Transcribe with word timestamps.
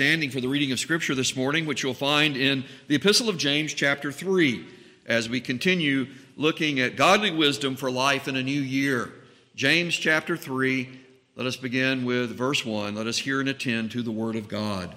Standing 0.00 0.30
for 0.30 0.40
the 0.40 0.46
reading 0.46 0.70
of 0.70 0.78
Scripture 0.78 1.16
this 1.16 1.34
morning, 1.34 1.66
which 1.66 1.82
you'll 1.82 1.92
find 1.92 2.36
in 2.36 2.64
the 2.86 2.94
Epistle 2.94 3.28
of 3.28 3.36
James, 3.36 3.74
chapter 3.74 4.12
3, 4.12 4.64
as 5.06 5.28
we 5.28 5.40
continue 5.40 6.06
looking 6.36 6.78
at 6.78 6.94
godly 6.94 7.32
wisdom 7.32 7.74
for 7.74 7.90
life 7.90 8.28
in 8.28 8.36
a 8.36 8.42
new 8.44 8.60
year. 8.60 9.12
James, 9.56 9.96
chapter 9.96 10.36
3, 10.36 10.88
let 11.34 11.48
us 11.48 11.56
begin 11.56 12.04
with 12.04 12.30
verse 12.30 12.64
1. 12.64 12.94
Let 12.94 13.08
us 13.08 13.18
hear 13.18 13.40
and 13.40 13.48
attend 13.48 13.90
to 13.90 14.02
the 14.02 14.12
Word 14.12 14.36
of 14.36 14.46
God. 14.46 14.94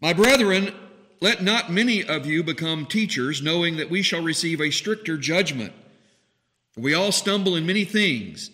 My 0.00 0.14
brethren, 0.14 0.74
let 1.20 1.40
not 1.40 1.70
many 1.70 2.04
of 2.04 2.26
you 2.26 2.42
become 2.42 2.86
teachers, 2.86 3.40
knowing 3.40 3.76
that 3.76 3.88
we 3.88 4.02
shall 4.02 4.20
receive 4.20 4.60
a 4.60 4.72
stricter 4.72 5.16
judgment. 5.16 5.72
We 6.76 6.92
all 6.92 7.12
stumble 7.12 7.54
in 7.54 7.66
many 7.66 7.84
things. 7.84 8.50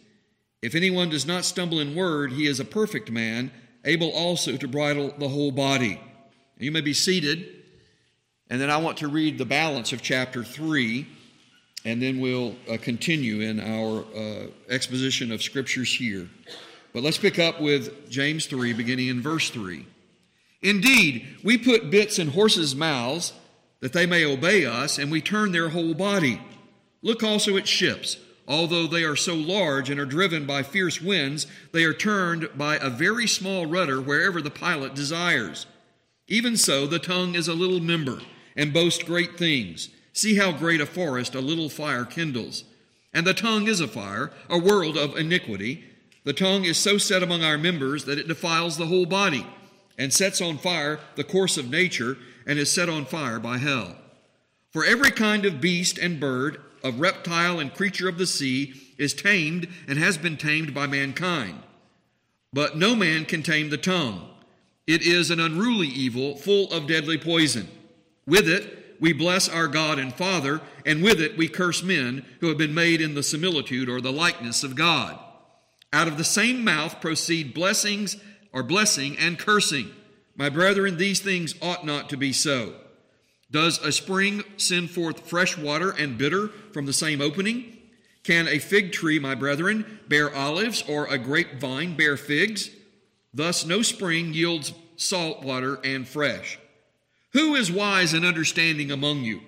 If 0.60 0.74
anyone 0.74 1.08
does 1.08 1.26
not 1.26 1.46
stumble 1.46 1.80
in 1.80 1.94
word, 1.94 2.32
he 2.32 2.46
is 2.46 2.60
a 2.60 2.66
perfect 2.66 3.10
man 3.10 3.50
able 3.86 4.10
also 4.10 4.56
to 4.56 4.68
bridle 4.68 5.14
the 5.18 5.28
whole 5.28 5.52
body. 5.52 6.00
You 6.58 6.72
may 6.72 6.82
be 6.82 6.92
seated, 6.92 7.48
and 8.50 8.60
then 8.60 8.70
I 8.70 8.76
want 8.78 8.98
to 8.98 9.08
read 9.08 9.38
the 9.38 9.46
balance 9.46 9.92
of 9.92 10.02
chapter 10.02 10.44
3, 10.44 11.06
and 11.84 12.02
then 12.02 12.20
we'll 12.20 12.56
uh, 12.68 12.76
continue 12.78 13.40
in 13.40 13.60
our 13.60 14.04
uh, 14.14 14.46
exposition 14.68 15.32
of 15.32 15.42
scriptures 15.42 15.94
here. 15.94 16.28
But 16.92 17.02
let's 17.02 17.18
pick 17.18 17.38
up 17.38 17.60
with 17.60 18.10
James 18.10 18.46
3, 18.46 18.72
beginning 18.72 19.08
in 19.08 19.22
verse 19.22 19.50
3. 19.50 19.86
Indeed, 20.62 21.38
we 21.44 21.56
put 21.58 21.90
bits 21.90 22.18
in 22.18 22.28
horses' 22.28 22.74
mouths 22.74 23.32
that 23.80 23.92
they 23.92 24.06
may 24.06 24.24
obey 24.24 24.64
us, 24.64 24.98
and 24.98 25.12
we 25.12 25.20
turn 25.20 25.52
their 25.52 25.68
whole 25.68 25.94
body. 25.94 26.40
Look 27.02 27.22
also 27.22 27.56
at 27.56 27.68
ships. 27.68 28.16
Although 28.48 28.86
they 28.86 29.02
are 29.02 29.16
so 29.16 29.34
large 29.34 29.90
and 29.90 29.98
are 29.98 30.06
driven 30.06 30.46
by 30.46 30.62
fierce 30.62 31.00
winds, 31.00 31.46
they 31.72 31.84
are 31.84 31.94
turned 31.94 32.48
by 32.56 32.76
a 32.76 32.90
very 32.90 33.26
small 33.26 33.66
rudder 33.66 34.00
wherever 34.00 34.40
the 34.40 34.50
pilot 34.50 34.94
desires. 34.94 35.66
Even 36.28 36.56
so, 36.56 36.86
the 36.86 36.98
tongue 36.98 37.34
is 37.34 37.48
a 37.48 37.54
little 37.54 37.80
member 37.80 38.20
and 38.56 38.72
boasts 38.72 39.02
great 39.02 39.36
things. 39.36 39.90
See 40.12 40.36
how 40.36 40.52
great 40.52 40.80
a 40.80 40.86
forest 40.86 41.34
a 41.34 41.40
little 41.40 41.68
fire 41.68 42.04
kindles. 42.04 42.64
And 43.12 43.26
the 43.26 43.34
tongue 43.34 43.66
is 43.66 43.80
a 43.80 43.88
fire, 43.88 44.32
a 44.48 44.58
world 44.58 44.96
of 44.96 45.16
iniquity. 45.16 45.84
The 46.24 46.32
tongue 46.32 46.64
is 46.64 46.76
so 46.76 46.98
set 46.98 47.22
among 47.22 47.42
our 47.42 47.58
members 47.58 48.04
that 48.04 48.18
it 48.18 48.28
defiles 48.28 48.76
the 48.76 48.86
whole 48.86 49.06
body 49.06 49.46
and 49.98 50.12
sets 50.12 50.40
on 50.40 50.58
fire 50.58 51.00
the 51.14 51.24
course 51.24 51.56
of 51.56 51.70
nature 51.70 52.16
and 52.46 52.58
is 52.58 52.70
set 52.70 52.88
on 52.88 53.04
fire 53.04 53.38
by 53.38 53.58
hell. 53.58 53.96
For 54.70 54.84
every 54.84 55.10
kind 55.10 55.46
of 55.46 55.60
beast 55.60 55.98
and 55.98 56.20
bird 56.20 56.60
of 56.86 57.00
reptile 57.00 57.58
and 57.58 57.74
creature 57.74 58.08
of 58.08 58.18
the 58.18 58.26
sea 58.26 58.74
is 58.96 59.12
tamed 59.12 59.68
and 59.88 59.98
has 59.98 60.16
been 60.16 60.36
tamed 60.36 60.72
by 60.72 60.86
mankind. 60.86 61.60
But 62.52 62.78
no 62.78 62.94
man 62.94 63.24
can 63.24 63.42
tame 63.42 63.70
the 63.70 63.76
tongue. 63.76 64.28
It 64.86 65.02
is 65.02 65.30
an 65.30 65.40
unruly 65.40 65.88
evil, 65.88 66.36
full 66.36 66.70
of 66.72 66.86
deadly 66.86 67.18
poison. 67.18 67.68
With 68.24 68.48
it, 68.48 68.96
we 69.00 69.12
bless 69.12 69.48
our 69.48 69.66
God 69.66 69.98
and 69.98 70.14
Father, 70.14 70.60
and 70.86 71.02
with 71.02 71.20
it, 71.20 71.36
we 71.36 71.48
curse 71.48 71.82
men 71.82 72.24
who 72.40 72.48
have 72.48 72.56
been 72.56 72.74
made 72.74 73.00
in 73.00 73.14
the 73.14 73.22
similitude 73.22 73.88
or 73.88 74.00
the 74.00 74.12
likeness 74.12 74.62
of 74.62 74.76
God. 74.76 75.18
Out 75.92 76.08
of 76.08 76.18
the 76.18 76.24
same 76.24 76.64
mouth 76.64 77.00
proceed 77.00 77.52
blessings 77.52 78.16
or 78.52 78.62
blessing 78.62 79.16
and 79.18 79.38
cursing. 79.38 79.90
My 80.36 80.48
brethren, 80.48 80.96
these 80.96 81.20
things 81.20 81.54
ought 81.60 81.84
not 81.84 82.08
to 82.10 82.16
be 82.16 82.32
so. 82.32 82.74
Does 83.56 83.78
a 83.78 83.90
spring 83.90 84.44
send 84.58 84.90
forth 84.90 85.30
fresh 85.30 85.56
water 85.56 85.90
and 85.90 86.18
bitter 86.18 86.48
from 86.74 86.84
the 86.84 86.92
same 86.92 87.22
opening? 87.22 87.78
Can 88.22 88.48
a 88.48 88.58
fig 88.58 88.92
tree, 88.92 89.18
my 89.18 89.34
brethren, 89.34 89.98
bear 90.08 90.30
olives, 90.34 90.84
or 90.86 91.06
a 91.06 91.16
grapevine 91.16 91.96
bear 91.96 92.18
figs? 92.18 92.68
Thus, 93.32 93.64
no 93.64 93.80
spring 93.80 94.34
yields 94.34 94.74
salt 94.96 95.42
water 95.42 95.80
and 95.82 96.06
fresh. 96.06 96.58
Who 97.32 97.54
is 97.54 97.72
wise 97.72 98.12
and 98.12 98.26
understanding 98.26 98.90
among 98.90 99.22
you? 99.22 99.40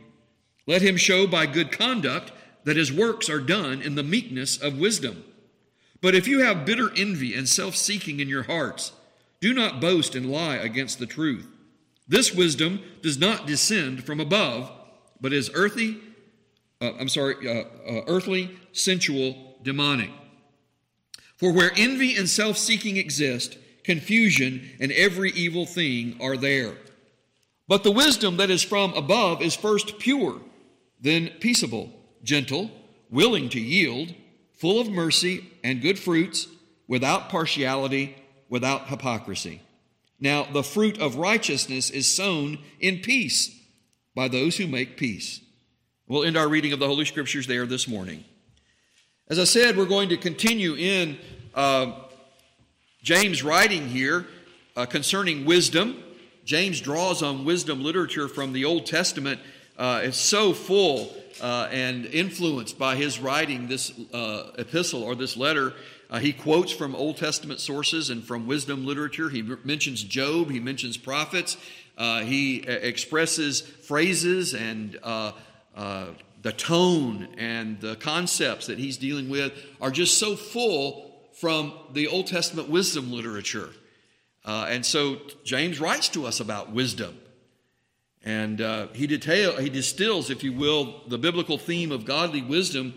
Let 0.66 0.80
him 0.80 0.96
show 0.96 1.26
by 1.26 1.44
good 1.44 1.70
conduct 1.70 2.32
that 2.64 2.78
his 2.78 2.90
works 2.90 3.28
are 3.28 3.40
done 3.40 3.82
in 3.82 3.94
the 3.94 4.02
meekness 4.02 4.56
of 4.56 4.78
wisdom. 4.78 5.22
But 6.00 6.14
if 6.14 6.26
you 6.26 6.40
have 6.40 6.64
bitter 6.64 6.90
envy 6.96 7.34
and 7.34 7.46
self 7.46 7.76
seeking 7.76 8.20
in 8.20 8.28
your 8.30 8.44
hearts, 8.44 8.92
do 9.42 9.52
not 9.52 9.82
boast 9.82 10.14
and 10.14 10.32
lie 10.32 10.56
against 10.56 10.98
the 10.98 11.04
truth. 11.04 11.46
This 12.08 12.34
wisdom 12.34 12.80
does 13.02 13.18
not 13.18 13.46
descend 13.46 14.04
from 14.04 14.18
above, 14.18 14.72
but 15.20 15.32
is 15.32 15.50
earthy, 15.52 15.98
uh, 16.80 16.92
I'm 16.98 17.08
sorry, 17.08 17.36
uh, 17.46 17.64
uh, 17.90 18.02
earthly, 18.06 18.56
sensual, 18.72 19.58
demonic. 19.62 20.10
For 21.36 21.52
where 21.52 21.72
envy 21.76 22.16
and 22.16 22.28
self 22.28 22.56
seeking 22.56 22.96
exist, 22.96 23.58
confusion 23.84 24.68
and 24.80 24.90
every 24.92 25.30
evil 25.32 25.66
thing 25.66 26.16
are 26.20 26.36
there. 26.36 26.74
But 27.68 27.84
the 27.84 27.90
wisdom 27.90 28.38
that 28.38 28.50
is 28.50 28.62
from 28.62 28.94
above 28.94 29.42
is 29.42 29.54
first 29.54 29.98
pure, 29.98 30.40
then 31.00 31.28
peaceable, 31.40 31.92
gentle, 32.22 32.70
willing 33.10 33.48
to 33.50 33.60
yield, 33.60 34.14
full 34.54 34.80
of 34.80 34.88
mercy 34.88 35.50
and 35.62 35.82
good 35.82 35.98
fruits, 35.98 36.48
without 36.86 37.28
partiality, 37.28 38.16
without 38.48 38.88
hypocrisy. 38.88 39.60
Now, 40.20 40.44
the 40.44 40.64
fruit 40.64 40.98
of 40.98 41.16
righteousness 41.16 41.90
is 41.90 42.12
sown 42.12 42.58
in 42.80 42.98
peace 42.98 43.56
by 44.14 44.28
those 44.28 44.56
who 44.56 44.66
make 44.66 44.96
peace. 44.96 45.40
We'll 46.08 46.24
end 46.24 46.36
our 46.36 46.48
reading 46.48 46.72
of 46.72 46.80
the 46.80 46.86
Holy 46.86 47.04
Scriptures 47.04 47.46
there 47.46 47.66
this 47.66 47.86
morning. 47.86 48.24
As 49.28 49.38
I 49.38 49.44
said, 49.44 49.76
we're 49.76 49.84
going 49.84 50.08
to 50.08 50.16
continue 50.16 50.74
in 50.74 51.18
uh, 51.54 51.92
James' 53.02 53.42
writing 53.42 53.88
here 53.88 54.26
uh, 54.74 54.86
concerning 54.86 55.44
wisdom. 55.44 56.02
James 56.44 56.80
draws 56.80 57.22
on 57.22 57.44
wisdom 57.44 57.84
literature 57.84 58.26
from 58.26 58.52
the 58.52 58.64
Old 58.64 58.86
Testament. 58.86 59.38
Uh, 59.76 60.00
it's 60.02 60.16
so 60.16 60.52
full 60.52 61.14
uh, 61.40 61.68
and 61.70 62.06
influenced 62.06 62.78
by 62.78 62.96
his 62.96 63.20
writing 63.20 63.68
this 63.68 63.92
uh, 64.12 64.50
epistle 64.58 65.02
or 65.02 65.14
this 65.14 65.36
letter 65.36 65.74
uh, 66.10 66.18
he 66.18 66.32
quotes 66.32 66.72
from 66.72 66.94
Old 66.94 67.18
Testament 67.18 67.60
sources 67.60 68.08
and 68.08 68.24
from 68.24 68.46
wisdom 68.46 68.86
literature. 68.86 69.28
He 69.28 69.42
mentions 69.42 70.02
Job, 70.02 70.50
he 70.50 70.60
mentions 70.60 70.96
prophets, 70.96 71.58
uh, 71.98 72.20
he 72.20 72.64
uh, 72.66 72.70
expresses 72.70 73.60
phrases 73.60 74.54
and 74.54 74.98
uh, 75.02 75.32
uh, 75.76 76.06
the 76.42 76.52
tone 76.52 77.28
and 77.36 77.80
the 77.80 77.96
concepts 77.96 78.68
that 78.68 78.78
he's 78.78 78.96
dealing 78.96 79.28
with 79.28 79.52
are 79.80 79.90
just 79.90 80.16
so 80.16 80.34
full 80.34 81.12
from 81.34 81.72
the 81.92 82.08
Old 82.08 82.26
Testament 82.26 82.70
wisdom 82.70 83.12
literature. 83.12 83.70
Uh, 84.44 84.66
and 84.70 84.86
so 84.86 85.18
James 85.44 85.78
writes 85.80 86.08
to 86.10 86.24
us 86.24 86.40
about 86.40 86.72
wisdom. 86.72 87.18
And 88.24 88.60
he, 88.94 89.06
detail, 89.06 89.56
he 89.56 89.70
distills, 89.70 90.28
if 90.28 90.42
you 90.42 90.52
will, 90.52 91.02
the 91.06 91.18
biblical 91.18 91.56
theme 91.56 91.92
of 91.92 92.04
godly 92.04 92.42
wisdom 92.42 92.94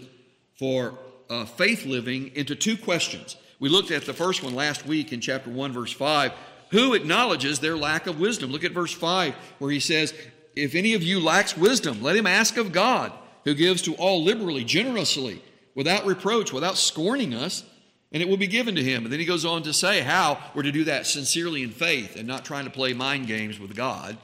for 0.56 0.98
uh, 1.32 1.46
faith 1.46 1.86
living 1.86 2.36
into 2.36 2.56
two 2.56 2.76
questions. 2.76 3.38
We 3.60 3.70
looked 3.70 3.90
at 3.90 4.06
the 4.06 4.14
first 4.14 4.44
one 4.44 4.54
last 4.54 4.86
week 4.86 5.14
in 5.14 5.22
chapter 5.22 5.50
1, 5.50 5.72
verse 5.72 5.94
5. 5.94 6.34
Who 6.72 6.94
acknowledges 6.94 7.60
their 7.60 7.78
lack 7.78 8.06
of 8.06 8.20
wisdom? 8.20 8.52
Look 8.52 8.66
at 8.66 8.74
verse 8.74 8.94
5, 8.94 9.34
where 9.60 9.72
he 9.72 9.80
says, 9.80 10.14
If 10.56 10.76
any 10.76 10.94
of 10.94 11.04
you 11.04 11.20
lacks 11.20 11.56
wisdom, 11.56 12.04
let 12.04 12.18
him 12.18 12.28
ask 12.28 12.58
of 12.58 12.74
God, 12.74 13.14
who 13.46 13.54
gives 13.54 13.82
to 13.84 13.96
all 13.96 14.24
liberally, 14.24 14.66
generously, 14.66 15.42
without 15.74 16.06
reproach, 16.06 16.52
without 16.52 16.78
scorning 16.78 17.34
us, 17.34 17.64
and 18.12 18.22
it 18.22 18.28
will 18.28 18.38
be 18.38 18.48
given 18.48 18.76
to 18.76 18.84
him. 18.84 19.04
And 19.04 19.12
then 19.12 19.22
he 19.22 19.26
goes 19.26 19.46
on 19.46 19.64
to 19.64 19.74
say 19.74 20.02
how 20.02 20.38
we're 20.54 20.64
to 20.64 20.72
do 20.72 20.84
that 20.86 21.08
sincerely 21.08 21.64
in 21.64 21.72
faith 21.72 22.18
and 22.18 22.28
not 22.28 22.44
trying 22.44 22.66
to 22.66 22.72
play 22.72 22.92
mind 22.92 23.28
games 23.28 23.58
with 23.58 23.74
God. 23.74 24.18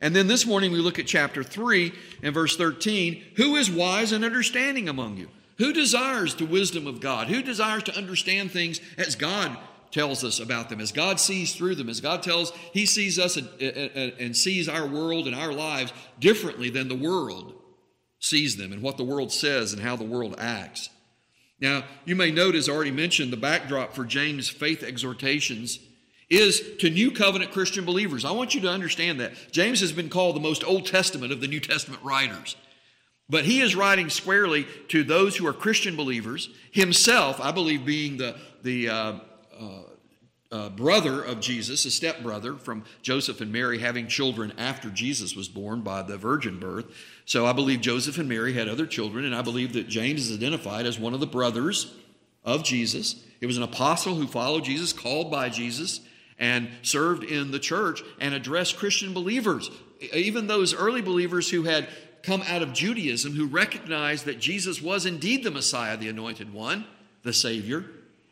And 0.00 0.14
then 0.14 0.28
this 0.28 0.46
morning 0.46 0.70
we 0.70 0.78
look 0.78 1.00
at 1.00 1.06
chapter 1.06 1.42
3 1.42 1.92
and 2.22 2.34
verse 2.34 2.56
13. 2.56 3.24
Who 3.36 3.56
is 3.56 3.68
wise 3.68 4.12
and 4.12 4.24
understanding 4.24 4.88
among 4.88 5.16
you? 5.16 5.28
Who 5.58 5.72
desires 5.72 6.34
the 6.34 6.46
wisdom 6.46 6.86
of 6.86 7.00
God? 7.00 7.28
Who 7.28 7.42
desires 7.42 7.82
to 7.84 7.96
understand 7.96 8.50
things 8.50 8.80
as 8.98 9.16
God 9.16 9.56
tells 9.90 10.24
us 10.24 10.40
about 10.40 10.68
them, 10.68 10.80
as 10.80 10.92
God 10.92 11.18
sees 11.18 11.54
through 11.54 11.76
them, 11.76 11.88
as 11.88 12.00
God 12.00 12.22
tells, 12.22 12.52
He 12.72 12.86
sees 12.86 13.18
us 13.18 13.36
and, 13.36 14.36
sees 14.36 14.68
our 14.68 14.86
world 14.86 15.26
and 15.26 15.34
our 15.34 15.52
lives 15.52 15.92
differently 16.18 16.70
than 16.70 16.88
the 16.88 16.94
world 16.94 17.54
sees 18.18 18.56
them 18.56 18.72
and 18.72 18.82
what 18.82 18.96
the 18.96 19.04
world 19.04 19.32
says 19.32 19.72
and 19.72 19.82
how 19.82 19.96
the 19.96 20.04
world 20.04 20.34
acts. 20.38 20.90
Now, 21.60 21.84
you 22.04 22.16
may 22.16 22.30
note, 22.30 22.54
as 22.54 22.68
already 22.68 22.90
mentioned, 22.90 23.32
the 23.32 23.38
backdrop 23.38 23.94
for 23.94 24.04
James' 24.04 24.48
faith 24.48 24.82
exhortations 24.82 25.78
is 26.28 26.62
to 26.80 26.90
New 26.90 27.12
Covenant 27.12 27.52
Christian 27.52 27.84
believers. 27.84 28.24
I 28.24 28.32
want 28.32 28.54
you 28.54 28.60
to 28.62 28.68
understand 28.68 29.20
that. 29.20 29.32
James 29.52 29.80
has 29.80 29.92
been 29.92 30.10
called 30.10 30.36
the 30.36 30.40
most 30.40 30.64
Old 30.64 30.86
Testament 30.86 31.32
of 31.32 31.40
the 31.40 31.48
New 31.48 31.60
Testament 31.60 32.02
writers. 32.02 32.56
But 33.28 33.44
he 33.44 33.60
is 33.60 33.74
writing 33.74 34.08
squarely 34.08 34.66
to 34.88 35.02
those 35.02 35.36
who 35.36 35.46
are 35.46 35.52
Christian 35.52 35.96
believers, 35.96 36.48
himself, 36.70 37.40
I 37.40 37.50
believe, 37.50 37.84
being 37.84 38.18
the, 38.18 38.36
the 38.62 38.88
uh, 38.88 39.12
uh, 39.58 39.82
uh, 40.52 40.68
brother 40.70 41.22
of 41.22 41.40
Jesus, 41.40 41.84
a 41.84 41.90
stepbrother 41.90 42.54
from 42.54 42.84
Joseph 43.02 43.40
and 43.40 43.52
Mary 43.52 43.78
having 43.78 44.06
children 44.06 44.52
after 44.56 44.90
Jesus 44.90 45.34
was 45.34 45.48
born 45.48 45.80
by 45.80 46.02
the 46.02 46.16
virgin 46.16 46.60
birth. 46.60 46.86
So 47.24 47.46
I 47.46 47.52
believe 47.52 47.80
Joseph 47.80 48.18
and 48.18 48.28
Mary 48.28 48.52
had 48.52 48.68
other 48.68 48.86
children, 48.86 49.24
and 49.24 49.34
I 49.34 49.42
believe 49.42 49.72
that 49.72 49.88
James 49.88 50.30
is 50.30 50.36
identified 50.36 50.86
as 50.86 50.98
one 50.98 51.14
of 51.14 51.20
the 51.20 51.26
brothers 51.26 51.92
of 52.44 52.62
Jesus. 52.62 53.24
It 53.40 53.46
was 53.46 53.56
an 53.56 53.64
apostle 53.64 54.14
who 54.14 54.28
followed 54.28 54.64
Jesus, 54.64 54.92
called 54.92 55.32
by 55.32 55.48
Jesus, 55.48 56.00
and 56.38 56.68
served 56.82 57.24
in 57.24 57.50
the 57.50 57.58
church 57.58 58.02
and 58.20 58.34
addressed 58.34 58.76
Christian 58.76 59.12
believers, 59.12 59.70
even 60.12 60.46
those 60.46 60.74
early 60.74 61.02
believers 61.02 61.50
who 61.50 61.64
had 61.64 61.88
come 62.26 62.42
out 62.48 62.60
of 62.60 62.72
Judaism, 62.72 63.34
who 63.34 63.46
recognized 63.46 64.24
that 64.24 64.40
Jesus 64.40 64.82
was 64.82 65.06
indeed 65.06 65.44
the 65.44 65.50
Messiah, 65.50 65.96
the 65.96 66.08
anointed 66.08 66.52
one, 66.52 66.84
the 67.22 67.32
Savior, 67.32 67.84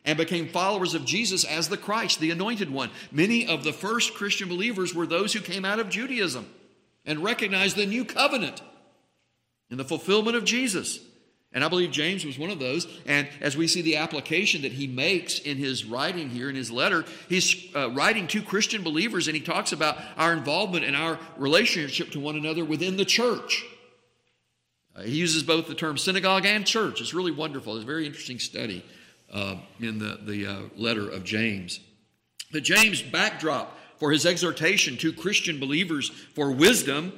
and 0.03 0.17
became 0.17 0.49
followers 0.49 0.93
of 0.93 1.05
Jesus 1.05 1.45
as 1.45 1.69
the 1.69 1.77
Christ, 1.77 2.19
the 2.19 2.29
anointed 2.29 2.69
one. 2.69 2.91
Many 3.11 3.47
of 3.47 3.63
the 3.63 3.73
first 3.73 4.13
Christian 4.13 4.49
believers 4.49 4.93
were 4.93 5.07
those 5.07 5.33
who 5.33 5.39
came 5.39 5.65
out 5.65 5.79
of 5.79 5.89
Judaism 5.89 6.45
and 7.05 7.23
recognized 7.23 7.77
the 7.77 7.85
new 7.85 8.03
covenant 8.03 8.61
in 9.71 9.77
the 9.77 9.85
fulfillment 9.85 10.35
of 10.35 10.43
Jesus. 10.43 10.99
And 11.53 11.63
I 11.63 11.69
believe 11.69 11.89
James 11.91 12.25
was 12.25 12.37
one 12.37 12.49
of 12.49 12.59
those. 12.59 12.85
And 13.05 13.29
as 13.39 13.55
we 13.55 13.67
see 13.67 13.81
the 13.81 13.95
application 13.95 14.63
that 14.63 14.73
he 14.73 14.87
makes 14.87 15.39
in 15.39 15.55
his 15.55 15.85
writing 15.85 16.29
here, 16.29 16.49
in 16.49 16.55
his 16.55 16.69
letter, 16.69 17.05
he's 17.29 17.73
uh, 17.73 17.91
writing 17.91 18.27
to 18.27 18.41
Christian 18.41 18.83
believers 18.83 19.27
and 19.27 19.37
he 19.37 19.41
talks 19.41 19.71
about 19.71 19.97
our 20.17 20.33
involvement 20.33 20.83
and 20.83 20.97
our 20.97 21.17
relationship 21.37 22.11
to 22.11 22.19
one 22.19 22.35
another 22.35 22.65
within 22.65 22.97
the 22.97 23.05
church. 23.05 23.63
Uh, 24.95 25.01
he 25.01 25.15
uses 25.15 25.43
both 25.43 25.67
the 25.67 25.75
term 25.75 25.97
synagogue 25.97 26.45
and 26.45 26.65
church. 26.65 27.01
It's 27.01 27.13
really 27.13 27.31
wonderful. 27.31 27.75
It's 27.75 27.83
a 27.83 27.87
very 27.87 28.05
interesting 28.05 28.39
study 28.39 28.83
uh, 29.31 29.57
in 29.79 29.99
the, 29.99 30.19
the 30.23 30.47
uh, 30.47 30.61
letter 30.77 31.09
of 31.09 31.23
James. 31.23 31.79
The 32.51 32.61
James 32.61 33.01
backdrop 33.01 33.77
for 33.97 34.11
his 34.11 34.25
exhortation 34.25 34.97
to 34.97 35.11
Christian 35.11 35.59
believers 35.59 36.09
for 36.09 36.51
wisdom 36.51 37.13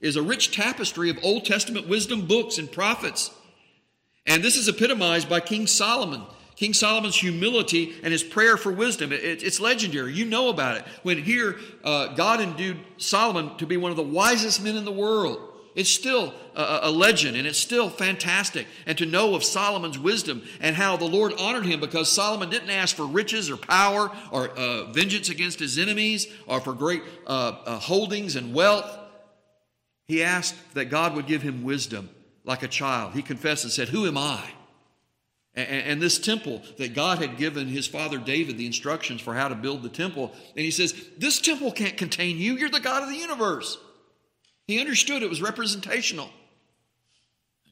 is 0.00 0.16
a 0.16 0.22
rich 0.22 0.54
tapestry 0.54 1.10
of 1.10 1.18
Old 1.22 1.44
Testament 1.44 1.88
wisdom 1.88 2.26
books 2.26 2.58
and 2.58 2.70
prophets. 2.70 3.30
And 4.26 4.42
this 4.42 4.56
is 4.56 4.68
epitomized 4.68 5.28
by 5.28 5.40
King 5.40 5.66
Solomon. 5.66 6.22
King 6.56 6.72
Solomon's 6.72 7.16
humility 7.16 7.94
and 8.02 8.12
his 8.12 8.22
prayer 8.22 8.56
for 8.56 8.72
wisdom. 8.72 9.12
It, 9.12 9.42
it's 9.42 9.60
legendary. 9.60 10.12
You 10.14 10.24
know 10.24 10.48
about 10.48 10.78
it. 10.78 10.84
When 11.02 11.22
here, 11.22 11.56
uh, 11.84 12.14
God 12.14 12.40
endued 12.40 12.78
Solomon 12.96 13.56
to 13.58 13.66
be 13.66 13.76
one 13.76 13.90
of 13.90 13.96
the 13.96 14.02
wisest 14.02 14.62
men 14.62 14.76
in 14.76 14.84
the 14.84 14.92
world. 14.92 15.45
It's 15.76 15.90
still 15.90 16.32
a, 16.54 16.90
legend 16.90 17.36
and 17.36 17.46
it's 17.46 17.58
still 17.58 17.90
fantastic. 17.90 18.66
And 18.86 18.96
to 18.96 19.04
know 19.04 19.34
of 19.34 19.44
Solomon's 19.44 19.98
wisdom 19.98 20.42
and 20.58 20.74
how 20.74 20.96
the 20.96 21.04
Lord 21.04 21.34
honored 21.38 21.66
him 21.66 21.80
because 21.80 22.10
Solomon 22.10 22.48
didn't 22.48 22.70
ask 22.70 22.96
for 22.96 23.04
riches 23.04 23.50
or 23.50 23.58
power 23.58 24.10
or 24.32 24.48
uh, 24.48 24.84
vengeance 24.84 25.28
against 25.28 25.60
his 25.60 25.78
enemies 25.78 26.28
or 26.46 26.62
for 26.62 26.72
great 26.72 27.02
uh, 27.26 27.58
uh 27.66 27.78
holdings 27.78 28.36
and 28.36 28.54
wealth. 28.54 28.90
He 30.06 30.22
asked 30.22 30.54
that 30.72 30.86
God 30.86 31.14
would 31.14 31.26
give 31.26 31.42
him 31.42 31.62
wisdom 31.62 32.08
like 32.44 32.62
a 32.62 32.68
child. 32.68 33.12
He 33.12 33.20
confessed 33.20 33.64
and 33.64 33.72
said, 33.72 33.90
Who 33.90 34.06
am 34.06 34.16
I? 34.16 34.42
And, 35.54 35.68
and 35.68 36.02
this 36.02 36.18
temple 36.18 36.62
that 36.78 36.94
God 36.94 37.18
had 37.18 37.36
given 37.36 37.68
his 37.68 37.86
father 37.86 38.16
David 38.16 38.56
the 38.56 38.64
instructions 38.64 39.20
for 39.20 39.34
how 39.34 39.48
to 39.48 39.54
build 39.54 39.82
the 39.82 39.90
temple, 39.90 40.32
and 40.56 40.64
he 40.64 40.70
says, 40.70 40.94
This 41.18 41.38
temple 41.38 41.70
can't 41.70 41.98
contain 41.98 42.38
you. 42.38 42.56
You're 42.56 42.70
the 42.70 42.80
God 42.80 43.02
of 43.02 43.10
the 43.10 43.16
universe. 43.16 43.76
He 44.66 44.80
understood 44.80 45.22
it 45.22 45.28
was 45.28 45.42
representational. 45.42 46.30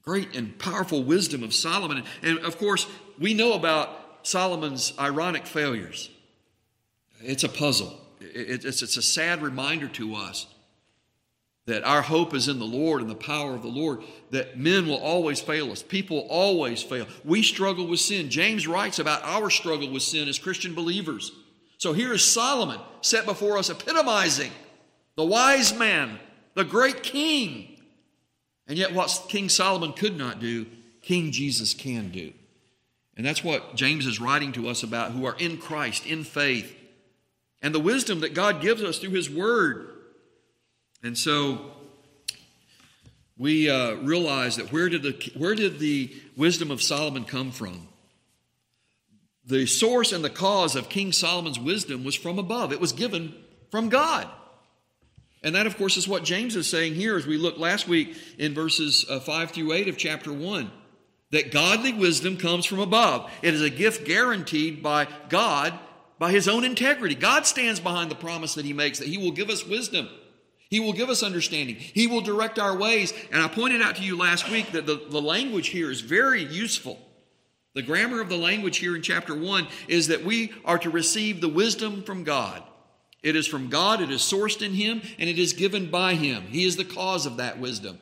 Great 0.02 0.36
and 0.36 0.58
powerful 0.58 1.02
wisdom 1.02 1.42
of 1.42 1.54
Solomon. 1.54 2.04
And 2.22 2.38
of 2.40 2.58
course, 2.58 2.86
we 3.18 3.34
know 3.34 3.54
about 3.54 3.88
Solomon's 4.22 4.92
ironic 4.98 5.46
failures. 5.46 6.10
It's 7.20 7.44
a 7.44 7.48
puzzle, 7.48 7.98
it's, 8.20 8.82
a 8.82 9.02
sad 9.02 9.42
reminder 9.42 9.88
to 9.88 10.14
us 10.14 10.46
that 11.66 11.84
our 11.84 12.02
hope 12.02 12.34
is 12.34 12.48
in 12.48 12.58
the 12.58 12.66
Lord 12.66 13.00
and 13.00 13.10
the 13.10 13.14
power 13.14 13.54
of 13.54 13.62
the 13.62 13.68
Lord, 13.68 14.02
that 14.30 14.58
men 14.58 14.86
will 14.86 14.98
always 14.98 15.40
fail 15.40 15.72
us. 15.72 15.82
People 15.82 16.26
always 16.28 16.82
fail. 16.82 17.06
We 17.24 17.42
struggle 17.42 17.86
with 17.86 18.00
sin. 18.00 18.28
James 18.28 18.66
writes 18.66 18.98
about 18.98 19.22
our 19.22 19.48
struggle 19.48 19.90
with 19.90 20.02
sin 20.02 20.28
as 20.28 20.38
Christian 20.38 20.74
believers. 20.74 21.32
So 21.78 21.94
here 21.94 22.12
is 22.12 22.22
Solomon 22.22 22.80
set 23.00 23.24
before 23.24 23.56
us, 23.56 23.70
epitomizing 23.70 24.50
the 25.16 25.24
wise 25.24 25.74
man, 25.74 26.18
the 26.54 26.64
great 26.64 27.02
king. 27.02 27.68
And 28.66 28.78
yet, 28.78 28.94
what 28.94 29.26
King 29.28 29.48
Solomon 29.48 29.92
could 29.92 30.16
not 30.16 30.40
do, 30.40 30.66
King 31.02 31.32
Jesus 31.32 31.74
can 31.74 32.10
do. 32.10 32.32
And 33.16 33.24
that's 33.24 33.44
what 33.44 33.76
James 33.76 34.06
is 34.06 34.20
writing 34.20 34.52
to 34.52 34.68
us 34.68 34.82
about 34.82 35.12
who 35.12 35.26
are 35.26 35.36
in 35.38 35.58
Christ, 35.58 36.06
in 36.06 36.24
faith, 36.24 36.74
and 37.62 37.74
the 37.74 37.80
wisdom 37.80 38.20
that 38.20 38.34
God 38.34 38.60
gives 38.60 38.82
us 38.82 38.98
through 38.98 39.10
His 39.10 39.30
Word. 39.30 39.90
And 41.02 41.16
so 41.16 41.72
we 43.36 43.68
uh, 43.68 43.94
realize 43.96 44.56
that 44.56 44.72
where 44.72 44.88
did, 44.88 45.02
the, 45.02 45.32
where 45.36 45.54
did 45.54 45.78
the 45.78 46.14
wisdom 46.36 46.70
of 46.70 46.82
Solomon 46.82 47.24
come 47.24 47.50
from? 47.50 47.88
The 49.46 49.66
source 49.66 50.12
and 50.12 50.24
the 50.24 50.30
cause 50.30 50.74
of 50.74 50.88
King 50.88 51.12
Solomon's 51.12 51.58
wisdom 51.58 52.04
was 52.04 52.14
from 52.14 52.38
above, 52.38 52.72
it 52.72 52.80
was 52.80 52.92
given 52.92 53.34
from 53.70 53.88
God. 53.90 54.28
And 55.44 55.54
that, 55.54 55.66
of 55.66 55.76
course, 55.76 55.96
is 55.96 56.08
what 56.08 56.24
James 56.24 56.56
is 56.56 56.66
saying 56.66 56.94
here 56.94 57.16
as 57.16 57.26
we 57.26 57.36
looked 57.36 57.58
last 57.58 57.86
week 57.86 58.16
in 58.38 58.54
verses 58.54 59.04
uh, 59.08 59.20
5 59.20 59.52
through 59.52 59.72
8 59.72 59.88
of 59.88 59.96
chapter 59.96 60.32
1 60.32 60.70
that 61.30 61.50
godly 61.50 61.92
wisdom 61.92 62.36
comes 62.36 62.64
from 62.64 62.78
above. 62.78 63.30
It 63.42 63.54
is 63.54 63.62
a 63.62 63.68
gift 63.68 64.06
guaranteed 64.06 64.82
by 64.82 65.08
God 65.28 65.76
by 66.18 66.30
his 66.30 66.46
own 66.46 66.64
integrity. 66.64 67.16
God 67.16 67.44
stands 67.44 67.80
behind 67.80 68.08
the 68.10 68.14
promise 68.14 68.54
that 68.54 68.64
he 68.64 68.72
makes 68.72 69.00
that 69.00 69.08
he 69.08 69.18
will 69.18 69.32
give 69.32 69.50
us 69.50 69.66
wisdom. 69.66 70.08
He 70.70 70.80
will 70.80 70.92
give 70.92 71.10
us 71.10 71.22
understanding. 71.22 71.74
He 71.76 72.06
will 72.06 72.20
direct 72.20 72.58
our 72.58 72.76
ways. 72.76 73.12
And 73.32 73.42
I 73.42 73.48
pointed 73.48 73.82
out 73.82 73.96
to 73.96 74.02
you 74.02 74.16
last 74.16 74.48
week 74.48 74.72
that 74.72 74.86
the, 74.86 75.06
the 75.10 75.20
language 75.20 75.68
here 75.68 75.90
is 75.90 76.00
very 76.00 76.42
useful. 76.42 76.98
The 77.74 77.82
grammar 77.82 78.20
of 78.20 78.28
the 78.28 78.36
language 78.36 78.78
here 78.78 78.94
in 78.94 79.02
chapter 79.02 79.34
1 79.34 79.66
is 79.88 80.06
that 80.08 80.24
we 80.24 80.52
are 80.64 80.78
to 80.78 80.90
receive 80.90 81.40
the 81.40 81.48
wisdom 81.48 82.02
from 82.04 82.22
God. 82.22 82.62
It 83.24 83.34
is 83.34 83.46
from 83.46 83.70
God, 83.70 84.02
it 84.02 84.10
is 84.10 84.20
sourced 84.20 84.64
in 84.64 84.74
Him, 84.74 85.00
and 85.18 85.28
it 85.28 85.38
is 85.38 85.54
given 85.54 85.90
by 85.90 86.14
Him. 86.14 86.42
He 86.42 86.64
is 86.64 86.76
the 86.76 86.84
cause 86.84 87.26
of 87.26 87.38
that 87.38 87.58
wisdom. 87.58 87.98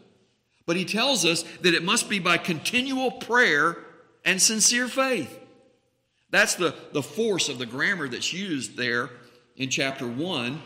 But 0.66 0.76
He 0.76 0.84
tells 0.84 1.24
us 1.24 1.44
that 1.60 1.74
it 1.74 1.84
must 1.84 2.10
be 2.10 2.18
by 2.18 2.36
continual 2.36 3.12
prayer 3.12 3.78
and 4.24 4.42
sincere 4.42 4.88
faith. 4.88 5.38
That's 6.30 6.56
the, 6.56 6.74
the 6.92 7.02
force 7.02 7.48
of 7.48 7.58
the 7.58 7.66
grammar 7.66 8.08
that's 8.08 8.32
used 8.32 8.76
there 8.76 9.10
in 9.56 9.70
chapter 9.70 10.06
1 10.06 10.60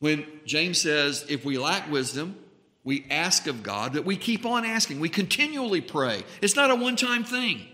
when 0.00 0.26
James 0.44 0.80
says, 0.80 1.24
if 1.28 1.44
we 1.44 1.56
lack 1.56 1.90
wisdom, 1.90 2.36
we 2.84 3.06
ask 3.10 3.46
of 3.46 3.62
God, 3.62 3.94
that 3.94 4.04
we 4.04 4.16
keep 4.16 4.44
on 4.44 4.64
asking. 4.64 5.00
We 5.00 5.08
continually 5.08 5.80
pray. 5.80 6.24
It's 6.42 6.56
not 6.56 6.70
a 6.70 6.74
one 6.74 6.96
time 6.96 7.24
thing. 7.24 7.66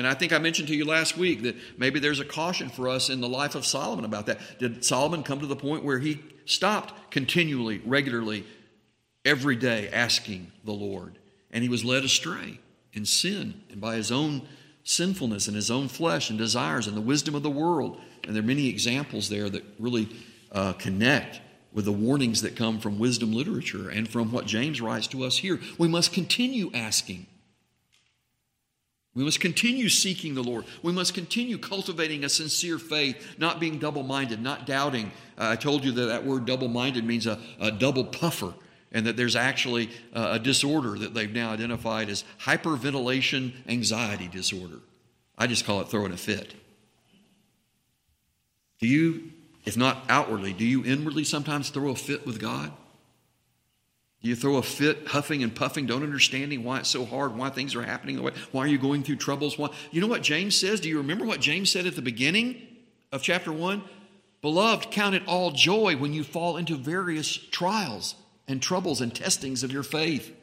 And 0.00 0.06
I 0.08 0.14
think 0.14 0.32
I 0.32 0.38
mentioned 0.38 0.68
to 0.68 0.74
you 0.74 0.86
last 0.86 1.18
week 1.18 1.42
that 1.42 1.56
maybe 1.76 2.00
there's 2.00 2.20
a 2.20 2.24
caution 2.24 2.70
for 2.70 2.88
us 2.88 3.10
in 3.10 3.20
the 3.20 3.28
life 3.28 3.54
of 3.54 3.66
Solomon 3.66 4.06
about 4.06 4.24
that. 4.26 4.58
Did 4.58 4.82
Solomon 4.82 5.22
come 5.22 5.40
to 5.40 5.46
the 5.46 5.54
point 5.54 5.84
where 5.84 5.98
he 5.98 6.20
stopped 6.46 7.10
continually, 7.10 7.82
regularly, 7.84 8.46
every 9.26 9.56
day 9.56 9.90
asking 9.90 10.52
the 10.64 10.72
Lord? 10.72 11.18
And 11.50 11.62
he 11.62 11.68
was 11.68 11.84
led 11.84 12.02
astray 12.02 12.60
in 12.94 13.04
sin 13.04 13.60
and 13.68 13.78
by 13.78 13.96
his 13.96 14.10
own 14.10 14.48
sinfulness 14.84 15.48
and 15.48 15.54
his 15.54 15.70
own 15.70 15.86
flesh 15.86 16.30
and 16.30 16.38
desires 16.38 16.86
and 16.86 16.96
the 16.96 17.02
wisdom 17.02 17.34
of 17.34 17.42
the 17.42 17.50
world. 17.50 18.00
And 18.24 18.34
there 18.34 18.42
are 18.42 18.46
many 18.46 18.68
examples 18.68 19.28
there 19.28 19.50
that 19.50 19.64
really 19.78 20.08
uh, 20.50 20.72
connect 20.72 21.42
with 21.74 21.84
the 21.84 21.92
warnings 21.92 22.40
that 22.40 22.56
come 22.56 22.80
from 22.80 22.98
wisdom 22.98 23.34
literature 23.34 23.90
and 23.90 24.08
from 24.08 24.32
what 24.32 24.46
James 24.46 24.80
writes 24.80 25.08
to 25.08 25.24
us 25.24 25.36
here. 25.36 25.60
We 25.76 25.88
must 25.88 26.14
continue 26.14 26.70
asking. 26.72 27.26
We 29.14 29.24
must 29.24 29.40
continue 29.40 29.88
seeking 29.88 30.34
the 30.34 30.42
Lord. 30.42 30.64
We 30.82 30.92
must 30.92 31.14
continue 31.14 31.58
cultivating 31.58 32.22
a 32.22 32.28
sincere 32.28 32.78
faith, 32.78 33.38
not 33.38 33.58
being 33.58 33.78
double 33.78 34.04
minded, 34.04 34.40
not 34.40 34.66
doubting. 34.66 35.10
Uh, 35.36 35.48
I 35.50 35.56
told 35.56 35.84
you 35.84 35.90
that 35.92 36.06
that 36.06 36.24
word 36.24 36.44
double 36.44 36.68
minded 36.68 37.04
means 37.04 37.26
a, 37.26 37.38
a, 37.58 37.72
double 37.72 38.04
puffer, 38.04 38.54
and 38.92 39.04
that 39.06 39.16
there's 39.16 39.34
actually 39.34 39.90
uh, 40.14 40.30
a 40.32 40.38
disorder 40.38 40.96
that 40.98 41.12
they've 41.12 41.32
now 41.32 41.50
identified 41.50 42.08
as 42.08 42.22
hyperventilation 42.40 43.52
anxiety 43.66 44.28
disorder. 44.28 44.78
I 45.36 45.48
just 45.48 45.64
call 45.64 45.80
it 45.80 45.88
throwing 45.88 46.12
a 46.12 46.16
fit. 46.16 46.54
Do 48.78 48.86
you 48.86 49.32
if 49.64 49.76
not 49.76 50.04
outwardly, 50.08 50.52
do 50.52 50.64
you 50.64 50.84
inwardly 50.84 51.24
sometimes 51.24 51.70
throw 51.70 51.90
a 51.90 51.94
fit 51.94 52.26
with 52.26 52.40
God? 52.40 52.72
You 54.22 54.36
throw 54.36 54.56
a 54.56 54.62
fit, 54.62 55.08
huffing 55.08 55.42
and 55.42 55.54
puffing, 55.54 55.86
don't 55.86 56.02
understanding 56.02 56.62
why 56.62 56.80
it's 56.80 56.90
so 56.90 57.06
hard, 57.06 57.36
why 57.36 57.48
things 57.48 57.74
are 57.74 57.82
happening 57.82 58.16
the 58.16 58.22
way, 58.22 58.32
why 58.52 58.64
are 58.64 58.68
you 58.68 58.76
going 58.76 59.02
through 59.02 59.16
troubles? 59.16 59.56
Why? 59.56 59.70
You 59.90 60.02
know 60.02 60.06
what 60.06 60.22
James 60.22 60.54
says? 60.56 60.80
Do 60.80 60.90
you 60.90 60.98
remember 60.98 61.24
what 61.24 61.40
James 61.40 61.70
said 61.70 61.86
at 61.86 61.96
the 61.96 62.02
beginning 62.02 62.66
of 63.12 63.22
chapter 63.22 63.50
1? 63.50 63.82
Beloved, 64.42 64.90
count 64.90 65.14
it 65.14 65.22
all 65.26 65.52
joy 65.52 65.96
when 65.96 66.12
you 66.12 66.22
fall 66.22 66.58
into 66.58 66.76
various 66.76 67.34
trials 67.34 68.14
and 68.46 68.60
troubles 68.60 69.00
and 69.00 69.14
testings 69.14 69.62
of 69.62 69.72
your 69.72 69.82
faith. 69.82 70.34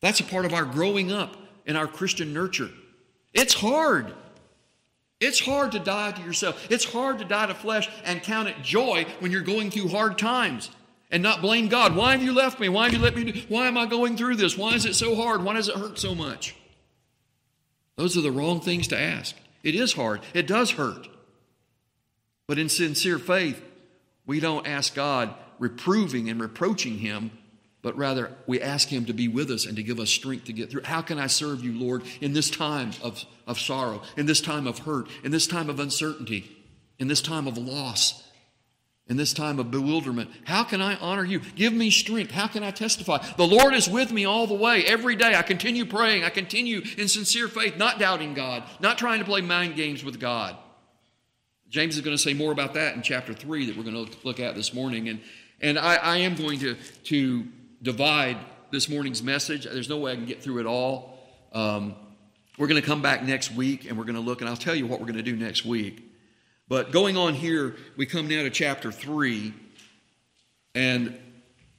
That's 0.00 0.20
a 0.20 0.24
part 0.24 0.46
of 0.46 0.54
our 0.54 0.64
growing 0.64 1.12
up 1.12 1.36
in 1.66 1.76
our 1.76 1.86
Christian 1.86 2.32
nurture. 2.32 2.70
It's 3.34 3.54
hard. 3.54 4.14
It's 5.20 5.40
hard 5.40 5.72
to 5.72 5.78
die 5.78 6.12
to 6.12 6.22
yourself. 6.22 6.66
It's 6.70 6.84
hard 6.84 7.18
to 7.18 7.24
die 7.24 7.46
to 7.46 7.54
flesh 7.54 7.90
and 8.04 8.22
count 8.22 8.48
it 8.48 8.62
joy 8.62 9.06
when 9.20 9.32
you're 9.32 9.42
going 9.42 9.70
through 9.70 9.88
hard 9.88 10.18
times 10.18 10.70
and 11.10 11.22
not 11.22 11.40
blame 11.40 11.68
God. 11.68 11.94
Why 11.94 12.12
have 12.12 12.22
you 12.22 12.32
left 12.32 12.58
me? 12.58 12.68
Why 12.68 12.84
have 12.84 12.92
you 12.92 12.98
let 12.98 13.14
me 13.16 13.30
do? 13.30 13.40
Why 13.48 13.68
am 13.68 13.76
I 13.76 13.86
going 13.86 14.16
through 14.16 14.36
this? 14.36 14.56
Why 14.56 14.74
is 14.74 14.86
it 14.86 14.94
so 14.94 15.14
hard? 15.14 15.42
Why 15.42 15.54
does 15.54 15.68
it 15.68 15.76
hurt 15.76 15.98
so 15.98 16.14
much? 16.14 16.56
Those 17.96 18.16
are 18.16 18.22
the 18.22 18.32
wrong 18.32 18.60
things 18.60 18.88
to 18.88 19.00
ask. 19.00 19.34
It 19.62 19.74
is 19.74 19.94
hard. 19.94 20.20
It 20.34 20.46
does 20.46 20.72
hurt. 20.72 21.08
But 22.46 22.58
in 22.58 22.68
sincere 22.68 23.18
faith, 23.18 23.62
we 24.26 24.40
don't 24.40 24.66
ask 24.66 24.94
God 24.94 25.34
reproving 25.58 26.28
and 26.28 26.40
reproaching 26.40 26.98
Him, 26.98 27.30
but 27.82 27.96
rather 27.96 28.32
we 28.46 28.60
ask 28.60 28.88
Him 28.88 29.06
to 29.06 29.12
be 29.12 29.28
with 29.28 29.50
us 29.50 29.64
and 29.66 29.76
to 29.76 29.82
give 29.82 29.98
us 29.98 30.10
strength 30.10 30.44
to 30.44 30.52
get 30.52 30.70
through. 30.70 30.82
How 30.82 31.02
can 31.02 31.18
I 31.18 31.26
serve 31.28 31.64
you, 31.64 31.72
Lord, 31.72 32.02
in 32.20 32.32
this 32.32 32.50
time 32.50 32.90
of, 33.02 33.24
of 33.46 33.58
sorrow, 33.58 34.02
in 34.16 34.26
this 34.26 34.40
time 34.40 34.66
of 34.66 34.80
hurt, 34.80 35.08
in 35.24 35.30
this 35.30 35.46
time 35.46 35.70
of 35.70 35.80
uncertainty, 35.80 36.50
in 36.98 37.08
this 37.08 37.22
time 37.22 37.46
of 37.46 37.56
loss? 37.56 38.22
In 39.08 39.16
this 39.16 39.32
time 39.32 39.58
of 39.58 39.70
bewilderment. 39.70 40.30
How 40.44 40.64
can 40.64 40.82
I 40.82 40.96
honor 40.96 41.24
you? 41.24 41.40
Give 41.54 41.72
me 41.72 41.90
strength. 41.90 42.32
How 42.32 42.48
can 42.48 42.64
I 42.64 42.72
testify? 42.72 43.24
The 43.36 43.46
Lord 43.46 43.72
is 43.72 43.88
with 43.88 44.10
me 44.10 44.24
all 44.24 44.46
the 44.46 44.54
way. 44.54 44.84
Every 44.84 45.14
day 45.14 45.34
I 45.34 45.42
continue 45.42 45.84
praying. 45.84 46.24
I 46.24 46.30
continue 46.30 46.82
in 46.98 47.06
sincere 47.06 47.46
faith, 47.46 47.76
not 47.76 48.00
doubting 48.00 48.34
God, 48.34 48.64
not 48.80 48.98
trying 48.98 49.20
to 49.20 49.24
play 49.24 49.42
mind 49.42 49.76
games 49.76 50.02
with 50.02 50.18
God. 50.18 50.56
James 51.68 51.96
is 51.96 52.02
going 52.02 52.16
to 52.16 52.22
say 52.22 52.34
more 52.34 52.52
about 52.52 52.74
that 52.74 52.94
in 52.94 53.02
chapter 53.02 53.32
3 53.32 53.66
that 53.66 53.76
we're 53.76 53.84
going 53.84 54.06
to 54.06 54.16
look 54.24 54.40
at 54.40 54.54
this 54.54 54.74
morning. 54.74 55.08
And, 55.08 55.20
and 55.60 55.78
I, 55.78 55.96
I 55.96 56.16
am 56.18 56.34
going 56.34 56.58
to, 56.60 56.76
to 57.04 57.44
divide 57.82 58.38
this 58.70 58.88
morning's 58.88 59.22
message. 59.22 59.64
There's 59.64 59.88
no 59.88 59.98
way 59.98 60.12
I 60.12 60.16
can 60.16 60.26
get 60.26 60.42
through 60.42 60.60
it 60.60 60.66
all. 60.66 61.18
Um, 61.52 61.94
we're 62.58 62.68
going 62.68 62.80
to 62.80 62.86
come 62.86 63.02
back 63.02 63.22
next 63.22 63.52
week 63.52 63.88
and 63.88 63.98
we're 63.98 64.04
going 64.04 64.16
to 64.16 64.20
look, 64.20 64.40
and 64.40 64.48
I'll 64.48 64.56
tell 64.56 64.74
you 64.74 64.86
what 64.86 65.00
we're 65.00 65.06
going 65.06 65.16
to 65.16 65.22
do 65.22 65.36
next 65.36 65.64
week. 65.64 66.05
But 66.68 66.90
going 66.90 67.16
on 67.16 67.34
here, 67.34 67.76
we 67.96 68.06
come 68.06 68.28
now 68.28 68.42
to 68.42 68.50
chapter 68.50 68.90
3, 68.90 69.54
and 70.74 71.16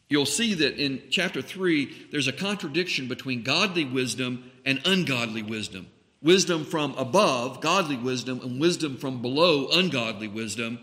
you'll 0.10 0.26
see 0.26 0.54
that 0.54 0.78
in 0.78 1.02
chapter 1.10 1.42
3, 1.42 2.08
there's 2.12 2.28
a 2.28 2.34
contradiction 2.34 3.08
between 3.08 3.44
godly 3.44 3.84
wisdom 3.84 4.50
and 4.66 4.82
ungodly 4.86 5.44
wisdom. 5.44 5.88
Wisdom 6.22 6.66
from 6.66 6.96
above, 6.96 7.62
godly 7.62 7.98
wisdom, 7.98 8.40
and 8.42 8.60
wisdom 8.60 8.98
from 8.98 9.22
below, 9.22 9.68
ungodly 9.72 10.28
wisdom. 10.28 10.80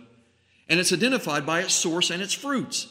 And 0.69 0.79
it's 0.79 0.93
identified 0.93 1.45
by 1.45 1.61
its 1.61 1.75
source 1.75 2.11
and 2.11 2.23
its 2.23 2.35
fruits. 2.35 2.89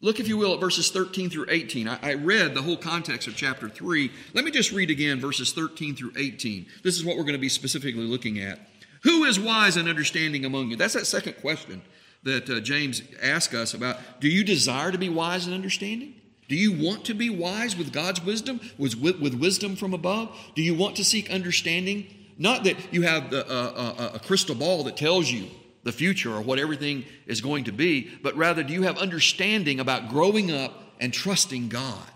Look, 0.00 0.20
if 0.20 0.28
you 0.28 0.36
will, 0.36 0.54
at 0.54 0.60
verses 0.60 0.90
13 0.90 1.28
through 1.28 1.46
18. 1.48 1.88
I, 1.88 1.98
I, 2.02 2.14
read 2.14 2.54
the 2.54 2.62
whole 2.62 2.76
context 2.76 3.26
of 3.26 3.34
chapter 3.34 3.68
3. 3.68 4.12
Let 4.32 4.44
me 4.44 4.52
just 4.52 4.70
read 4.70 4.90
again 4.90 5.20
verses 5.20 5.52
13 5.52 5.96
through 5.96 6.12
18. 6.16 6.66
This 6.84 6.96
is 6.96 7.04
what 7.04 7.16
we're 7.16 7.24
going 7.24 7.34
to 7.34 7.38
be 7.38 7.48
specifically 7.48 8.04
looking 8.04 8.38
at. 8.38 8.60
Who 9.02 9.24
is 9.24 9.38
wise 9.38 9.76
and 9.76 9.88
understanding 9.88 10.44
among 10.44 10.70
you? 10.70 10.76
That's 10.76 10.94
that 10.94 11.06
second 11.06 11.34
question 11.34 11.82
that 12.24 12.50
uh, 12.50 12.60
James 12.60 13.02
asks 13.22 13.54
us 13.54 13.74
about. 13.74 13.98
Do 14.20 14.28
you 14.28 14.44
desire 14.44 14.90
to 14.90 14.98
be 14.98 15.08
wise 15.08 15.46
and 15.46 15.54
understanding? 15.54 16.14
Do 16.48 16.56
you 16.56 16.72
want 16.72 17.04
to 17.04 17.14
be 17.14 17.28
wise 17.30 17.76
with 17.76 17.92
God's 17.92 18.24
wisdom, 18.24 18.60
with, 18.78 18.94
with 18.96 19.34
wisdom 19.34 19.76
from 19.76 19.92
above? 19.92 20.34
Do 20.54 20.62
you 20.62 20.74
want 20.74 20.96
to 20.96 21.04
seek 21.04 21.30
understanding? 21.30 22.06
Not 22.38 22.64
that 22.64 22.76
you 22.92 23.02
have 23.02 23.30
the, 23.30 23.46
uh, 23.46 23.72
uh, 23.98 24.10
a 24.14 24.18
crystal 24.18 24.54
ball 24.54 24.84
that 24.84 24.96
tells 24.96 25.30
you 25.30 25.48
the 25.84 25.92
future 25.92 26.34
or 26.34 26.40
what 26.40 26.58
everything 26.58 27.04
is 27.26 27.40
going 27.40 27.64
to 27.64 27.72
be, 27.72 28.10
but 28.22 28.36
rather 28.36 28.62
do 28.62 28.72
you 28.72 28.82
have 28.82 28.98
understanding 28.98 29.78
about 29.78 30.08
growing 30.08 30.50
up 30.50 30.72
and 31.00 31.12
trusting 31.12 31.68
God? 31.68 32.10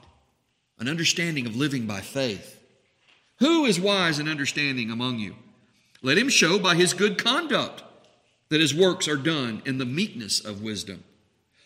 An 0.79 0.89
understanding 0.89 1.47
of 1.47 1.55
living 1.55 1.87
by 1.87 2.01
faith. 2.01 2.59
Who 3.39 3.67
is 3.67 3.79
wise 3.79 4.19
and 4.19 4.29
understanding 4.29 4.91
among 4.91 5.19
you? 5.19 5.37
Let 6.03 6.19
him 6.19 6.29
show 6.29 6.59
by 6.59 6.75
his 6.75 6.95
good 6.95 7.17
conduct 7.17 7.83
that 8.49 8.61
his 8.61 8.75
works 8.75 9.09
are 9.09 9.17
done 9.17 9.63
in 9.65 9.79
the 9.79 9.87
meekness 9.87 10.45
of 10.45 10.63
wisdom. 10.63 11.05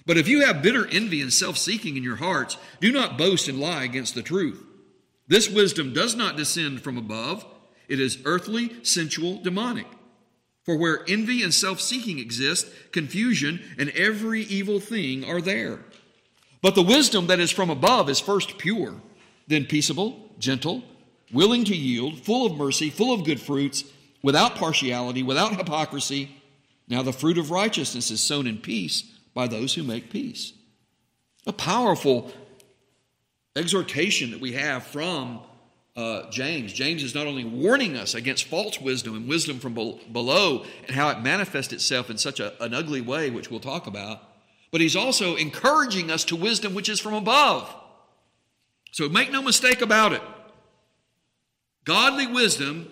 But 0.05 0.19
if 0.19 0.29
you 0.29 0.47
have 0.47 0.63
bitter 0.63 0.87
envy 0.87 1.21
and 1.21 1.33
self 1.33 1.57
seeking 1.57 1.97
in 1.97 2.05
your 2.05 2.17
hearts, 2.17 2.57
do 2.81 2.93
not 2.93 3.19
boast 3.19 3.49
and 3.49 3.59
lie 3.59 3.83
against 3.83 4.15
the 4.15 4.23
truth. 4.23 4.63
This 5.27 5.51
wisdom 5.51 5.93
does 5.93 6.15
not 6.15 6.37
descend 6.37 6.83
from 6.83 6.97
above, 6.97 7.45
it 7.89 7.99
is 7.99 8.19
earthly, 8.25 8.85
sensual, 8.85 9.41
demonic. 9.43 9.87
For 10.65 10.77
where 10.77 11.05
envy 11.09 11.43
and 11.43 11.55
self 11.55 11.81
seeking 11.81 12.19
exist, 12.19 12.69
confusion 12.93 13.61
and 13.79 13.91
every 13.91 14.43
evil 14.43 14.81
thing 14.81 15.25
are 15.25 15.41
there. 15.41 15.81
But 16.63 16.75
the 16.75 16.83
wisdom 16.83 17.29
that 17.29 17.41
is 17.41 17.51
from 17.51 17.71
above 17.71 18.09
is 18.09 18.21
first 18.21 18.59
pure, 18.59 18.95
then 19.47 19.67
peaceable, 19.67 20.31
gentle, 20.39 20.83
willing 21.33 21.65
to 21.65 21.77
yield, 21.77 22.21
full 22.21 22.47
of 22.47 22.57
mercy, 22.57 22.91
full 22.91 23.13
of 23.13 23.25
good 23.25 23.41
fruits 23.41 23.85
without 24.27 24.57
partiality, 24.57 25.23
without 25.23 25.55
hypocrisy. 25.55 26.29
Now 26.89 27.03
the 27.03 27.13
fruit 27.13 27.39
of 27.39 27.53
righteousness 27.53 28.11
is 28.11 28.21
sown 28.21 28.49
in 28.49 28.59
peace 28.59 29.05
by 29.35 29.47
those 29.47 29.75
who 29.75 29.85
make 29.85 30.11
peace. 30.11 30.53
A 31.47 31.53
powerful 31.53 32.33
exhortation 33.55 34.33
that 34.33 34.41
we 34.41 34.55
have 34.55 34.83
from 34.83 35.43
uh, 35.95 36.29
James. 36.31 36.73
James 36.73 37.05
is 37.05 37.15
not 37.15 37.29
only 37.29 37.45
warning 37.45 37.97
us 37.97 38.17
against 38.17 38.47
false 38.47 38.81
wisdom 38.81 39.15
and 39.15 39.29
wisdom 39.29 39.61
from 39.61 39.75
below 39.75 40.65
and 40.89 40.97
how 40.97 41.09
it 41.11 41.21
manifests 41.21 41.73
itself 41.73 42.11
in 42.11 42.19
such 42.19 42.41
a, 42.41 42.61
an 42.61 42.75
ugly 42.75 43.01
way, 43.01 43.31
which 43.31 43.49
we'll 43.49 43.61
talk 43.61 43.87
about, 43.87 44.23
but 44.73 44.81
he's 44.81 44.97
also 44.97 45.37
encouraging 45.37 46.11
us 46.11 46.25
to 46.25 46.35
wisdom 46.35 46.75
which 46.75 46.89
is 46.89 46.99
from 46.99 47.15
above. 47.15 47.73
So 48.91 49.09
make 49.09 49.31
no 49.31 49.41
mistake 49.41 49.83
about 49.83 50.13
it. 50.13 50.23
Godly 51.85 52.27
wisdom 52.27 52.91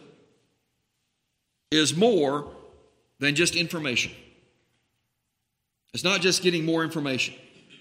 is 1.74 1.96
more 1.96 2.48
than 3.18 3.34
just 3.34 3.56
information. 3.56 4.12
It's 5.92 6.04
not 6.04 6.20
just 6.20 6.42
getting 6.42 6.64
more 6.64 6.82
information. 6.84 7.34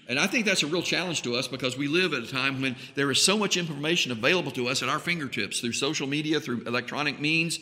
And 0.08 0.18
I 0.18 0.26
think 0.26 0.44
that's 0.44 0.62
a 0.62 0.66
real 0.66 0.82
challenge 0.82 1.22
to 1.22 1.34
us 1.34 1.48
because 1.48 1.78
we 1.78 1.88
live 1.88 2.12
at 2.12 2.22
a 2.22 2.26
time 2.26 2.60
when 2.60 2.76
there 2.94 3.10
is 3.10 3.22
so 3.22 3.38
much 3.38 3.56
information 3.56 4.12
available 4.12 4.50
to 4.52 4.68
us 4.68 4.82
at 4.82 4.88
our 4.88 4.98
fingertips 4.98 5.60
through 5.60 5.72
social 5.72 6.06
media, 6.06 6.40
through 6.40 6.62
electronic 6.64 7.20
means. 7.20 7.58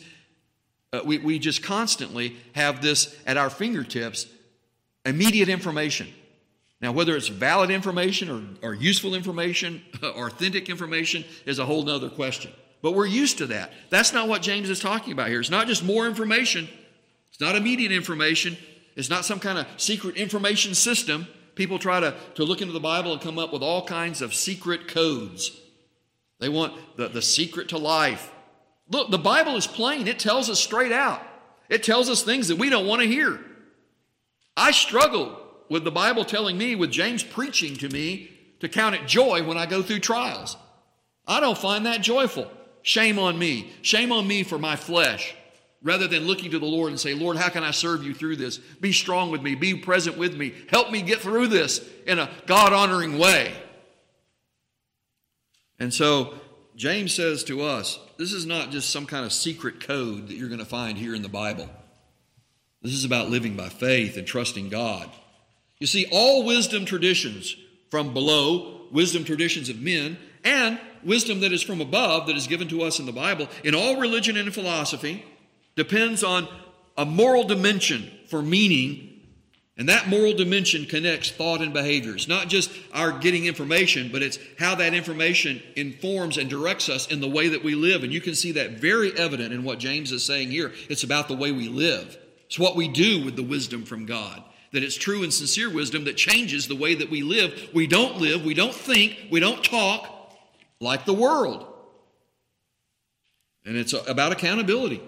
Uh, 0.91 0.99
we, 1.05 1.17
we 1.19 1.39
just 1.39 1.63
constantly 1.63 2.35
have 2.53 2.81
this 2.81 3.17
at 3.25 3.37
our 3.37 3.49
fingertips 3.49 4.27
immediate 5.05 5.49
information. 5.49 6.07
Now, 6.81 6.91
whether 6.91 7.15
it's 7.15 7.29
valid 7.29 7.71
information 7.71 8.57
or, 8.61 8.69
or 8.69 8.73
useful 8.73 9.15
information, 9.15 9.81
or 10.03 10.27
authentic 10.27 10.69
information, 10.69 11.23
is 11.45 11.59
a 11.59 11.65
whole 11.65 11.89
other 11.89 12.09
question. 12.09 12.51
But 12.83 12.91
we're 12.91 13.07
used 13.07 13.39
to 13.39 13.47
that. 13.47 13.71
That's 13.89 14.13
not 14.13 14.27
what 14.27 14.41
James 14.43 14.69
is 14.69 14.79
talking 14.79 15.13
about 15.13 15.29
here. 15.29 15.39
It's 15.39 15.49
not 15.49 15.67
just 15.67 15.83
more 15.83 16.05
information, 16.05 16.67
it's 17.29 17.39
not 17.39 17.55
immediate 17.55 17.91
information, 17.91 18.57
it's 18.95 19.09
not 19.09 19.25
some 19.25 19.39
kind 19.39 19.57
of 19.57 19.65
secret 19.77 20.17
information 20.17 20.75
system. 20.75 21.27
People 21.55 21.79
try 21.79 21.99
to, 21.99 22.13
to 22.35 22.43
look 22.43 22.61
into 22.61 22.73
the 22.73 22.79
Bible 22.79 23.13
and 23.13 23.21
come 23.21 23.39
up 23.39 23.53
with 23.53 23.61
all 23.61 23.85
kinds 23.85 24.21
of 24.21 24.33
secret 24.33 24.87
codes. 24.87 25.59
They 26.39 26.49
want 26.49 26.73
the, 26.97 27.07
the 27.07 27.21
secret 27.21 27.69
to 27.69 27.77
life. 27.77 28.31
Look, 28.89 29.11
the 29.11 29.17
Bible 29.17 29.55
is 29.55 29.65
plain, 29.65 30.07
it 30.07 30.19
tells 30.19 30.49
us 30.49 30.59
straight 30.59 30.91
out. 30.91 31.21
It 31.69 31.83
tells 31.83 32.09
us 32.09 32.21
things 32.21 32.49
that 32.49 32.57
we 32.57 32.69
don't 32.69 32.85
want 32.85 33.01
to 33.01 33.07
hear. 33.07 33.39
I 34.57 34.71
struggle 34.71 35.39
with 35.69 35.85
the 35.85 35.91
Bible 35.91 36.25
telling 36.25 36.57
me, 36.57 36.75
with 36.75 36.91
James 36.91 37.23
preaching 37.23 37.77
to 37.77 37.87
me, 37.87 38.29
to 38.59 38.67
count 38.67 38.95
it 38.95 39.07
joy 39.07 39.43
when 39.43 39.57
I 39.57 39.67
go 39.67 39.81
through 39.81 39.99
trials. 39.99 40.57
I 41.25 41.39
don't 41.39 41.57
find 41.57 41.85
that 41.85 42.01
joyful. 42.01 42.51
Shame 42.83 43.17
on 43.17 43.39
me. 43.39 43.71
Shame 43.81 44.11
on 44.11 44.27
me 44.27 44.43
for 44.43 44.59
my 44.59 44.75
flesh. 44.75 45.33
Rather 45.81 46.07
than 46.07 46.23
looking 46.23 46.51
to 46.51 46.59
the 46.59 46.65
Lord 46.65 46.91
and 46.91 46.99
say, 46.99 47.13
Lord, 47.13 47.35
how 47.35 47.49
can 47.49 47.63
I 47.63 47.71
serve 47.71 48.03
you 48.03 48.13
through 48.13 48.37
this? 48.37 48.57
Be 48.57 48.93
strong 48.93 49.31
with 49.31 49.41
me. 49.41 49.55
Be 49.55 49.75
present 49.75 50.17
with 50.17 50.35
me. 50.35 50.53
Help 50.69 50.91
me 50.91 51.01
get 51.01 51.19
through 51.19 51.47
this 51.47 51.85
in 52.07 52.19
a 52.19 52.29
God 52.45 52.71
honoring 52.71 53.17
way. 53.17 53.53
And 55.79 55.93
so 55.93 56.35
James 56.75 57.13
says 57.13 57.43
to 57.45 57.63
us, 57.63 57.99
this 58.17 58.31
is 58.31 58.45
not 58.45 58.69
just 58.69 58.89
some 58.89 59.05
kind 59.05 59.25
of 59.25 59.33
secret 59.33 59.81
code 59.81 60.27
that 60.27 60.35
you're 60.35 60.47
going 60.47 60.59
to 60.59 60.65
find 60.65 60.97
here 60.97 61.13
in 61.15 61.21
the 61.21 61.29
Bible. 61.29 61.69
This 62.81 62.93
is 62.93 63.05
about 63.05 63.29
living 63.29 63.55
by 63.55 63.69
faith 63.69 64.17
and 64.17 64.25
trusting 64.25 64.69
God. 64.69 65.09
You 65.79 65.87
see, 65.87 66.05
all 66.11 66.45
wisdom 66.45 66.85
traditions 66.85 67.55
from 67.89 68.13
below, 68.13 68.87
wisdom 68.91 69.25
traditions 69.25 69.69
of 69.69 69.81
men, 69.81 70.17
and 70.43 70.79
wisdom 71.03 71.41
that 71.41 71.51
is 71.51 71.61
from 71.61 71.81
above, 71.81 72.27
that 72.27 72.35
is 72.35 72.47
given 72.47 72.67
to 72.69 72.83
us 72.83 72.99
in 72.99 73.05
the 73.05 73.11
Bible, 73.11 73.47
in 73.63 73.75
all 73.75 73.97
religion 73.99 74.37
and 74.37 74.53
philosophy, 74.53 75.23
depends 75.75 76.23
on 76.23 76.47
a 76.97 77.05
moral 77.05 77.43
dimension 77.43 78.09
for 78.27 78.41
meaning. 78.41 79.09
And 79.75 79.89
that 79.89 80.07
moral 80.07 80.33
dimension 80.33 80.85
connects 80.85 81.31
thought 81.31 81.61
and 81.61 81.73
behaviors, 81.73 82.27
not 82.27 82.47
just 82.47 82.71
our 82.93 83.11
getting 83.11 83.45
information, 83.45 84.09
but 84.11 84.21
it's 84.21 84.37
how 84.59 84.75
that 84.75 84.93
information 84.93 85.63
informs 85.75 86.37
and 86.37 86.47
directs 86.47 86.89
us 86.89 87.07
in 87.07 87.21
the 87.21 87.29
way 87.29 87.47
that 87.47 87.63
we 87.63 87.73
live. 87.73 88.03
And 88.03 88.13
you 88.13 88.21
can 88.21 88.35
see 88.35 88.51
that 88.51 88.73
very 88.73 89.17
evident 89.17 89.51
in 89.51 89.63
what 89.63 89.79
James 89.79 90.11
is 90.11 90.23
saying 90.23 90.51
here. 90.51 90.71
It's 90.89 91.03
about 91.03 91.27
the 91.27 91.35
way 91.35 91.51
we 91.51 91.69
live, 91.69 92.17
it's 92.45 92.59
what 92.59 92.75
we 92.75 92.87
do 92.87 93.25
with 93.25 93.35
the 93.35 93.43
wisdom 93.43 93.83
from 93.83 94.05
God. 94.05 94.43
That 94.73 94.83
it's 94.83 94.95
true 94.95 95.21
and 95.21 95.31
sincere 95.31 95.71
wisdom 95.71 96.05
that 96.05 96.17
changes 96.17 96.67
the 96.67 96.75
way 96.75 96.95
that 96.95 97.11
we 97.11 97.21
live. 97.21 97.69
We 97.73 97.85
don't 97.85 98.17
live, 98.17 98.43
we 98.43 98.55
don't 98.55 98.73
think, 98.73 99.27
we 99.29 99.39
don't 99.39 99.63
talk, 99.63 100.22
like 100.83 101.05
the 101.05 101.13
world. 101.13 101.65
And 103.65 103.77
it's 103.77 103.93
about 103.93 104.31
accountability. 104.31 105.01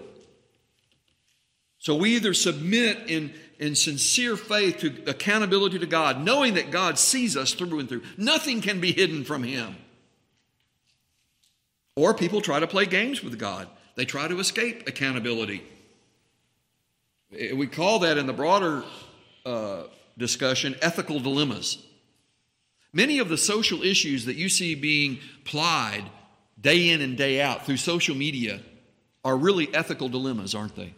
So 1.78 1.94
we 1.94 2.16
either 2.16 2.34
submit 2.34 2.98
in, 3.08 3.32
in 3.58 3.76
sincere 3.76 4.36
faith 4.36 4.78
to 4.78 5.04
accountability 5.06 5.78
to 5.78 5.86
God, 5.86 6.24
knowing 6.24 6.54
that 6.54 6.70
God 6.70 6.98
sees 6.98 7.36
us 7.36 7.52
through 7.52 7.78
and 7.78 7.88
through. 7.88 8.02
Nothing 8.16 8.60
can 8.60 8.80
be 8.80 8.92
hidden 8.92 9.24
from 9.24 9.42
Him. 9.42 9.76
Or 11.94 12.12
people 12.12 12.40
try 12.40 12.60
to 12.60 12.66
play 12.66 12.86
games 12.86 13.22
with 13.22 13.38
God, 13.38 13.68
they 13.94 14.04
try 14.04 14.26
to 14.28 14.38
escape 14.40 14.88
accountability. 14.88 15.62
We 17.30 17.66
call 17.66 18.00
that 18.00 18.18
in 18.18 18.26
the 18.26 18.32
broader 18.32 18.84
uh, 19.44 19.84
discussion 20.16 20.76
ethical 20.80 21.20
dilemmas. 21.20 21.85
Many 22.96 23.18
of 23.18 23.28
the 23.28 23.36
social 23.36 23.82
issues 23.82 24.24
that 24.24 24.36
you 24.36 24.48
see 24.48 24.74
being 24.74 25.18
plied 25.44 26.04
day 26.58 26.88
in 26.88 27.02
and 27.02 27.14
day 27.14 27.42
out 27.42 27.66
through 27.66 27.76
social 27.76 28.16
media 28.16 28.62
are 29.22 29.36
really 29.36 29.68
ethical 29.74 30.08
dilemmas, 30.08 30.54
aren't 30.54 30.76
they? 30.76 30.94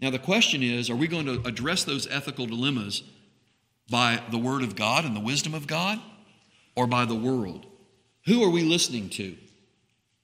Now, 0.00 0.08
the 0.08 0.18
question 0.18 0.62
is 0.62 0.88
are 0.88 0.96
we 0.96 1.06
going 1.06 1.26
to 1.26 1.46
address 1.46 1.84
those 1.84 2.06
ethical 2.06 2.46
dilemmas 2.46 3.02
by 3.90 4.22
the 4.30 4.38
Word 4.38 4.62
of 4.62 4.76
God 4.76 5.04
and 5.04 5.14
the 5.14 5.20
wisdom 5.20 5.52
of 5.52 5.66
God 5.66 6.00
or 6.74 6.86
by 6.86 7.04
the 7.04 7.14
world? 7.14 7.66
Who 8.24 8.42
are 8.42 8.48
we 8.50 8.62
listening 8.62 9.10
to? 9.10 9.36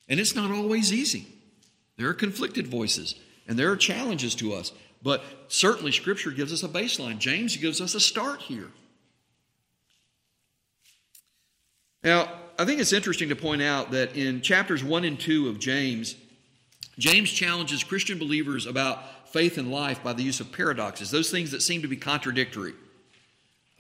And 0.09 0.19
it's 0.19 0.35
not 0.35 0.51
always 0.51 0.95
easy. 0.95 1.27
There 1.99 2.09
are 2.09 2.15
conflicted 2.15 2.67
voices 2.67 3.17
and 3.47 3.59
there 3.59 3.71
are 3.71 3.77
challenges 3.77 4.35
to 4.37 4.55
us. 4.55 4.73
But 5.03 5.23
certainly, 5.49 5.93
Scripture 5.93 6.31
gives 6.31 6.55
us 6.55 6.63
a 6.63 6.69
baseline. 6.69 7.19
James 7.19 7.59
gives 7.59 7.83
us 7.83 7.95
a 7.95 8.01
start 8.01 8.41
here. 8.41 8.71
Now, 12.03 12.33
I 12.59 12.65
think 12.65 12.81
it's 12.81 12.93
interesting 12.93 13.29
to 13.29 13.37
point 13.37 13.63
out 13.63 13.91
that 13.91 14.17
in 14.17 14.41
chapters 14.41 14.83
1 14.83 15.05
and 15.05 15.19
2 15.19 15.49
of 15.49 15.59
James, 15.59 16.17
James 16.99 17.31
challenges 17.31 17.85
Christian 17.85 18.19
believers 18.19 18.67
about 18.67 19.29
faith 19.29 19.59
and 19.59 19.71
life 19.71 20.03
by 20.03 20.13
the 20.13 20.23
use 20.23 20.41
of 20.41 20.53
paradoxes, 20.53 21.11
those 21.11 21.31
things 21.31 21.51
that 21.53 21.63
seem 21.63 21.83
to 21.83 21.89
be 21.89 21.97
contradictory. 21.97 22.75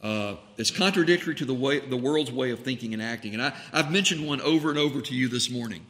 Uh, 0.02 0.36
it's 0.56 0.70
contradictory 0.70 1.34
to 1.34 1.44
the, 1.44 1.54
way, 1.54 1.80
the 1.80 1.96
world's 1.96 2.32
way 2.32 2.50
of 2.50 2.60
thinking 2.60 2.94
and 2.94 3.02
acting. 3.02 3.34
And 3.34 3.42
I, 3.42 3.52
I've 3.72 3.92
mentioned 3.92 4.26
one 4.26 4.40
over 4.40 4.70
and 4.70 4.78
over 4.78 5.00
to 5.00 5.14
you 5.14 5.28
this 5.28 5.50
morning. 5.50 5.84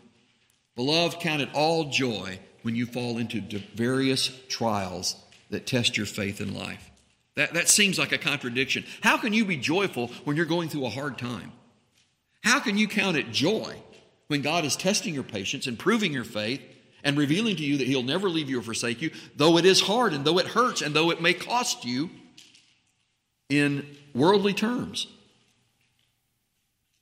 Beloved, 0.75 1.21
count 1.21 1.43
it 1.43 1.49
all 1.53 1.91
joy 1.91 2.41
when 2.63 2.75
you 2.75 2.87
fall 2.87 3.19
into 3.19 3.41
various 3.75 4.31
trials 4.49 5.17
that 5.51 5.67
test 5.67 5.97
your 5.97 6.07
faith 6.07 6.41
in 6.41 6.55
life. 6.55 6.91
That, 7.37 7.55
that 7.55 7.69
seems 7.69 7.99
like 7.99 8.13
a 8.13 8.19
contradiction. 8.19 8.85
How 9.01 9.17
can 9.17 9.33
you 9.33 9.45
be 9.45 9.57
joyful 9.57 10.09
when 10.25 10.37
you're 10.37 10.47
going 10.47 10.69
through 10.69 10.87
a 10.87 10.91
hard 10.91 11.19
time? 11.19 11.53
How 12.43 12.61
can 12.61 12.77
you 12.79 12.89
count 12.89 13.17
it 13.17 13.31
joy 13.31 13.77
when 14.29 14.43
God 14.43 14.65
is 14.65 14.77
testing 14.77 15.15
your 15.15 15.23
patience 15.23 15.67
and 15.67 15.79
proving 15.79 16.13
your 16.13 16.25
faith 16.25 16.63
and 17.03 17.17
revealing 17.19 17.57
to 17.57 17.63
you 17.63 17.79
that 17.79 17.87
He'll 17.87 18.03
never 18.03 18.29
leave 18.29 18.49
you 18.49 18.61
or 18.61 18.63
forsake 18.63 19.03
you, 19.03 19.11
though 19.37 19.57
it 19.59 19.65
is 19.65 19.81
hard 19.81 20.13
and 20.13 20.25
though 20.25 20.39
it 20.39 20.47
hurts 20.47 20.83
and 20.83 20.95
though 20.95 21.11
it 21.11 21.21
may 21.21 21.35
cost 21.35 21.85
you 21.85 22.11
in 23.49 23.87
worldly 24.15 24.55
terms? 24.55 25.07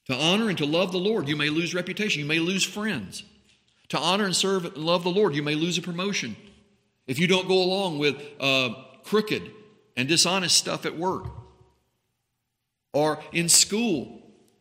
To 0.06 0.14
honor 0.14 0.48
and 0.48 0.56
to 0.58 0.64
love 0.64 0.90
the 0.90 0.98
Lord, 0.98 1.28
you 1.28 1.36
may 1.36 1.50
lose 1.50 1.74
reputation, 1.74 2.20
you 2.20 2.26
may 2.26 2.38
lose 2.38 2.64
friends. 2.64 3.24
To 3.90 3.98
honor 3.98 4.24
and 4.24 4.34
serve 4.34 4.64
and 4.64 4.76
love 4.76 5.04
the 5.04 5.10
Lord, 5.10 5.34
you 5.34 5.42
may 5.42 5.54
lose 5.54 5.78
a 5.78 5.82
promotion. 5.82 6.36
If 7.06 7.18
you 7.18 7.26
don't 7.26 7.48
go 7.48 7.62
along 7.62 7.98
with 7.98 8.22
uh, 8.40 8.70
crooked 9.04 9.50
and 9.96 10.08
dishonest 10.08 10.56
stuff 10.56 10.86
at 10.86 10.96
work 10.96 11.26
or 12.92 13.20
in 13.32 13.48
school, 13.48 14.17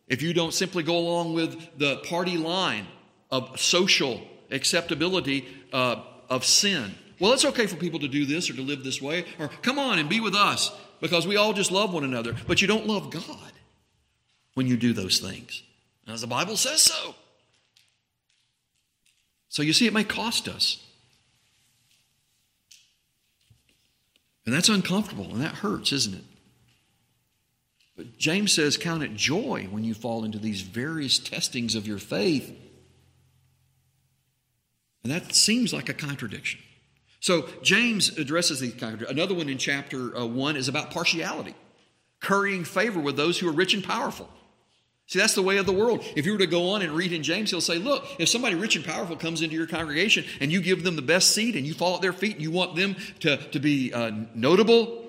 if 0.08 0.22
you 0.22 0.32
don't 0.32 0.54
simply 0.54 0.82
go 0.82 0.96
along 0.96 1.34
with 1.34 1.78
the 1.78 1.96
party 1.98 2.36
line 2.36 2.86
of 3.30 3.60
social 3.60 4.20
acceptability 4.50 5.46
uh, 5.72 6.02
of 6.30 6.44
sin. 6.44 6.94
Well, 7.20 7.32
it's 7.32 7.44
okay 7.44 7.66
for 7.66 7.76
people 7.76 8.00
to 8.00 8.08
do 8.08 8.24
this 8.24 8.48
or 8.48 8.54
to 8.54 8.62
live 8.62 8.84
this 8.84 9.02
way, 9.02 9.24
or 9.38 9.48
come 9.48 9.78
on 9.78 9.98
and 9.98 10.08
be 10.08 10.20
with 10.20 10.34
us 10.34 10.72
because 11.00 11.26
we 11.26 11.36
all 11.36 11.52
just 11.52 11.70
love 11.70 11.92
one 11.92 12.04
another. 12.04 12.34
But 12.46 12.62
you 12.62 12.68
don't 12.68 12.86
love 12.86 13.10
God 13.10 13.52
when 14.54 14.66
you 14.66 14.76
do 14.76 14.92
those 14.92 15.18
things, 15.18 15.62
as 16.06 16.20
the 16.20 16.26
Bible 16.26 16.56
says 16.56 16.82
so. 16.82 17.14
So 19.48 19.62
you 19.62 19.72
see, 19.72 19.86
it 19.86 19.92
may 19.92 20.04
cost 20.04 20.48
us. 20.48 20.84
And 24.46 24.54
that's 24.54 24.68
uncomfortable 24.68 25.26
and 25.26 25.42
that 25.42 25.56
hurts, 25.56 25.92
isn't 25.92 26.14
it? 26.14 26.24
But 27.98 28.16
James 28.16 28.52
says, 28.52 28.76
Count 28.76 29.02
it 29.02 29.16
joy 29.16 29.66
when 29.72 29.82
you 29.82 29.92
fall 29.92 30.24
into 30.24 30.38
these 30.38 30.62
various 30.62 31.18
testings 31.18 31.74
of 31.74 31.84
your 31.84 31.98
faith. 31.98 32.48
And 35.02 35.12
that 35.12 35.34
seems 35.34 35.72
like 35.72 35.88
a 35.88 35.94
contradiction. 35.94 36.60
So 37.18 37.48
James 37.60 38.16
addresses 38.16 38.60
these 38.60 38.74
contradictions. 38.74 39.10
Another 39.10 39.34
one 39.34 39.48
in 39.48 39.58
chapter 39.58 40.16
uh, 40.16 40.24
1 40.24 40.56
is 40.56 40.68
about 40.68 40.92
partiality, 40.92 41.56
currying 42.20 42.64
favor 42.64 43.00
with 43.00 43.16
those 43.16 43.36
who 43.36 43.48
are 43.48 43.52
rich 43.52 43.74
and 43.74 43.82
powerful. 43.82 44.30
See, 45.06 45.18
that's 45.18 45.34
the 45.34 45.42
way 45.42 45.56
of 45.56 45.66
the 45.66 45.72
world. 45.72 46.04
If 46.14 46.24
you 46.24 46.32
were 46.32 46.38
to 46.38 46.46
go 46.46 46.68
on 46.70 46.82
and 46.82 46.92
read 46.92 47.12
in 47.12 47.24
James, 47.24 47.50
he'll 47.50 47.60
say, 47.60 47.78
Look, 47.78 48.06
if 48.20 48.28
somebody 48.28 48.54
rich 48.54 48.76
and 48.76 48.84
powerful 48.84 49.16
comes 49.16 49.42
into 49.42 49.56
your 49.56 49.66
congregation 49.66 50.24
and 50.40 50.52
you 50.52 50.60
give 50.60 50.84
them 50.84 50.94
the 50.94 51.02
best 51.02 51.32
seat 51.32 51.56
and 51.56 51.66
you 51.66 51.74
fall 51.74 51.96
at 51.96 52.02
their 52.02 52.12
feet 52.12 52.34
and 52.34 52.42
you 52.42 52.52
want 52.52 52.76
them 52.76 52.94
to, 53.20 53.38
to 53.50 53.58
be 53.58 53.92
uh, 53.92 54.12
notable, 54.36 55.04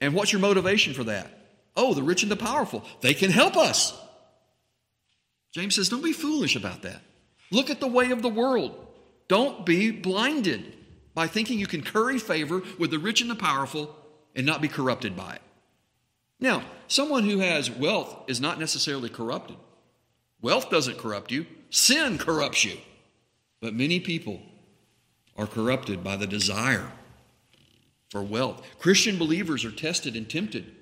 and 0.00 0.14
what's 0.14 0.32
your 0.32 0.40
motivation 0.40 0.94
for 0.94 1.04
that? 1.04 1.30
Oh, 1.76 1.94
the 1.94 2.02
rich 2.02 2.22
and 2.22 2.30
the 2.30 2.36
powerful. 2.36 2.84
They 3.00 3.14
can 3.14 3.30
help 3.30 3.56
us. 3.56 3.98
James 5.52 5.74
says, 5.74 5.88
don't 5.88 6.02
be 6.02 6.12
foolish 6.12 6.56
about 6.56 6.82
that. 6.82 7.00
Look 7.50 7.70
at 7.70 7.80
the 7.80 7.86
way 7.86 8.10
of 8.10 8.22
the 8.22 8.28
world. 8.28 8.86
Don't 9.28 9.64
be 9.64 9.90
blinded 9.90 10.74
by 11.14 11.26
thinking 11.26 11.58
you 11.58 11.66
can 11.66 11.82
curry 11.82 12.18
favor 12.18 12.62
with 12.78 12.90
the 12.90 12.98
rich 12.98 13.20
and 13.20 13.30
the 13.30 13.36
powerful 13.36 13.94
and 14.34 14.44
not 14.44 14.60
be 14.60 14.68
corrupted 14.68 15.16
by 15.16 15.34
it. 15.34 15.42
Now, 16.40 16.64
someone 16.88 17.24
who 17.24 17.38
has 17.38 17.70
wealth 17.70 18.24
is 18.26 18.40
not 18.40 18.58
necessarily 18.58 19.08
corrupted. 19.08 19.56
Wealth 20.42 20.68
doesn't 20.70 20.98
corrupt 20.98 21.30
you, 21.30 21.46
sin 21.70 22.18
corrupts 22.18 22.64
you. 22.64 22.76
But 23.60 23.74
many 23.74 24.00
people 24.00 24.42
are 25.36 25.46
corrupted 25.46 26.04
by 26.04 26.16
the 26.16 26.26
desire 26.26 26.90
for 28.10 28.22
wealth. 28.22 28.66
Christian 28.78 29.16
believers 29.16 29.64
are 29.64 29.70
tested 29.70 30.16
and 30.16 30.28
tempted 30.28 30.74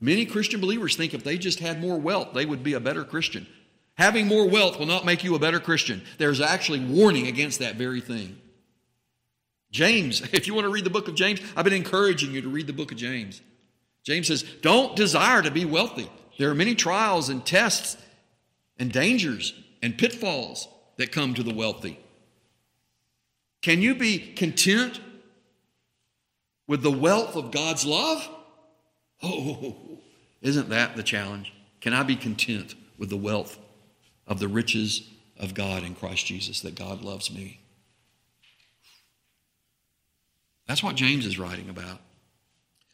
Many 0.00 0.26
Christian 0.26 0.60
believers 0.60 0.96
think 0.96 1.14
if 1.14 1.24
they 1.24 1.38
just 1.38 1.60
had 1.60 1.80
more 1.80 1.98
wealth, 1.98 2.34
they 2.34 2.44
would 2.44 2.62
be 2.62 2.74
a 2.74 2.80
better 2.80 3.04
Christian. 3.04 3.46
Having 3.94 4.26
more 4.26 4.46
wealth 4.46 4.78
will 4.78 4.86
not 4.86 5.06
make 5.06 5.24
you 5.24 5.34
a 5.34 5.38
better 5.38 5.58
Christian. 5.58 6.02
There's 6.18 6.40
actually 6.40 6.80
warning 6.80 7.26
against 7.26 7.60
that 7.60 7.76
very 7.76 8.00
thing. 8.00 8.38
James, 9.70 10.20
if 10.32 10.46
you 10.46 10.54
want 10.54 10.66
to 10.66 10.70
read 10.70 10.84
the 10.84 10.90
book 10.90 11.08
of 11.08 11.14
James, 11.14 11.40
I've 11.56 11.64
been 11.64 11.72
encouraging 11.72 12.32
you 12.32 12.42
to 12.42 12.48
read 12.48 12.66
the 12.66 12.72
book 12.72 12.92
of 12.92 12.98
James. 12.98 13.40
James 14.04 14.28
says, 14.28 14.42
Don't 14.62 14.94
desire 14.96 15.42
to 15.42 15.50
be 15.50 15.64
wealthy. 15.64 16.10
There 16.38 16.50
are 16.50 16.54
many 16.54 16.74
trials 16.74 17.28
and 17.30 17.44
tests 17.44 17.96
and 18.78 18.92
dangers 18.92 19.54
and 19.82 19.96
pitfalls 19.96 20.68
that 20.98 21.10
come 21.10 21.32
to 21.34 21.42
the 21.42 21.54
wealthy. 21.54 21.98
Can 23.62 23.80
you 23.80 23.94
be 23.94 24.18
content 24.18 25.00
with 26.66 26.82
the 26.82 26.90
wealth 26.90 27.34
of 27.34 27.50
God's 27.50 27.86
love? 27.86 28.28
Oh, 29.22 29.76
isn't 30.46 30.68
that 30.70 30.96
the 30.96 31.02
challenge? 31.02 31.52
Can 31.80 31.92
I 31.92 32.02
be 32.02 32.16
content 32.16 32.74
with 32.98 33.10
the 33.10 33.16
wealth 33.16 33.58
of 34.26 34.38
the 34.38 34.48
riches 34.48 35.08
of 35.38 35.54
God 35.54 35.82
in 35.82 35.94
Christ 35.94 36.26
Jesus, 36.26 36.60
that 36.60 36.74
God 36.74 37.02
loves 37.02 37.32
me? 37.32 37.60
That's 40.66 40.82
what 40.82 40.96
James 40.96 41.26
is 41.26 41.38
writing 41.38 41.68
about. 41.68 42.00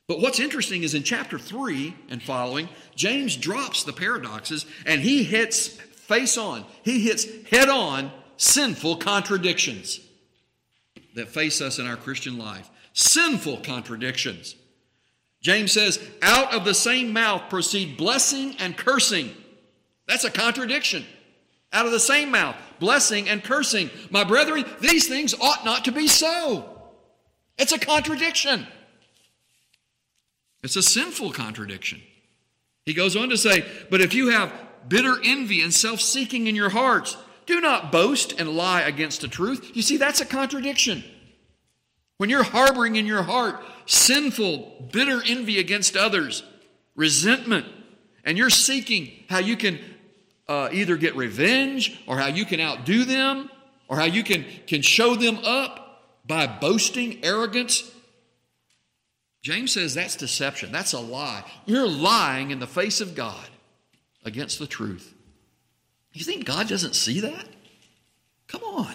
But 0.08 0.20
what's 0.20 0.40
interesting 0.40 0.82
is 0.82 0.94
in 0.94 1.04
chapter 1.04 1.38
3 1.38 1.94
and 2.10 2.22
following, 2.22 2.68
James 2.94 3.36
drops 3.36 3.84
the 3.84 3.92
paradoxes 3.92 4.66
and 4.84 5.00
he 5.00 5.22
hits 5.22 5.68
face 5.68 6.36
on, 6.36 6.64
he 6.82 7.00
hits 7.00 7.26
head 7.50 7.68
on 7.68 8.10
sinful 8.36 8.96
contradictions 8.96 10.00
that 11.14 11.28
face 11.28 11.60
us 11.60 11.78
in 11.78 11.86
our 11.86 11.96
Christian 11.96 12.36
life. 12.36 12.68
Sinful 12.92 13.58
contradictions. 13.58 14.54
James 15.42 15.72
says, 15.72 15.98
out 16.22 16.54
of 16.54 16.64
the 16.64 16.74
same 16.74 17.12
mouth 17.12 17.50
proceed 17.50 17.96
blessing 17.96 18.56
and 18.60 18.76
cursing. 18.76 19.30
That's 20.06 20.24
a 20.24 20.30
contradiction. 20.30 21.04
Out 21.72 21.84
of 21.84 21.92
the 21.92 22.00
same 22.00 22.30
mouth, 22.30 22.56
blessing 22.78 23.28
and 23.28 23.42
cursing. 23.42 23.90
My 24.10 24.24
brethren, 24.24 24.64
these 24.80 25.08
things 25.08 25.34
ought 25.40 25.64
not 25.64 25.84
to 25.86 25.92
be 25.92 26.06
so. 26.06 26.68
It's 27.58 27.72
a 27.72 27.78
contradiction. 27.78 28.66
It's 30.62 30.76
a 30.76 30.82
sinful 30.82 31.32
contradiction. 31.32 32.02
He 32.86 32.94
goes 32.94 33.16
on 33.16 33.30
to 33.30 33.36
say, 33.36 33.64
But 33.90 34.00
if 34.00 34.14
you 34.14 34.28
have 34.28 34.52
bitter 34.86 35.16
envy 35.24 35.62
and 35.62 35.72
self 35.72 36.00
seeking 36.00 36.46
in 36.46 36.54
your 36.54 36.70
hearts, 36.70 37.16
do 37.46 37.60
not 37.60 37.90
boast 37.90 38.38
and 38.38 38.50
lie 38.50 38.82
against 38.82 39.22
the 39.22 39.28
truth. 39.28 39.72
You 39.74 39.82
see, 39.82 39.96
that's 39.96 40.20
a 40.20 40.26
contradiction. 40.26 41.02
When 42.18 42.30
you're 42.30 42.42
harboring 42.42 42.96
in 42.96 43.06
your 43.06 43.22
heart 43.22 43.62
sinful, 43.86 44.88
bitter 44.92 45.22
envy 45.26 45.58
against 45.58 45.96
others, 45.96 46.42
resentment, 46.94 47.66
and 48.24 48.38
you're 48.38 48.50
seeking 48.50 49.12
how 49.28 49.38
you 49.38 49.56
can 49.56 49.78
uh, 50.48 50.68
either 50.72 50.96
get 50.96 51.16
revenge 51.16 52.00
or 52.06 52.18
how 52.18 52.28
you 52.28 52.44
can 52.44 52.60
outdo 52.60 53.04
them 53.04 53.50
or 53.88 53.96
how 53.96 54.04
you 54.04 54.22
can, 54.22 54.44
can 54.66 54.82
show 54.82 55.14
them 55.14 55.38
up 55.44 56.02
by 56.26 56.46
boasting, 56.46 57.24
arrogance. 57.24 57.90
James 59.42 59.72
says 59.72 59.94
that's 59.94 60.16
deception. 60.16 60.70
That's 60.70 60.92
a 60.92 61.00
lie. 61.00 61.44
You're 61.66 61.88
lying 61.88 62.50
in 62.50 62.60
the 62.60 62.66
face 62.66 63.00
of 63.00 63.14
God 63.14 63.48
against 64.24 64.58
the 64.58 64.66
truth. 64.66 65.14
You 66.12 66.24
think 66.24 66.44
God 66.44 66.68
doesn't 66.68 66.94
see 66.94 67.20
that? 67.20 67.46
Come 68.46 68.62
on. 68.62 68.94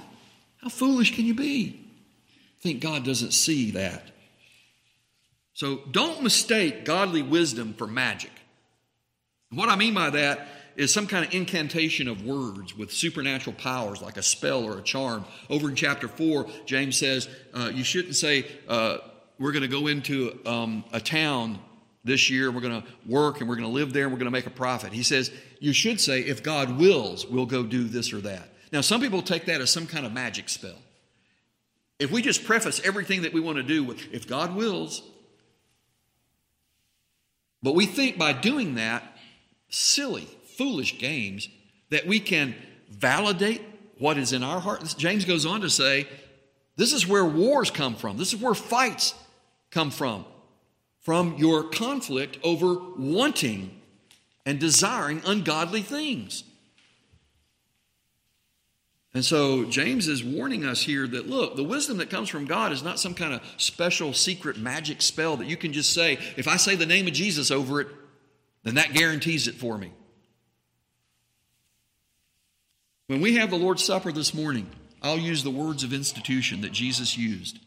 How 0.62 0.70
foolish 0.70 1.16
can 1.16 1.26
you 1.26 1.34
be? 1.34 1.87
Think 2.68 2.82
God 2.82 3.06
doesn't 3.06 3.32
see 3.32 3.72
that. 3.72 4.12
So 5.54 5.82
don't 5.90 6.22
mistake 6.22 6.84
godly 6.84 7.22
wisdom 7.22 7.74
for 7.74 7.88
magic. 7.88 8.32
What 9.52 9.70
I 9.70 9.78
mean 9.78 9.94
by 9.94 10.10
that 10.10 10.48
is 10.76 10.94
some 10.94 11.08
kind 11.08 11.26
of 11.26 11.34
incantation 11.34 12.10
of 12.10 12.26
words 12.26 12.76
with 12.78 12.92
supernatural 12.92 13.56
powers 13.56 14.02
like 14.02 14.18
a 14.18 14.22
spell 14.22 14.66
or 14.66 14.78
a 14.78 14.82
charm. 14.82 15.24
Over 15.50 15.70
in 15.70 15.76
chapter 15.76 16.10
4, 16.10 16.46
James 16.66 16.98
says 16.98 17.30
uh, 17.54 17.72
you 17.74 17.86
shouldn't 17.86 18.16
say, 18.16 18.46
uh, 18.68 18.98
We're 19.40 19.54
going 19.54 19.62
to 19.64 19.70
go 19.70 19.88
into 19.88 20.38
um, 20.46 20.84
a 20.92 21.00
town 21.00 21.60
this 22.04 22.30
year, 22.30 22.52
we're 22.52 22.62
going 22.62 22.82
to 22.82 22.88
work 23.06 23.40
and 23.40 23.50
we're 23.50 23.56
going 23.56 23.68
to 23.68 23.74
live 23.74 23.94
there 23.94 24.04
and 24.04 24.12
we're 24.12 24.20
going 24.20 24.26
to 24.26 24.32
make 24.32 24.46
a 24.46 24.50
profit. 24.50 24.92
He 24.92 25.04
says, 25.04 25.32
You 25.60 25.72
should 25.72 26.02
say, 26.02 26.20
If 26.20 26.44
God 26.44 26.78
wills, 26.78 27.26
we'll 27.26 27.46
go 27.46 27.64
do 27.64 27.86
this 27.86 28.12
or 28.12 28.20
that. 28.22 28.50
Now, 28.74 28.82
some 28.82 29.00
people 29.00 29.22
take 29.22 29.46
that 29.46 29.62
as 29.62 29.72
some 29.72 29.88
kind 29.88 30.06
of 30.06 30.12
magic 30.12 30.50
spell. 30.50 30.78
If 32.00 32.12
we 32.12 32.22
just 32.22 32.46
preface 32.46 32.80
everything 32.84 33.24
that 33.24 33.34
we 33.34 33.40
want 33.40 33.58
to 33.58 33.64
do 33.64 33.84
with, 33.84 34.14
If 34.14 34.28
God 34.28 34.56
wills, 34.56 35.02
but 37.64 37.74
we 37.74 37.86
think 37.86 38.18
by 38.18 38.34
doing 38.34 38.76
that, 38.76 39.18
silly, 39.70 40.28
foolish 40.58 41.00
games, 41.00 41.50
that 41.90 42.06
we 42.06 42.20
can 42.20 42.56
validate 42.90 43.62
what 43.98 44.18
is 44.18 44.32
in 44.32 44.44
our 44.44 44.60
heart. 44.60 44.84
James 44.98 45.26
goes 45.26 45.46
on 45.46 45.62
to 45.62 45.70
say, 45.70 46.08
this 46.76 46.94
is 46.94 47.08
where 47.08 47.26
wars 47.26 47.72
come 47.72 47.96
from. 47.96 48.18
This 48.18 48.34
is 48.34 48.40
where 48.40 48.54
fights 48.54 49.16
come 49.72 49.90
from. 49.90 50.26
From 51.02 51.36
your 51.38 51.64
conflict 51.64 52.38
over 52.44 52.78
wanting 52.98 53.82
and 54.46 54.60
desiring 54.60 55.22
ungodly 55.26 55.82
things. 55.82 56.44
And 59.18 59.26
so 59.26 59.66
James 59.66 60.08
is 60.08 60.24
warning 60.24 60.64
us 60.64 60.84
here 60.84 61.08
that 61.08 61.28
look, 61.28 61.56
the 61.56 61.64
wisdom 61.64 61.98
that 61.98 62.12
comes 62.12 62.30
from 62.30 62.46
God 62.46 62.72
is 62.72 62.84
not 62.84 63.00
some 63.00 63.16
kind 63.16 63.34
of 63.34 63.42
special 63.58 64.14
secret 64.14 64.60
magic 64.60 65.02
spell 65.02 65.38
that 65.38 65.48
you 65.48 65.58
can 65.58 65.74
just 65.74 65.92
say, 65.92 66.20
if 66.36 66.48
I 66.48 66.58
say 66.58 66.76
the 66.76 66.86
name 66.86 67.08
of 67.08 67.14
Jesus 67.14 67.50
over 67.50 67.82
it, 67.82 67.88
then 68.62 68.76
that 68.76 68.94
guarantees 68.94 69.48
it 69.48 69.56
for 69.56 69.76
me. 69.76 69.92
When 73.08 73.20
we 73.20 73.38
have 73.38 73.50
the 73.50 73.58
Lord's 73.58 73.84
Supper 73.84 74.12
this 74.12 74.36
morning, 74.36 74.70
I'll 75.02 75.18
use 75.18 75.42
the 75.42 75.50
words 75.50 75.84
of 75.84 75.94
institution 75.94 76.62
that 76.62 76.72
Jesus 76.72 77.18
used. 77.18 77.58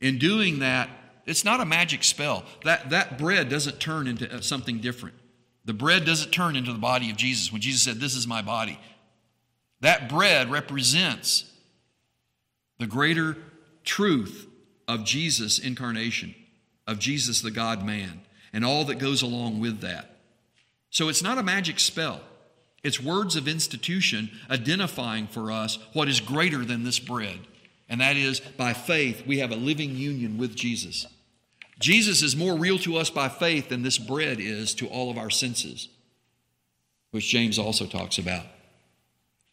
In 0.00 0.16
doing 0.16 0.60
that, 0.60 0.88
it's 1.26 1.44
not 1.44 1.60
a 1.60 1.66
magic 1.66 2.02
spell. 2.02 2.44
That, 2.64 2.88
that 2.88 3.18
bread 3.18 3.50
doesn't 3.50 3.78
turn 3.78 4.06
into 4.06 4.42
something 4.42 4.78
different. 4.78 5.16
The 5.66 5.74
bread 5.74 6.06
doesn't 6.06 6.30
turn 6.30 6.56
into 6.56 6.72
the 6.72 6.78
body 6.78 7.10
of 7.10 7.18
Jesus 7.18 7.52
when 7.52 7.60
Jesus 7.60 7.82
said, 7.82 7.96
This 7.96 8.16
is 8.16 8.26
my 8.26 8.40
body. 8.40 8.78
That 9.82 10.08
bread 10.08 10.50
represents 10.50 11.44
the 12.78 12.86
greater 12.86 13.36
truth 13.84 14.48
of 14.88 15.04
Jesus' 15.04 15.58
incarnation, 15.58 16.34
of 16.86 16.98
Jesus 16.98 17.42
the 17.42 17.50
God 17.50 17.84
man, 17.84 18.22
and 18.52 18.64
all 18.64 18.84
that 18.86 18.98
goes 18.98 19.22
along 19.22 19.60
with 19.60 19.80
that. 19.80 20.16
So 20.90 21.08
it's 21.08 21.22
not 21.22 21.38
a 21.38 21.42
magic 21.42 21.80
spell. 21.80 22.20
It's 22.84 23.02
words 23.02 23.34
of 23.34 23.48
institution 23.48 24.30
identifying 24.48 25.26
for 25.26 25.50
us 25.50 25.78
what 25.92 26.08
is 26.08 26.20
greater 26.20 26.64
than 26.64 26.84
this 26.84 26.98
bread. 26.98 27.40
And 27.88 28.00
that 28.00 28.16
is, 28.16 28.40
by 28.40 28.72
faith, 28.74 29.26
we 29.26 29.38
have 29.38 29.50
a 29.50 29.56
living 29.56 29.96
union 29.96 30.38
with 30.38 30.54
Jesus. 30.54 31.06
Jesus 31.80 32.22
is 32.22 32.36
more 32.36 32.56
real 32.56 32.78
to 32.80 32.96
us 32.96 33.10
by 33.10 33.28
faith 33.28 33.68
than 33.68 33.82
this 33.82 33.98
bread 33.98 34.38
is 34.38 34.74
to 34.74 34.86
all 34.86 35.10
of 35.10 35.18
our 35.18 35.30
senses, 35.30 35.88
which 37.10 37.28
James 37.28 37.58
also 37.58 37.86
talks 37.86 38.18
about. 38.18 38.46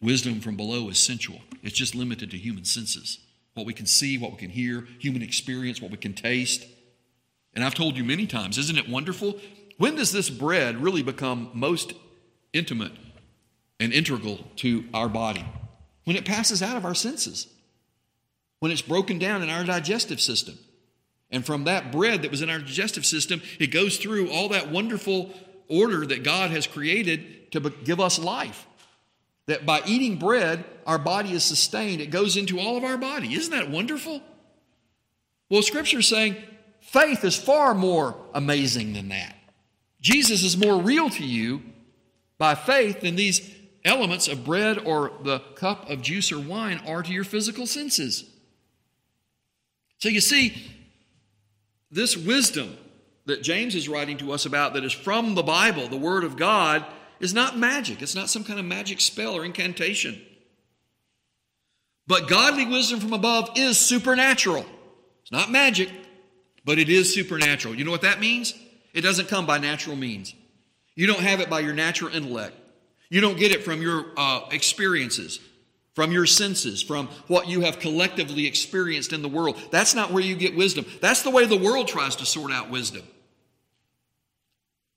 Wisdom 0.02 0.40
from 0.40 0.56
below 0.56 0.90
is 0.90 0.98
sensual, 0.98 1.42
it's 1.62 1.76
just 1.76 1.96
limited 1.96 2.32
to 2.32 2.38
human 2.38 2.66
senses 2.66 3.20
what 3.60 3.66
we 3.66 3.74
can 3.74 3.86
see, 3.86 4.18
what 4.18 4.32
we 4.32 4.38
can 4.38 4.50
hear, 4.50 4.88
human 5.00 5.22
experience, 5.22 5.82
what 5.82 5.92
we 5.92 5.98
can 5.98 6.14
taste. 6.14 6.66
And 7.54 7.64
I've 7.64 7.74
told 7.74 7.98
you 7.98 8.06
many 8.06 8.26
times, 8.26 8.58
isn't 8.58 8.78
it 8.78 8.88
wonderful? 8.88 9.38
When 9.78 9.96
does 9.96 10.14
this 10.14 10.30
bread 10.30 10.82
really 10.82 11.04
become 11.04 11.50
most 11.54 11.94
intimate 12.54 12.94
and 13.80 13.92
integral 13.92 14.46
to 14.58 14.86
our 14.94 15.10
body? 15.10 15.46
When 16.06 16.16
it 16.16 16.26
passes 16.26 16.62
out 16.62 16.78
of 16.78 16.86
our 16.86 16.96
senses, 16.96 17.48
when 18.60 18.72
it's 18.72 18.82
broken 18.82 19.20
down 19.20 19.42
in 19.42 19.50
our 19.50 19.64
digestive 19.64 20.22
system. 20.22 20.58
And 21.32 21.46
from 21.46 21.66
that 21.66 21.92
bread 21.92 22.22
that 22.24 22.32
was 22.32 22.42
in 22.42 22.50
our 22.50 22.60
digestive 22.60 23.06
system, 23.06 23.42
it 23.60 23.68
goes 23.68 23.98
through 23.98 24.32
all 24.32 24.50
that 24.50 24.72
wonderful 24.72 25.32
order 25.68 26.06
that 26.06 26.24
God 26.24 26.50
has 26.52 26.66
created 26.66 27.52
to 27.52 27.60
give 27.84 28.00
us 28.00 28.18
life. 28.18 28.66
That 29.50 29.66
by 29.66 29.82
eating 29.84 30.18
bread, 30.18 30.64
our 30.86 31.00
body 31.00 31.32
is 31.32 31.44
sustained. 31.44 32.02
It 32.02 32.12
goes 32.12 32.38
into 32.38 32.60
all 32.60 32.78
of 32.78 32.84
our 32.84 32.98
body. 32.98 33.34
Isn't 33.34 33.52
that 33.52 33.72
wonderful? 33.72 34.22
Well, 35.50 35.64
Scripture 35.64 36.00
is 36.00 36.08
saying 36.08 36.36
faith 36.82 37.24
is 37.24 37.36
far 37.36 37.74
more 37.74 38.16
amazing 38.36 38.94
than 38.94 39.10
that. 39.10 39.36
Jesus 40.02 40.44
is 40.44 40.56
more 40.56 40.80
real 40.80 41.10
to 41.10 41.26
you 41.26 41.64
by 42.38 42.54
faith 42.54 43.02
than 43.02 43.16
these 43.16 43.56
elements 43.84 44.28
of 44.28 44.46
bread 44.46 44.78
or 44.78 45.14
the 45.24 45.40
cup 45.56 45.90
of 45.90 46.04
juice 46.04 46.32
or 46.32 46.40
wine 46.40 46.80
are 46.86 47.02
to 47.02 47.12
your 47.12 47.24
physical 47.24 47.66
senses. 47.66 48.30
So 49.98 50.10
you 50.10 50.22
see, 50.22 50.62
this 51.90 52.16
wisdom 52.16 52.78
that 53.26 53.42
James 53.42 53.74
is 53.74 53.90
writing 53.90 54.18
to 54.18 54.32
us 54.32 54.46
about 54.46 54.76
that 54.76 54.84
is 54.84 54.94
from 54.94 55.34
the 55.34 55.42
Bible, 55.42 55.88
the 55.88 55.98
Word 55.98 56.24
of 56.24 56.38
God, 56.38 56.86
is 57.20 57.34
not 57.34 57.58
magic. 57.58 58.02
It's 58.02 58.16
not 58.16 58.30
some 58.30 58.44
kind 58.44 58.60
of 58.60 58.66
magic 58.66 59.02
spell 59.02 59.36
or 59.36 59.46
incantation. 59.46 60.22
But 62.08 62.28
godly 62.28 62.66
wisdom 62.66 63.00
from 63.00 63.14
above 63.14 63.52
is 63.56 63.78
supernatural. 63.78 64.66
It's 65.22 65.32
not 65.32 65.52
magic, 65.52 65.90
but 66.66 66.80
it 66.80 66.90
is 66.90 67.14
supernatural. 67.14 67.76
You 67.76 67.86
know 67.86 67.92
what 67.92 68.02
that 68.02 68.20
means? 68.20 68.56
It 68.94 69.02
doesn't 69.02 69.28
come 69.28 69.46
by 69.46 69.60
natural 69.60 69.96
means. 69.96 70.34
You 70.96 71.08
don't 71.08 71.20
have 71.20 71.40
it 71.40 71.50
by 71.50 71.60
your 71.60 71.74
natural 71.74 72.14
intellect. 72.14 72.56
You 73.10 73.22
don't 73.22 73.38
get 73.38 73.52
it 73.52 73.64
from 73.64 73.82
your 73.82 74.06
uh, 74.18 74.48
experiences, 74.52 75.40
from 75.94 76.12
your 76.12 76.26
senses, 76.26 76.82
from 76.82 77.08
what 77.28 77.48
you 77.48 77.62
have 77.62 77.80
collectively 77.80 78.48
experienced 78.48 79.14
in 79.14 79.22
the 79.22 79.30
world. 79.30 79.60
That's 79.72 79.94
not 79.94 80.12
where 80.12 80.24
you 80.24 80.36
get 80.36 80.56
wisdom. 80.56 80.86
That's 81.02 81.22
the 81.22 81.30
way 81.30 81.46
the 81.46 81.58
world 81.58 81.88
tries 81.88 82.16
to 82.18 82.26
sort 82.26 82.52
out 82.52 82.70
wisdom. 82.70 83.04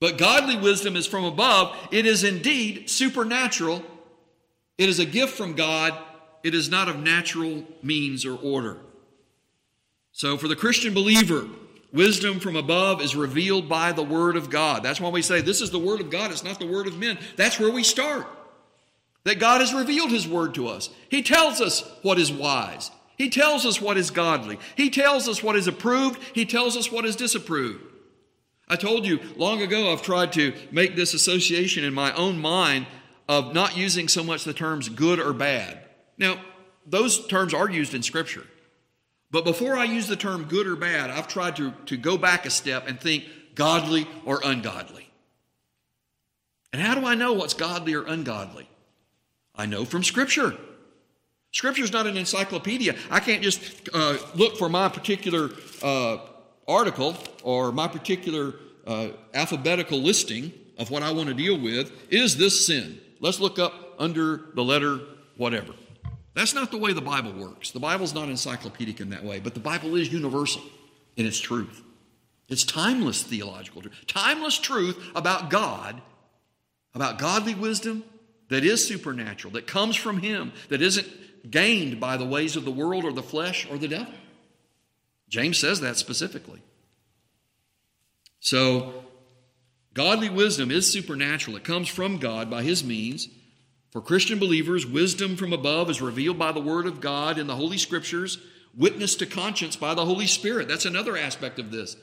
But 0.03 0.19
godly 0.19 0.57
wisdom 0.57 0.97
is 0.97 1.07
from 1.07 1.23
above. 1.23 1.77
It 1.93 2.07
is 2.07 2.25
indeed 2.25 2.91
supernatural. 2.91 3.85
It 4.77 4.89
is 4.89 4.99
a 4.99 5.07
gift 5.07 5.37
from 5.37 5.55
God. 5.55 5.97
It 6.43 6.57
is 6.57 6.69
not 6.69 6.89
of 6.89 6.99
natural 6.99 7.63
means 7.85 8.27
or 8.27 8.37
order. 8.37 8.79
So, 10.11 10.37
for 10.37 10.49
the 10.49 10.57
Christian 10.57 10.93
believer, 10.93 11.47
wisdom 11.93 12.41
from 12.41 12.57
above 12.57 13.01
is 13.01 13.15
revealed 13.15 13.69
by 13.69 13.93
the 13.93 14.03
Word 14.03 14.35
of 14.35 14.51
God. 14.51 14.83
That's 14.83 15.01
why 15.01 15.09
we 15.11 15.23
say 15.23 15.41
this 15.41 15.61
is 15.61 15.71
the 15.71 15.79
Word 15.79 16.01
of 16.01 16.11
God, 16.11 16.33
it's 16.33 16.43
not 16.43 16.59
the 16.59 16.67
Word 16.67 16.89
of 16.89 16.99
men. 16.99 17.17
That's 17.37 17.61
where 17.61 17.71
we 17.71 17.85
start. 17.85 18.27
That 19.23 19.39
God 19.39 19.61
has 19.61 19.73
revealed 19.73 20.11
His 20.11 20.27
Word 20.27 20.55
to 20.55 20.67
us. 20.67 20.91
He 21.11 21.23
tells 21.23 21.61
us 21.61 21.89
what 22.03 22.19
is 22.19 22.33
wise, 22.33 22.91
He 23.17 23.31
tells 23.31 23.65
us 23.65 23.81
what 23.81 23.97
is 23.97 24.11
godly, 24.11 24.59
He 24.77 24.91
tells 24.91 25.29
us 25.29 25.45
what 25.45 25.55
is 25.55 25.69
approved, 25.69 26.21
He 26.35 26.45
tells 26.45 26.77
us 26.77 26.91
what 26.91 27.05
is 27.05 27.15
disapproved. 27.15 27.92
I 28.69 28.77
told 28.77 29.07
you 29.07 29.21
long 29.37 29.61
ago 29.63 29.93
I've 29.93 30.03
tried 30.03 30.33
to 30.35 30.55
make 30.71 30.97
this 30.97 31.15
association 31.15 31.85
in 31.85 31.93
my 31.93 32.13
own 32.15 32.39
mind 32.39 32.87
of 33.29 33.55
not 33.55 33.77
using 33.77 34.09
so 34.09 34.23
much 34.23 34.45
the 34.45 34.55
terms 34.55 34.89
good 34.89 35.19
or 35.19 35.33
bad. 35.33 35.79
Now, 36.19 36.41
those 36.87 37.27
terms 37.27 37.55
are 37.55 37.71
used 37.71 37.95
in 37.95 38.03
Scripture. 38.03 38.47
But 39.31 39.45
before 39.45 39.77
I 39.77 39.85
use 39.85 40.09
the 40.09 40.17
term 40.17 40.45
good 40.45 40.67
or 40.67 40.77
bad, 40.77 41.11
I've 41.11 41.29
tried 41.29 41.57
to, 41.57 41.73
to 41.87 41.97
go 41.97 42.19
back 42.19 42.45
a 42.45 42.51
step 42.51 42.87
and 42.87 43.01
think 43.01 43.25
godly 43.55 44.07
or 44.25 44.41
ungodly. 44.45 45.09
And 46.73 46.81
how 46.83 46.95
do 46.95 47.07
I 47.07 47.15
know 47.15 47.33
what's 47.33 47.55
godly 47.55 47.95
or 47.95 48.05
ungodly? 48.05 48.69
I 49.55 49.67
know 49.67 49.85
from 49.85 50.03
Scripture. 50.03 50.57
Scripture 51.51 51.85
is 51.85 51.93
not 51.93 52.07
an 52.07 52.17
encyclopedia. 52.17 52.97
I 53.11 53.21
can't 53.21 53.43
just 53.43 53.89
uh, 53.93 54.17
look 54.35 54.57
for 54.57 54.69
my 54.69 54.89
particular 54.89 55.51
uh, 55.83 56.19
article 56.67 57.17
or 57.43 57.73
my 57.73 57.89
particular 57.89 58.55
uh, 58.87 59.09
alphabetical 59.35 59.99
listing 59.99 60.53
of 60.79 60.91
what 60.91 61.03
I 61.03 61.13
want 61.13 61.29
to 61.29 61.35
deal 61.35 61.59
with 61.59 61.93
is 62.11 62.37
this 62.37 62.67
sin. 62.67 63.01
Let's 63.21 63.41
look 63.41 63.59
up 63.59 63.95
under 63.99 64.43
the 64.55 64.65
letter 64.65 65.01
whatever. 65.37 65.75
That's 66.35 66.55
not 66.55 66.71
the 66.71 66.79
way 66.79 66.93
the 66.93 67.01
Bible 67.01 67.33
works. 67.33 67.71
The 67.71 67.81
Bible's 67.81 68.15
not 68.15 68.29
encyclopedic 68.29 69.01
in 69.01 69.11
that 69.11 69.25
way, 69.25 69.39
but 69.39 69.55
the 69.55 69.61
Bible 69.61 69.97
is 69.97 70.13
universal 70.13 70.63
in 71.17 71.27
its 71.27 71.39
truth. 71.39 71.83
It's 72.49 72.65
timeless 72.65 73.23
theological 73.23 73.83
truth, 73.83 73.95
timeless 74.07 74.59
truth 74.59 75.03
about 75.15 75.51
God, 75.51 76.01
about 76.95 77.19
godly 77.19 77.55
wisdom 77.55 78.05
that 78.49 78.65
is 78.65 78.87
supernatural, 78.87 79.55
that 79.55 79.67
comes 79.67 79.97
from 79.97 80.19
Him, 80.19 80.53
that 80.69 80.83
isn't 80.83 81.07
gained 81.51 82.01
by 82.01 82.17
the 82.17 82.25
ways 82.25 82.57
of 82.57 82.65
the 82.65 82.71
world 82.71 83.05
or 83.05 83.13
the 83.13 83.23
flesh 83.23 83.67
or 83.71 83.79
the 83.79 83.89
devil. 83.89 84.13
James 85.33 85.57
says 85.57 85.81
that 85.81 85.97
specifically. 85.97 86.61
So, 88.41 88.93
godly 89.95 90.29
wisdom 90.29 90.71
is 90.71 90.93
supernatural. 90.93 91.57
It 91.57 91.65
comes 91.65 91.89
from 91.89 92.19
God 92.19 92.51
by 92.51 92.63
His 92.63 92.85
means. 92.85 93.31
For 93.93 94.03
Christian 94.03 94.39
believers, 94.39 94.87
wisdom 94.87 95.37
from 95.37 95.55
above 95.55 95.89
is 95.89 96.03
revealed 96.03 96.39
by 96.39 96.53
the 96.53 96.61
Word 96.61 96.85
of 96.85 97.01
God 97.01 97.39
in 97.39 97.47
the 97.47 97.57
Holy 97.57 97.79
Scriptures, 97.79 98.37
witnessed 98.77 99.21
to 99.21 99.27
conscience 99.27 99.75
by 99.75 99.95
the 99.95 100.05
Holy 100.05 100.27
Spirit. 100.27 100.69
That's 100.69 100.85
another 100.85 101.17
aspect 101.17 101.59
of 101.59 101.71
this. 101.71 101.97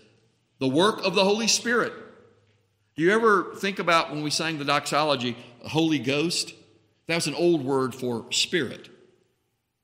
The 0.57 0.67
work 0.67 1.05
of 1.05 1.13
the 1.13 1.23
Holy 1.23 1.47
Spirit. 1.47 1.93
Do 2.95 3.03
you 3.03 3.11
ever 3.11 3.53
think 3.57 3.77
about 3.77 4.09
when 4.09 4.23
we 4.23 4.31
sang 4.31 4.57
the 4.57 4.65
doxology, 4.65 5.37
Holy 5.67 5.99
Ghost? 5.99 6.55
That 7.05 7.15
was 7.15 7.27
an 7.27 7.35
old 7.35 7.63
word 7.63 7.93
for 7.93 8.25
spirit. 8.31 8.89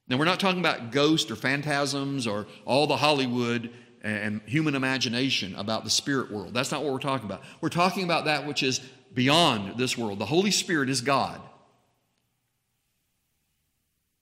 Now, 0.08 0.18
we're 0.18 0.26
not 0.26 0.40
talking 0.40 0.60
about 0.60 0.92
ghosts 0.92 1.32
or 1.32 1.36
phantasms 1.36 2.28
or 2.28 2.46
all 2.66 2.86
the 2.86 2.98
Hollywood 2.98 3.72
and 4.04 4.42
human 4.46 4.76
imagination 4.76 5.56
about 5.56 5.84
the 5.84 5.90
spirit 5.90 6.32
world. 6.32 6.54
That's 6.54 6.72
not 6.72 6.84
what 6.84 6.94
we're 6.94 7.00
talking 7.00 7.26
about. 7.26 7.42
We're 7.60 7.70
talking 7.70 8.04
about 8.04 8.26
that 8.26 8.46
which 8.46 8.62
is 8.62 8.80
beyond 9.14 9.80
this 9.80 9.98
world. 9.98 10.20
The 10.20 10.26
Holy 10.26 10.52
Spirit 10.52 10.90
is 10.90 11.02
God. 11.02 11.42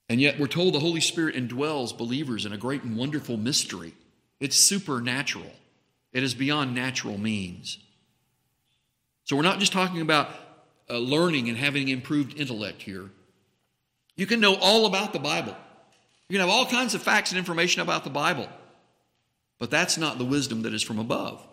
And 0.08 0.22
yet, 0.22 0.40
we're 0.40 0.48
told 0.48 0.74
the 0.74 0.80
Holy 0.80 1.02
Spirit 1.02 1.36
indwells 1.36 1.98
believers 1.98 2.46
in 2.46 2.54
a 2.54 2.58
great 2.58 2.84
and 2.84 2.96
wonderful 2.96 3.36
mystery. 3.36 3.94
It's 4.40 4.56
supernatural, 4.56 5.52
it 6.12 6.24
is 6.24 6.34
beyond 6.34 6.76
natural 6.76 7.18
means. 7.18 7.80
So, 9.26 9.36
we're 9.36 9.44
not 9.44 9.60
just 9.60 9.74
talking 9.74 10.02
about 10.02 10.30
uh, 10.90 10.98
learning 10.98 11.50
and 11.50 11.58
having 11.58 11.88
improved 11.88 12.40
intellect 12.40 12.82
here. 12.82 13.10
You 14.16 14.28
can 14.28 14.40
know 14.40 14.56
all 14.56 14.86
about 14.86 15.14
the 15.14 15.20
Bible, 15.20 15.56
you 16.30 16.38
can 16.38 16.48
have 16.48 16.56
all 16.56 16.66
kinds 16.66 16.96
of 16.96 17.02
facts 17.02 17.32
and 17.32 17.38
information 17.38 17.82
about 17.82 18.04
the 18.04 18.10
Bible, 18.10 18.48
but 19.60 19.70
that's 19.70 19.98
not 19.98 20.18
the 20.18 20.26
wisdom 20.26 20.64
that 20.64 20.74
is 20.74 20.82
from 20.82 21.00
above. 21.00 21.46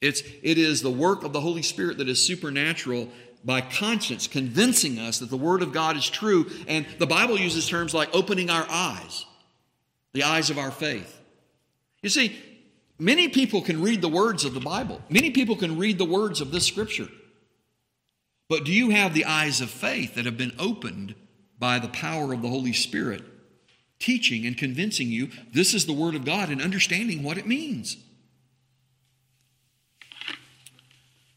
It's, 0.00 0.22
it 0.42 0.58
is 0.58 0.82
the 0.82 0.90
work 0.90 1.24
of 1.24 1.32
the 1.32 1.40
Holy 1.40 1.62
Spirit 1.62 1.98
that 1.98 2.08
is 2.08 2.24
supernatural 2.24 3.08
by 3.44 3.60
conscience, 3.60 4.26
convincing 4.26 4.98
us 4.98 5.20
that 5.20 5.30
the 5.30 5.36
Word 5.36 5.62
of 5.62 5.72
God 5.72 5.96
is 5.96 6.08
true. 6.08 6.50
And 6.66 6.84
the 6.98 7.06
Bible 7.06 7.38
uses 7.38 7.68
terms 7.68 7.94
like 7.94 8.14
opening 8.14 8.50
our 8.50 8.66
eyes, 8.68 9.24
the 10.12 10.24
eyes 10.24 10.50
of 10.50 10.58
our 10.58 10.70
faith. 10.70 11.20
You 12.02 12.10
see, 12.10 12.36
many 12.98 13.28
people 13.28 13.62
can 13.62 13.80
read 13.80 14.02
the 14.02 14.08
words 14.08 14.44
of 14.44 14.52
the 14.52 14.60
Bible, 14.60 15.00
many 15.08 15.30
people 15.30 15.56
can 15.56 15.78
read 15.78 15.98
the 15.98 16.04
words 16.04 16.40
of 16.40 16.50
this 16.50 16.66
Scripture. 16.66 17.08
But 18.48 18.64
do 18.64 18.72
you 18.72 18.90
have 18.90 19.12
the 19.12 19.24
eyes 19.24 19.60
of 19.60 19.70
faith 19.70 20.14
that 20.14 20.24
have 20.24 20.38
been 20.38 20.54
opened 20.58 21.14
by 21.58 21.78
the 21.78 21.88
power 21.88 22.32
of 22.32 22.42
the 22.42 22.48
Holy 22.48 22.72
Spirit, 22.72 23.22
teaching 23.98 24.46
and 24.46 24.56
convincing 24.56 25.08
you 25.08 25.30
this 25.52 25.74
is 25.74 25.86
the 25.86 25.92
Word 25.92 26.14
of 26.14 26.24
God 26.24 26.50
and 26.50 26.60
understanding 26.60 27.22
what 27.22 27.38
it 27.38 27.46
means? 27.46 27.96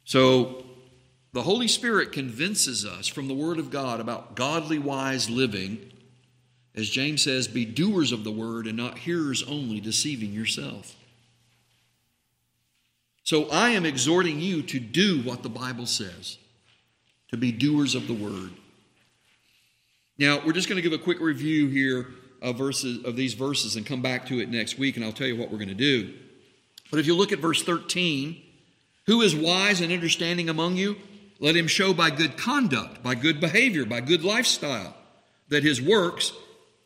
So, 0.04 0.66
the 1.32 1.44
Holy 1.44 1.68
Spirit 1.68 2.12
convinces 2.12 2.86
us 2.86 3.08
from 3.08 3.28
the 3.28 3.36
Word 3.36 3.60
of 3.60 3.70
God 3.70 4.00
about 4.00 4.36
godly, 4.36 4.80
wise 4.80 5.30
living. 5.30 5.92
As 6.74 6.90
James 6.90 7.22
says, 7.22 7.48
be 7.48 7.66
doers 7.66 8.12
of 8.12 8.24
the 8.24 8.32
Word 8.32 8.66
and 8.66 8.76
not 8.76 8.98
hearers 8.98 9.44
only, 9.44 9.80
deceiving 9.80 10.34
yourself. 10.34 10.96
So 13.24 13.48
I 13.50 13.70
am 13.70 13.86
exhorting 13.86 14.40
you 14.40 14.64
to 14.64 14.80
do 14.80 15.22
what 15.22 15.44
the 15.44 15.50
Bible 15.50 15.86
says, 15.86 16.40
to 17.30 17.38
be 17.38 17.52
doers 17.52 17.94
of 17.94 18.08
the 18.08 18.14
Word. 18.16 18.50
Now, 20.20 20.42
we're 20.46 20.52
just 20.52 20.68
going 20.68 20.76
to 20.76 20.82
give 20.82 20.92
a 20.92 21.02
quick 21.02 21.22
review 21.22 21.70
here 21.70 22.08
of, 22.42 22.58
verses, 22.58 23.06
of 23.06 23.16
these 23.16 23.36
verses 23.36 23.78
and 23.78 23.86
come 23.86 24.02
back 24.02 24.26
to 24.28 24.42
it 24.42 24.50
next 24.50 24.78
week, 24.78 24.98
and 24.98 25.06
I'll 25.06 25.14
tell 25.14 25.28
you 25.28 25.38
what 25.38 25.50
we're 25.50 25.58
going 25.58 25.70
to 25.70 25.74
do. 25.74 26.14
But 26.92 27.00
if 27.00 27.08
you 27.08 27.16
look 27.16 27.32
at 27.32 27.40
verse 27.40 27.64
13, 27.64 28.42
who 29.06 29.22
is 29.22 29.34
wise 29.34 29.80
and 29.80 29.94
understanding 29.94 30.50
among 30.50 30.76
you? 30.76 30.98
Let 31.40 31.56
him 31.56 31.68
show 31.68 31.94
by 31.94 32.10
good 32.10 32.38
conduct, 32.38 33.02
by 33.02 33.16
good 33.16 33.40
behavior, 33.40 33.86
by 33.86 34.02
good 34.02 34.26
lifestyle, 34.26 34.94
that 35.48 35.64
his 35.64 35.82
works, 35.82 36.34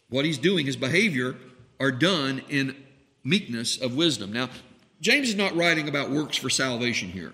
what 0.09 0.25
he's 0.25 0.37
doing, 0.37 0.67
his 0.67 0.75
behavior, 0.75 1.35
are 1.79 1.91
done 1.91 2.43
in 2.49 2.75
meekness 3.23 3.81
of 3.81 3.95
wisdom. 3.95 4.31
Now, 4.31 4.49
James 5.01 5.29
is 5.29 5.35
not 5.35 5.55
writing 5.55 5.89
about 5.89 6.11
works 6.11 6.37
for 6.37 6.51
salvation 6.51 7.09
here. 7.09 7.33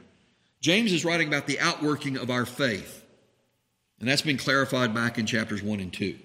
James 0.62 0.94
is 0.94 1.04
writing 1.04 1.28
about 1.28 1.46
the 1.46 1.60
outworking 1.60 2.16
of 2.16 2.30
our 2.30 2.46
faith. 2.46 3.04
And 4.00 4.08
that's 4.08 4.22
been 4.22 4.38
clarified 4.38 4.94
back 4.94 5.18
in 5.18 5.26
chapters 5.26 5.62
1 5.62 5.80
and 5.80 5.92
2. 5.92 6.18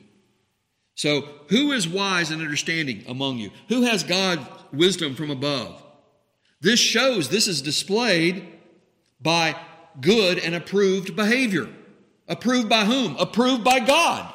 So, 0.95 1.23
who 1.49 1.73
is 1.73 1.89
wise 1.89 2.31
and 2.31 2.41
understanding 2.41 3.05
among 3.09 3.39
you? 3.39 3.51
Who 3.69 3.83
has 3.83 4.05
God 4.05 4.47
wisdom 4.73 5.17
from 5.17 5.31
above? 5.31 5.83
This 6.61 6.79
shows, 6.79 7.29
this 7.29 7.49
is 7.49 7.63
displayed 7.63 8.47
by 9.21 9.57
good 10.01 10.39
and 10.39 10.55
approved 10.55 11.17
behavior. 11.17 11.69
Approved 12.29 12.69
by 12.69 12.85
whom? 12.85 13.17
Approved 13.17 13.65
by 13.65 13.81
God. 13.81 14.33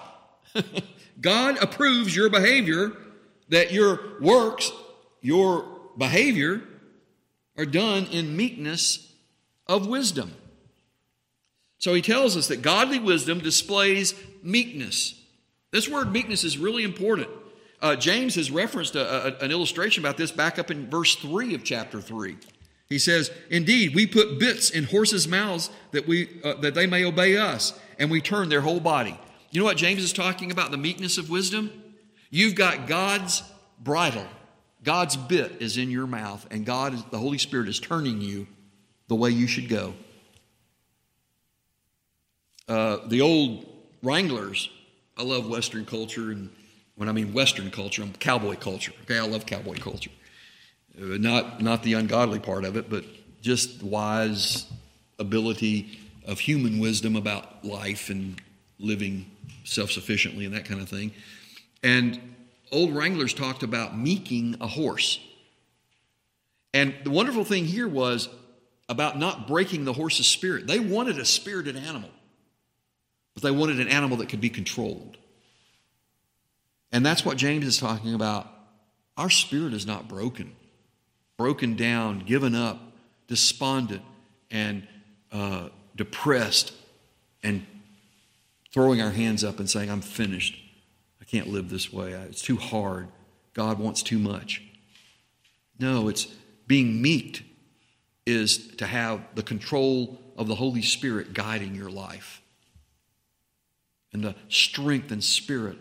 God 1.22 1.58
approves 1.62 2.16
your 2.16 2.30
behavior, 2.30 2.92
that 3.50 3.72
your 3.72 4.00
works, 4.22 4.72
your 5.22 5.66
behavior, 5.98 6.62
are 7.58 7.66
done 7.66 8.06
in 8.06 8.38
meekness 8.38 9.12
of 9.68 9.88
wisdom. 9.88 10.34
So 11.80 11.94
he 11.94 12.02
tells 12.02 12.38
us 12.38 12.48
that 12.50 12.62
godly 12.62 13.00
wisdom 13.00 13.40
displays 13.40 14.14
meekness. 14.44 15.16
This 15.72 15.88
word 15.88 16.12
meekness 16.12 16.44
is 16.44 16.58
really 16.58 16.84
important. 16.84 17.30
Uh, 17.82 17.96
James 17.96 18.36
has 18.36 18.52
referenced 18.52 18.96
a, 18.96 19.42
a, 19.42 19.46
an 19.46 19.52
illustration 19.52 20.04
about 20.04 20.18
this 20.18 20.32
back 20.32 20.60
up 20.60 20.70
in 20.70 20.90
verse 20.90 21.16
3 21.16 21.56
of 21.56 21.64
chapter 21.64 22.02
3. 22.02 22.36
He 22.88 23.00
says, 23.00 23.32
Indeed, 23.50 23.96
we 23.96 24.08
put 24.08 24.40
bits 24.40 24.70
in 24.70 24.84
horses' 24.86 25.28
mouths 25.28 25.70
that, 25.92 26.08
we, 26.08 26.42
uh, 26.44 26.56
that 26.56 26.74
they 26.74 26.88
may 26.88 27.06
obey 27.06 27.38
us, 27.38 27.80
and 27.98 28.12
we 28.12 28.20
turn 28.20 28.50
their 28.50 28.62
whole 28.62 28.80
body. 28.80 29.18
You 29.52 29.62
know 29.62 29.66
what 29.66 29.78
James 29.78 30.04
is 30.04 30.12
talking 30.12 30.52
about? 30.52 30.72
The 30.72 30.78
meekness 30.78 31.18
of 31.18 31.30
wisdom? 31.30 31.72
You've 32.30 32.56
got 32.56 32.88
God's 32.88 33.44
bridle, 33.80 34.28
God's 34.84 35.16
bit 35.16 35.62
is 35.62 35.78
in 35.78 35.90
your 35.90 36.08
mouth, 36.08 36.46
and 36.52 36.66
God, 36.66 37.12
the 37.12 37.18
Holy 37.18 37.38
Spirit, 37.38 37.70
is 37.70 37.80
turning 37.80 38.22
you 38.22 38.48
the 39.08 39.16
way 39.16 39.30
you 39.30 39.48
should 39.48 39.70
go. 39.70 39.94
Uh, 42.70 43.00
the 43.08 43.20
old 43.22 43.66
Wranglers, 44.04 44.70
I 45.18 45.24
love 45.24 45.50
Western 45.50 45.86
culture, 45.86 46.32
and 46.32 46.50
when 46.96 47.10
I 47.10 47.12
mean 47.12 47.34
Western 47.34 47.72
culture, 47.72 48.04
I'm 48.04 48.14
cowboy 48.14 48.56
culture. 48.56 48.94
Okay, 49.02 49.18
I 49.18 49.26
love 49.26 49.48
cowboy 49.48 49.78
culture. 49.78 50.12
Uh, 50.96 51.18
not, 51.18 51.62
not 51.62 51.82
the 51.82 51.94
ungodly 51.94 52.40
part 52.40 52.66
of 52.66 52.78
it, 52.78 52.88
but 52.90 53.04
just 53.42 53.82
wise 53.82 54.66
ability 55.18 56.00
of 56.26 56.40
human 56.40 56.80
wisdom 56.80 57.16
about 57.16 57.66
life 57.66 58.12
and 58.12 58.40
living 58.80 59.26
self 59.64 59.92
sufficiently 59.92 60.46
and 60.46 60.54
that 60.54 60.66
kind 60.66 60.80
of 60.80 60.88
thing. 60.88 61.12
And 61.82 62.20
old 62.72 62.94
Wranglers 62.96 63.34
talked 63.34 63.64
about 63.64 63.98
meeking 63.98 64.58
a 64.62 64.68
horse. 64.68 65.20
And 66.74 66.94
the 67.04 67.10
wonderful 67.10 67.44
thing 67.44 67.66
here 67.66 67.88
was 67.88 68.30
about 68.88 69.18
not 69.18 69.48
breaking 69.48 69.86
the 69.86 69.94
horse's 69.94 70.28
spirit. 70.28 70.68
They 70.68 70.80
wanted 70.80 71.18
a 71.18 71.26
spirited 71.26 71.76
animal, 71.76 72.10
but 73.40 73.48
they 73.48 73.56
wanted 73.56 73.80
an 73.80 73.88
animal 73.88 74.18
that 74.18 74.30
could 74.30 74.42
be 74.42 74.50
controlled. 74.50 75.18
And 76.92 77.06
that's 77.06 77.24
what 77.24 77.38
James 77.38 77.66
is 77.66 77.78
talking 77.78 78.14
about. 78.14 78.48
Our 79.18 79.30
spirit 79.30 79.74
is 79.74 79.86
not 79.86 80.08
broken 80.08 80.56
broken 81.38 81.74
down, 81.78 82.20
given 82.20 82.54
up, 82.54 82.82
despondent, 83.30 84.02
and 84.52 84.86
uh, 85.32 85.70
depressed, 85.96 86.74
and 87.42 87.66
throwing 88.74 89.02
our 89.02 89.12
hands 89.12 89.42
up 89.42 89.58
and 89.58 89.70
saying, 89.70 89.90
I'm 89.90 90.02
finished. 90.02 90.62
I 91.22 91.24
can't 91.24 91.48
live 91.48 91.70
this 91.70 91.94
way. 91.94 92.12
It's 92.12 92.42
too 92.42 92.58
hard. 92.58 93.08
God 93.54 93.80
wants 93.80 94.04
too 94.04 94.20
much. 94.20 94.62
No, 95.80 96.10
it's 96.10 96.28
being 96.68 97.02
meek 97.02 97.46
is 98.26 98.76
to 98.76 98.86
have 98.86 99.22
the 99.36 99.44
control 99.44 100.20
of 100.36 100.50
the 100.50 100.56
Holy 100.56 100.82
Spirit 100.82 101.34
guiding 101.34 101.74
your 101.74 101.90
life 101.90 102.42
and 104.14 104.24
the 104.24 104.36
strength 104.48 105.12
and 105.12 105.24
spirit 105.24 105.78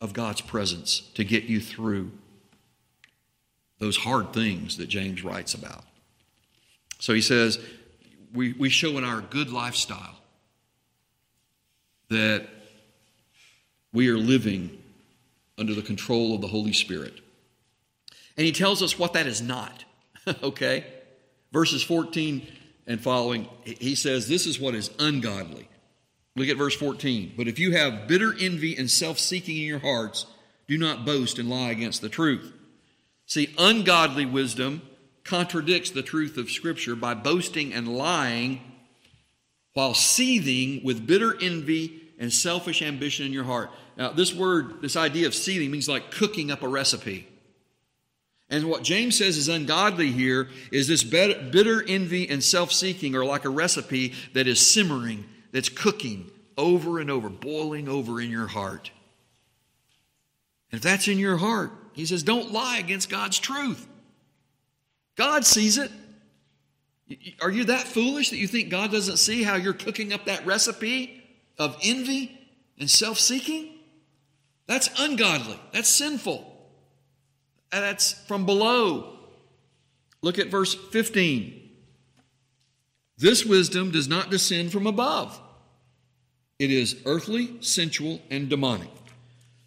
of 0.00 0.12
God's 0.12 0.40
presence 0.40 1.00
to 1.14 1.24
get 1.24 1.44
you 1.44 1.60
through 1.60 2.10
those 3.78 3.96
hard 3.96 4.32
things 4.32 4.76
that 4.76 4.88
James 4.88 5.24
writes 5.24 5.54
about. 5.54 5.84
So 6.98 7.14
he 7.14 7.22
says, 7.22 7.58
we, 8.32 8.52
we 8.52 8.68
show 8.68 8.98
in 8.98 9.04
our 9.04 9.20
good 9.20 9.50
lifestyle 9.50 10.16
that 12.08 12.46
we 13.92 14.08
are 14.08 14.18
living 14.18 14.78
under 15.58 15.74
the 15.74 15.82
control 15.82 16.34
of 16.34 16.40
the 16.40 16.46
Holy 16.46 16.72
Spirit. 16.72 17.14
And 18.36 18.46
he 18.46 18.52
tells 18.52 18.82
us 18.82 18.98
what 18.98 19.14
that 19.14 19.26
is 19.26 19.42
not. 19.42 19.84
okay? 20.42 20.84
Verses 21.52 21.82
14 21.82 22.46
and 22.86 23.00
following, 23.00 23.48
he 23.64 23.94
says, 23.94 24.28
This 24.28 24.46
is 24.46 24.60
what 24.60 24.74
is 24.74 24.90
ungodly. 24.98 25.68
Look 26.40 26.48
at 26.48 26.56
verse 26.56 26.74
14. 26.74 27.34
But 27.36 27.48
if 27.48 27.58
you 27.58 27.72
have 27.72 28.08
bitter 28.08 28.34
envy 28.40 28.74
and 28.74 28.90
self 28.90 29.18
seeking 29.18 29.58
in 29.58 29.64
your 29.64 29.78
hearts, 29.78 30.24
do 30.68 30.78
not 30.78 31.04
boast 31.04 31.38
and 31.38 31.50
lie 31.50 31.68
against 31.68 32.00
the 32.00 32.08
truth. 32.08 32.50
See, 33.26 33.54
ungodly 33.58 34.24
wisdom 34.24 34.80
contradicts 35.22 35.90
the 35.90 36.02
truth 36.02 36.38
of 36.38 36.50
Scripture 36.50 36.96
by 36.96 37.12
boasting 37.12 37.74
and 37.74 37.86
lying 37.86 38.62
while 39.74 39.92
seething 39.92 40.82
with 40.82 41.06
bitter 41.06 41.36
envy 41.42 42.00
and 42.18 42.32
selfish 42.32 42.80
ambition 42.80 43.26
in 43.26 43.34
your 43.34 43.44
heart. 43.44 43.70
Now, 43.98 44.10
this 44.10 44.34
word, 44.34 44.80
this 44.80 44.96
idea 44.96 45.26
of 45.26 45.34
seething 45.34 45.70
means 45.70 45.90
like 45.90 46.10
cooking 46.10 46.50
up 46.50 46.62
a 46.62 46.68
recipe. 46.68 47.28
And 48.48 48.64
what 48.64 48.82
James 48.82 49.18
says 49.18 49.36
is 49.36 49.48
ungodly 49.50 50.10
here 50.10 50.48
is 50.72 50.88
this 50.88 51.04
bitter 51.04 51.84
envy 51.86 52.30
and 52.30 52.42
self 52.42 52.72
seeking 52.72 53.14
are 53.14 53.26
like 53.26 53.44
a 53.44 53.50
recipe 53.50 54.14
that 54.32 54.46
is 54.46 54.66
simmering, 54.66 55.26
that's 55.52 55.68
cooking 55.68 56.30
over 56.56 56.98
and 56.98 57.10
over, 57.10 57.28
boiling 57.28 57.88
over 57.88 58.20
in 58.20 58.30
your 58.30 58.46
heart. 58.46 58.90
And 60.70 60.78
if 60.78 60.82
that's 60.82 61.08
in 61.08 61.18
your 61.18 61.36
heart, 61.36 61.72
he 61.92 62.06
says, 62.06 62.22
don't 62.22 62.52
lie 62.52 62.78
against 62.78 63.08
God's 63.08 63.38
truth. 63.38 63.86
God 65.16 65.44
sees 65.44 65.78
it. 65.78 65.90
Are 67.42 67.50
you 67.50 67.64
that 67.64 67.82
foolish 67.82 68.30
that 68.30 68.36
you 68.36 68.46
think 68.46 68.70
God 68.70 68.92
doesn't 68.92 69.16
see 69.16 69.42
how 69.42 69.56
you're 69.56 69.72
cooking 69.72 70.12
up 70.12 70.26
that 70.26 70.46
recipe 70.46 71.22
of 71.58 71.76
envy 71.82 72.38
and 72.78 72.88
self 72.88 73.18
seeking? 73.18 73.74
That's 74.66 74.88
ungodly. 75.00 75.58
That's 75.72 75.88
sinful. 75.88 76.46
That's 77.72 78.12
from 78.12 78.46
below. 78.46 79.18
Look 80.22 80.38
at 80.38 80.48
verse 80.48 80.74
15. 80.74 81.59
This 83.20 83.44
wisdom 83.44 83.90
does 83.90 84.08
not 84.08 84.30
descend 84.30 84.72
from 84.72 84.86
above, 84.86 85.38
it 86.58 86.70
is 86.70 86.96
earthly, 87.04 87.56
sensual, 87.60 88.20
and 88.30 88.48
demonic. 88.48 88.90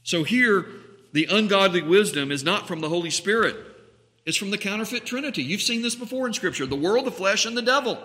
So 0.01 0.23
here, 0.23 0.65
the 1.11 1.27
ungodly 1.29 1.83
wisdom 1.83 2.31
is 2.31 2.43
not 2.43 2.67
from 2.67 2.81
the 2.81 2.89
Holy 2.89 3.11
Spirit, 3.11 3.55
it's 4.25 4.37
from 4.37 4.49
the 4.49 4.57
counterfeit 4.57 5.05
Trinity. 5.05 5.43
You've 5.43 5.61
seen 5.61 5.83
this 5.83 5.95
before 5.95 6.25
in 6.25 6.33
Scripture 6.33 6.65
the 6.65 6.75
world, 6.75 7.05
the 7.05 7.11
flesh, 7.11 7.45
and 7.45 7.55
the 7.55 7.61
devil. 7.61 7.99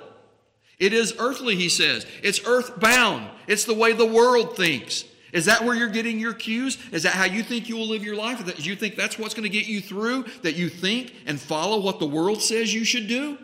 It 0.79 0.93
is 0.93 1.15
earthly, 1.19 1.57
he 1.57 1.69
says. 1.69 2.07
It's 2.23 2.47
earthbound. 2.47 3.29
It's 3.49 3.65
the 3.65 3.75
way 3.75 3.95
the 3.95 4.07
world 4.07 4.57
thinks. 4.57 5.05
Is 5.33 5.47
that 5.47 5.65
where 5.65 5.75
you're 5.75 5.89
getting 5.89 6.21
your 6.21 6.35
cues? 6.35 6.79
Is 6.93 7.03
that 7.03 7.15
how 7.15 7.25
you 7.25 7.43
think 7.43 7.69
you 7.69 7.77
will 7.77 7.89
live 7.89 8.05
your 8.05 8.17
life? 8.17 8.45
Do 8.45 8.63
you 8.63 8.77
think 8.77 8.95
that's 8.95 9.19
what's 9.19 9.35
going 9.35 9.43
to 9.43 9.49
get 9.49 9.67
you 9.67 9.81
through? 9.81 10.27
That 10.43 10.55
you 10.55 10.69
think 10.69 11.15
and 11.27 11.41
follow 11.41 11.81
what 11.81 11.99
the 11.99 12.07
world 12.07 12.43
says 12.43 12.73
you 12.73 12.85
should 12.85 13.09
do? 13.09 13.39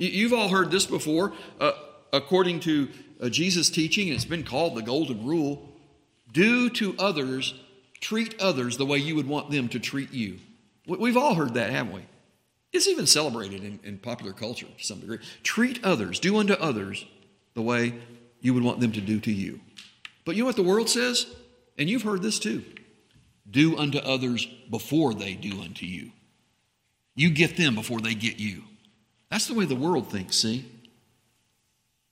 You've 0.00 0.32
all 0.32 0.48
heard 0.48 0.70
this 0.70 0.86
before. 0.86 1.32
Uh, 1.60 1.72
according 2.12 2.60
to 2.60 2.88
uh, 3.20 3.28
Jesus' 3.28 3.68
teaching, 3.68 4.08
it's 4.08 4.24
been 4.24 4.44
called 4.44 4.74
the 4.74 4.82
Golden 4.82 5.26
Rule 5.26 5.68
do 6.32 6.70
to 6.70 6.94
others, 6.98 7.54
treat 8.00 8.40
others 8.40 8.76
the 8.76 8.86
way 8.86 8.98
you 8.98 9.16
would 9.16 9.28
want 9.28 9.50
them 9.50 9.68
to 9.68 9.80
treat 9.80 10.12
you. 10.12 10.38
We've 10.86 11.16
all 11.16 11.34
heard 11.34 11.54
that, 11.54 11.70
haven't 11.70 11.92
we? 11.92 12.02
It's 12.72 12.86
even 12.86 13.06
celebrated 13.06 13.64
in, 13.64 13.80
in 13.82 13.98
popular 13.98 14.32
culture 14.32 14.66
to 14.66 14.84
some 14.84 15.00
degree. 15.00 15.18
Treat 15.42 15.84
others, 15.84 16.20
do 16.20 16.38
unto 16.38 16.54
others 16.54 17.04
the 17.54 17.62
way 17.62 17.94
you 18.40 18.54
would 18.54 18.62
want 18.62 18.80
them 18.80 18.92
to 18.92 19.00
do 19.00 19.20
to 19.20 19.32
you. 19.32 19.60
But 20.24 20.36
you 20.36 20.42
know 20.42 20.46
what 20.46 20.56
the 20.56 20.62
world 20.62 20.88
says? 20.88 21.26
And 21.76 21.90
you've 21.90 22.02
heard 22.02 22.22
this 22.22 22.38
too 22.38 22.64
do 23.50 23.76
unto 23.76 23.98
others 23.98 24.46
before 24.70 25.12
they 25.12 25.34
do 25.34 25.60
unto 25.60 25.84
you. 25.84 26.12
You 27.16 27.30
get 27.30 27.56
them 27.56 27.74
before 27.74 28.00
they 28.00 28.14
get 28.14 28.38
you. 28.38 28.62
That's 29.30 29.46
the 29.46 29.54
way 29.54 29.64
the 29.64 29.76
world 29.76 30.10
thinks, 30.10 30.36
see? 30.36 30.66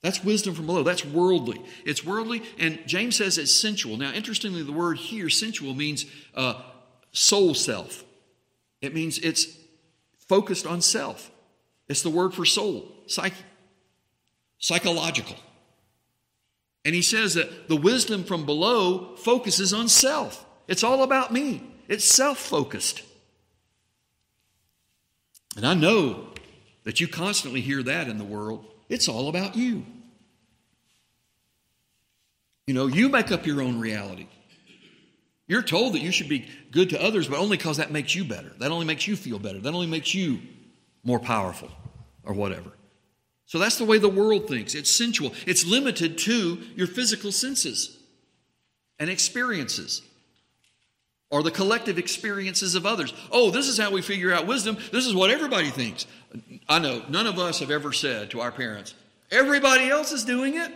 That's 0.01 0.23
wisdom 0.23 0.55
from 0.55 0.65
below. 0.65 0.83
That's 0.83 1.03
worldly. 1.03 1.61
It's 1.85 2.05
worldly, 2.05 2.43
and 2.57 2.79
James 2.85 3.17
says 3.17 3.37
it's 3.37 3.53
sensual. 3.53 3.97
Now, 3.97 4.13
interestingly, 4.13 4.63
the 4.63 4.71
word 4.71 4.97
here, 4.97 5.29
sensual, 5.29 5.73
means 5.73 6.05
uh, 6.33 6.61
soul 7.11 7.53
self. 7.53 8.05
It 8.81 8.93
means 8.93 9.19
it's 9.19 9.57
focused 10.27 10.65
on 10.65 10.81
self. 10.81 11.29
It's 11.89 12.01
the 12.01 12.09
word 12.09 12.33
for 12.33 12.45
soul, 12.45 12.89
psyche, 13.07 13.35
psychological. 14.57 15.35
And 16.85 16.95
he 16.95 17.01
says 17.01 17.33
that 17.33 17.67
the 17.67 17.75
wisdom 17.75 18.23
from 18.23 18.45
below 18.45 19.15
focuses 19.17 19.73
on 19.73 19.89
self. 19.89 20.45
It's 20.67 20.83
all 20.83 21.03
about 21.03 21.33
me, 21.33 21.63
it's 21.89 22.05
self 22.05 22.37
focused. 22.37 23.01
And 25.57 25.65
I 25.65 25.73
know 25.73 26.28
that 26.89 26.99
you 26.99 27.07
constantly 27.07 27.61
hear 27.61 27.83
that 27.83 28.07
in 28.07 28.17
the 28.17 28.23
world. 28.23 28.65
It's 28.89 29.07
all 29.07 29.29
about 29.29 29.55
you. 29.55 29.85
You 32.65 32.73
know, 32.73 32.87
you 32.87 33.09
make 33.09 33.31
up 33.31 33.45
your 33.45 33.61
own 33.61 33.79
reality. 33.79 34.27
You're 35.45 35.61
told 35.61 35.93
that 35.93 35.99
you 35.99 36.11
should 36.11 36.29
be 36.29 36.47
good 36.71 36.89
to 36.89 36.99
others, 36.99 37.27
but 37.27 37.37
only 37.37 37.57
because 37.57 37.77
that 37.77 37.91
makes 37.91 38.15
you 38.15 38.25
better. 38.25 38.51
That 38.57 38.71
only 38.71 38.87
makes 38.87 39.07
you 39.07 39.15
feel 39.15 39.37
better. 39.37 39.59
That 39.59 39.75
only 39.75 39.85
makes 39.85 40.15
you 40.15 40.39
more 41.03 41.19
powerful 41.19 41.69
or 42.23 42.33
whatever. 42.33 42.71
So 43.45 43.59
that's 43.59 43.77
the 43.77 43.85
way 43.85 43.99
the 43.99 44.09
world 44.09 44.47
thinks. 44.47 44.73
It's 44.73 44.89
sensual, 44.89 45.31
it's 45.45 45.67
limited 45.67 46.17
to 46.17 46.57
your 46.75 46.87
physical 46.87 47.31
senses 47.31 47.99
and 48.97 49.11
experiences 49.11 50.01
or 51.31 51.43
the 51.43 51.51
collective 51.51 51.97
experiences 51.97 52.75
of 52.75 52.85
others. 52.85 53.13
Oh, 53.31 53.51
this 53.51 53.67
is 53.67 53.77
how 53.77 53.91
we 53.91 54.01
figure 54.01 54.33
out 54.33 54.47
wisdom. 54.47 54.77
This 54.91 55.05
is 55.05 55.13
what 55.13 55.29
everybody 55.29 55.69
thinks. 55.69 56.07
I 56.67 56.79
know 56.79 57.03
none 57.09 57.27
of 57.27 57.37
us 57.37 57.59
have 57.59 57.71
ever 57.71 57.93
said 57.93 58.31
to 58.31 58.41
our 58.41 58.51
parents, 58.51 58.95
everybody 59.31 59.89
else 59.89 60.11
is 60.11 60.25
doing 60.25 60.55
it. 60.55 60.71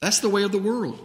That's 0.00 0.20
the 0.20 0.28
way 0.28 0.42
of 0.42 0.52
the 0.52 0.58
world. 0.58 0.98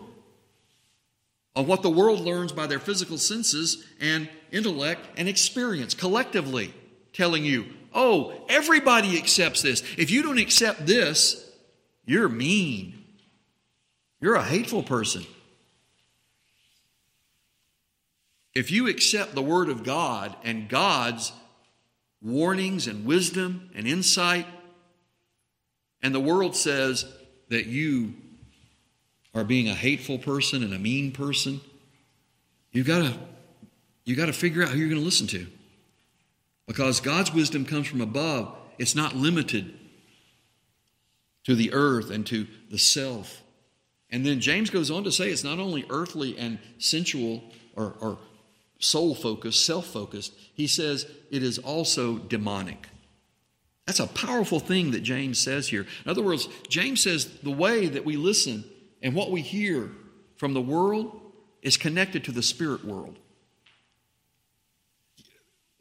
Of 1.56 1.68
what 1.68 1.82
the 1.82 1.90
world 1.90 2.22
learns 2.22 2.52
by 2.52 2.68
their 2.68 2.80
physical 2.80 3.18
senses 3.18 3.84
and 4.00 4.30
intellect 4.52 5.02
and 5.18 5.28
experience 5.28 5.94
collectively 5.94 6.74
telling 7.14 7.44
you, 7.44 7.66
oh, 7.94 8.34
everybody 8.48 9.18
accepts 9.18 9.62
this. 9.62 9.82
If 9.98 10.12
you 10.12 10.24
don't 10.24 10.38
accept 10.38 10.86
this, 10.86 11.50
you're 12.06 12.30
mean. 12.30 13.04
You're 14.22 14.36
a 14.36 14.44
hateful 14.44 14.84
person. 14.84 15.26
If 18.58 18.72
you 18.72 18.88
accept 18.88 19.36
the 19.36 19.42
Word 19.44 19.70
of 19.70 19.84
God 19.84 20.36
and 20.44 20.68
God's 20.68 21.32
warnings 22.24 22.88
and 22.88 23.06
wisdom 23.06 23.70
and 23.76 23.88
insight, 23.88 24.48
and 26.02 26.16
the 26.16 26.20
world 26.20 26.56
says 26.56 27.06
that 27.50 27.68
you 27.68 28.16
are 29.36 29.44
being 29.44 29.70
a 29.70 29.76
hateful 29.76 30.18
person 30.18 30.64
and 30.64 30.74
a 30.74 30.80
mean 30.80 31.12
person, 31.12 31.62
you've 32.72 32.88
got 32.88 33.04
to 33.04 33.20
you 34.06 34.16
got 34.16 34.26
to 34.26 34.34
figure 34.34 34.64
out 34.64 34.70
who 34.70 34.80
you're 34.80 34.90
going 34.90 35.02
to 35.02 35.06
listen 35.06 35.28
to. 35.28 35.46
Because 36.66 37.00
God's 37.00 37.32
wisdom 37.32 37.64
comes 37.64 37.86
from 37.86 38.02
above, 38.02 38.58
it's 38.80 38.96
not 38.96 39.16
limited 39.16 39.72
to 41.44 41.54
the 41.54 41.74
earth 41.74 42.10
and 42.10 42.26
to 42.26 42.48
the 42.72 42.80
self. 42.80 43.44
And 44.10 44.26
then 44.26 44.40
James 44.40 44.72
goes 44.72 44.90
on 44.90 45.04
to 45.04 45.12
say 45.12 45.30
it's 45.30 45.44
not 45.44 45.60
only 45.60 45.86
earthly 45.92 46.36
and 46.40 46.58
sensual 46.80 47.44
or, 47.76 47.94
or 48.02 48.18
soul 48.80 49.16
focused, 49.16 49.66
self 49.66 49.88
focused, 49.88 50.34
he 50.54 50.68
says 50.68 51.10
it 51.32 51.44
is 51.44 51.58
also 51.58 52.18
demonic. 52.18 52.88
That's 53.86 54.00
a 54.00 54.08
powerful 54.08 54.60
thing 54.60 54.92
that 54.92 55.02
James 55.02 55.40
says 55.40 55.70
here. 55.70 55.88
In 56.04 56.12
other 56.12 56.22
words, 56.22 56.50
James 56.68 57.02
says 57.02 57.26
the 57.40 57.52
way 57.52 57.88
that 57.88 58.06
we 58.06 58.18
listen 58.18 58.66
and 59.02 59.16
what 59.16 59.32
we 59.32 59.42
hear 59.42 59.90
from 60.36 60.54
the 60.54 60.62
world 60.62 61.20
is 61.62 61.78
connected 61.78 62.26
to 62.26 62.32
the 62.32 62.44
spirit 62.44 62.84
world. 62.84 63.18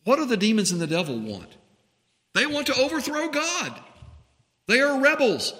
What 0.05 0.17
do 0.17 0.25
the 0.25 0.37
demons 0.37 0.71
and 0.71 0.81
the 0.81 0.87
devil 0.87 1.19
want? 1.19 1.49
They 2.35 2.47
want 2.47 2.69
to 2.69 2.77
overthrow 2.77 3.29
God. 3.29 3.81
They 4.69 4.81
are 4.81 5.01
rebels. 5.01 5.53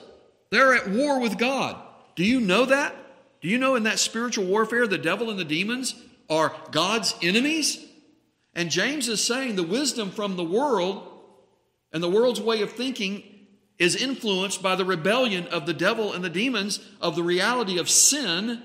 They're 0.51 0.75
at 0.75 0.89
war 0.89 1.21
with 1.21 1.39
God. 1.39 1.77
Do 2.15 2.25
you 2.25 2.41
know 2.41 2.67
that? 2.67 2.95
Do 3.41 3.49
you 3.49 3.59
know 3.59 3.75
in 3.75 3.83
that 3.85 3.99
spiritual 3.99 4.45
warfare, 4.45 4.87
the 4.87 4.99
devil 4.99 5.31
and 5.31 5.39
the 5.39 5.45
demons 5.45 5.95
are 6.29 6.55
God's 6.71 7.15
enemies? 7.23 7.85
And 8.55 8.71
James 8.71 9.09
is 9.09 9.23
saying 9.23 9.57
the 9.57 9.63
wisdom 9.63 10.11
from 10.11 10.37
the 10.37 10.45
world 10.45 11.07
and 11.93 12.03
the 12.03 12.11
world's 12.11 12.41
way 12.41 12.63
of 12.63 12.73
thinking 12.73 13.23
is 13.79 13.95
influenced 13.95 14.63
by 14.63 14.75
the 14.75 14.85
rebellion 14.85 15.47
of 15.49 15.67
the 15.67 15.75
devil 15.75 16.13
and 16.13 16.25
the 16.25 16.31
demons 16.31 16.81
of 17.01 17.15
the 17.15 17.23
reality 17.23 17.79
of 17.79 17.91
sin, 17.91 18.63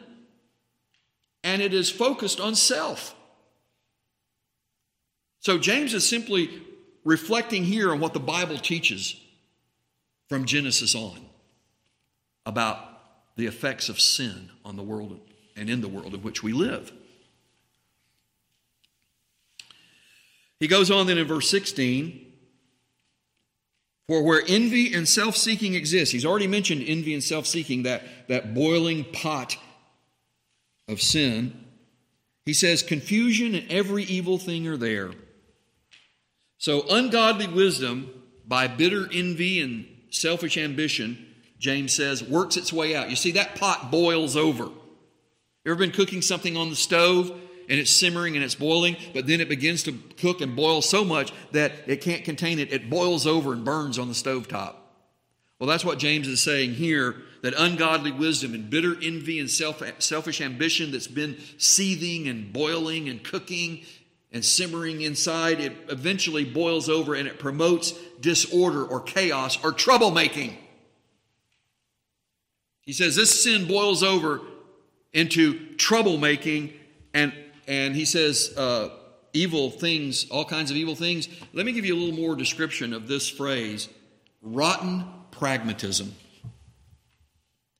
and 1.43 1.61
it 1.61 1.73
is 1.73 1.89
focused 1.89 2.39
on 2.39 2.55
self. 2.55 3.15
So 5.39 5.57
James 5.57 5.93
is 5.93 6.07
simply 6.07 6.61
reflecting 7.03 7.65
here 7.65 7.91
on 7.91 7.99
what 7.99 8.13
the 8.13 8.19
Bible 8.19 8.57
teaches 8.57 9.19
from 10.29 10.45
Genesis 10.45 10.95
on 10.95 11.17
about 12.45 12.77
the 13.35 13.47
effects 13.47 13.89
of 13.89 13.99
sin 13.99 14.49
on 14.63 14.75
the 14.75 14.83
world 14.83 15.19
and 15.55 15.69
in 15.69 15.81
the 15.81 15.87
world 15.87 16.13
in 16.13 16.21
which 16.21 16.43
we 16.43 16.53
live. 16.53 16.91
He 20.61 20.67
goes 20.67 20.91
on 20.91 21.07
then 21.07 21.17
in 21.17 21.27
verse 21.27 21.49
16 21.49 22.33
For 24.07 24.23
where 24.23 24.43
envy 24.47 24.93
and 24.93 25.09
self 25.09 25.35
seeking 25.35 25.73
exist, 25.73 26.13
he's 26.13 26.25
already 26.25 26.47
mentioned 26.47 26.83
envy 26.85 27.13
and 27.13 27.23
self 27.23 27.47
seeking, 27.47 27.83
that, 27.83 28.03
that 28.29 28.53
boiling 28.53 29.03
pot 29.03 29.57
of 30.87 31.01
sin. 31.01 31.65
He 32.45 32.53
says, 32.53 32.83
Confusion 32.83 33.55
and 33.55 33.69
every 33.71 34.03
evil 34.03 34.37
thing 34.37 34.67
are 34.67 34.77
there. 34.77 35.11
So, 36.59 36.85
ungodly 36.89 37.47
wisdom 37.47 38.11
by 38.47 38.67
bitter 38.67 39.09
envy 39.11 39.61
and 39.61 39.87
selfish 40.11 40.57
ambition, 40.57 41.25
James 41.57 41.91
says, 41.91 42.23
works 42.23 42.55
its 42.55 42.71
way 42.71 42.95
out. 42.95 43.09
You 43.09 43.15
see, 43.15 43.31
that 43.31 43.55
pot 43.55 43.89
boils 43.89 44.35
over. 44.35 44.65
You 44.65 45.71
ever 45.71 45.75
been 45.75 45.91
cooking 45.91 46.21
something 46.21 46.55
on 46.55 46.69
the 46.69 46.75
stove 46.75 47.35
and 47.69 47.79
it's 47.79 47.91
simmering 47.91 48.35
and 48.35 48.43
it's 48.43 48.55
boiling, 48.55 48.97
but 49.13 49.27
then 49.27 49.41
it 49.41 49.49
begins 49.49 49.83
to 49.83 49.93
cook 50.17 50.41
and 50.41 50.55
boil 50.55 50.81
so 50.81 51.03
much 51.03 51.31
that 51.51 51.71
it 51.87 52.01
can't 52.01 52.23
contain 52.23 52.59
it. 52.59 52.71
It 52.71 52.89
boils 52.89 53.25
over 53.25 53.53
and 53.53 53.63
burns 53.63 53.97
on 53.97 54.07
the 54.07 54.13
stovetop. 54.13 54.75
Well, 55.59 55.67
that's 55.69 55.85
what 55.85 55.99
James 55.99 56.27
is 56.27 56.41
saying 56.41 56.73
here 56.73 57.17
that 57.43 57.53
ungodly 57.57 58.11
wisdom 58.11 58.53
and 58.53 58.69
bitter 58.69 58.95
envy 59.01 59.39
and 59.39 59.49
self, 59.49 59.81
selfish 59.99 60.41
ambition 60.41 60.91
that's 60.91 61.07
been 61.07 61.37
seething 61.57 62.27
and 62.27 62.51
boiling 62.53 63.09
and 63.09 63.23
cooking 63.23 63.83
and 64.31 64.45
simmering 64.45 65.01
inside, 65.01 65.59
it 65.59 65.73
eventually 65.89 66.45
boils 66.45 66.87
over 66.87 67.13
and 67.13 67.27
it 67.27 67.37
promotes 67.37 67.91
disorder 68.21 68.83
or 68.83 69.01
chaos 69.01 69.63
or 69.63 69.71
troublemaking. 69.71 70.55
He 72.81 72.93
says 72.93 73.15
this 73.15 73.43
sin 73.43 73.67
boils 73.67 74.03
over 74.03 74.41
into 75.13 75.75
troublemaking, 75.75 76.73
and, 77.13 77.33
and 77.71 77.95
he 77.95 78.03
says 78.03 78.53
uh, 78.57 78.89
evil 79.31 79.71
things, 79.71 80.29
all 80.29 80.43
kinds 80.43 80.71
of 80.71 80.77
evil 80.77 80.93
things. 80.93 81.29
Let 81.53 81.65
me 81.65 81.71
give 81.71 81.85
you 81.85 81.95
a 81.95 81.97
little 81.97 82.19
more 82.19 82.35
description 82.35 82.91
of 82.93 83.07
this 83.07 83.29
phrase 83.29 83.87
rotten 84.41 85.05
pragmatism. 85.31 86.13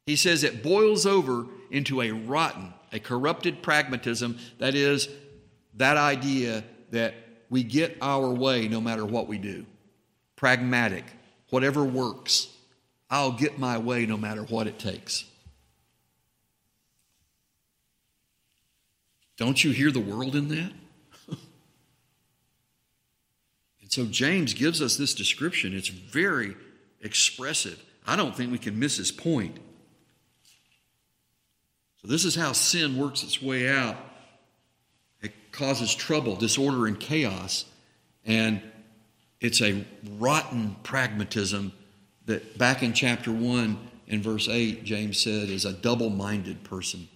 He 0.06 0.16
says 0.16 0.46
it 0.46 0.64
boils 0.64 1.06
over 1.06 1.46
into 1.72 2.02
a 2.02 2.12
rotten, 2.12 2.74
a 2.94 3.00
corrupted 3.02 3.62
pragmatism. 3.62 4.38
That 4.60 4.76
is, 4.76 5.10
that 5.74 5.98
idea 5.98 6.64
that 6.92 7.14
we 7.50 7.62
get 7.62 7.98
our 8.02 8.30
way 8.30 8.70
no 8.70 8.80
matter 8.80 9.06
what 9.06 9.28
we 9.28 9.38
do. 9.38 9.66
Pragmatic, 10.38 11.04
whatever 11.50 11.84
works. 11.84 12.48
I'll 13.10 13.34
get 13.34 13.60
my 13.60 13.78
way 13.78 14.06
no 14.06 14.16
matter 14.16 14.44
what 14.44 14.68
it 14.68 14.80
takes. 14.80 15.26
Don't 19.42 19.64
you 19.64 19.72
hear 19.72 19.90
the 19.90 20.00
world 20.00 20.36
in 20.36 20.50
that? 20.50 20.72
and 21.28 21.40
so 23.92 24.06
James 24.06 24.54
gives 24.54 24.84
us 24.84 24.98
this 24.98 25.16
description. 25.16 25.76
It's 25.76 25.88
very 25.88 26.56
expressive. 27.02 27.84
I 28.06 28.16
don't 28.16 28.36
think 28.36 28.52
we 28.52 28.60
can 28.60 28.78
miss 28.78 28.98
his 28.98 29.12
point. 29.12 29.58
So, 32.04 32.08
this 32.08 32.24
is 32.24 32.36
how 32.36 32.52
sin 32.52 33.00
works 33.00 33.24
its 33.24 33.42
way 33.42 33.68
out. 33.68 33.98
It 35.24 35.32
causes 35.52 35.96
trouble, 35.96 36.36
disorder, 36.36 36.86
and 36.86 37.00
chaos. 37.00 37.66
And 38.24 38.62
it's 39.40 39.60
a 39.64 39.84
rotten 40.20 40.76
pragmatism 40.84 41.74
that 42.28 42.60
back 42.60 42.84
in 42.84 42.94
chapter 42.94 43.32
1 43.32 43.90
in 44.06 44.22
verse 44.22 44.48
8, 44.48 44.84
James 44.84 45.20
said 45.20 45.50
is 45.50 45.66
a 45.66 45.74
double 45.74 46.12
minded 46.12 46.64
person. 46.64 47.08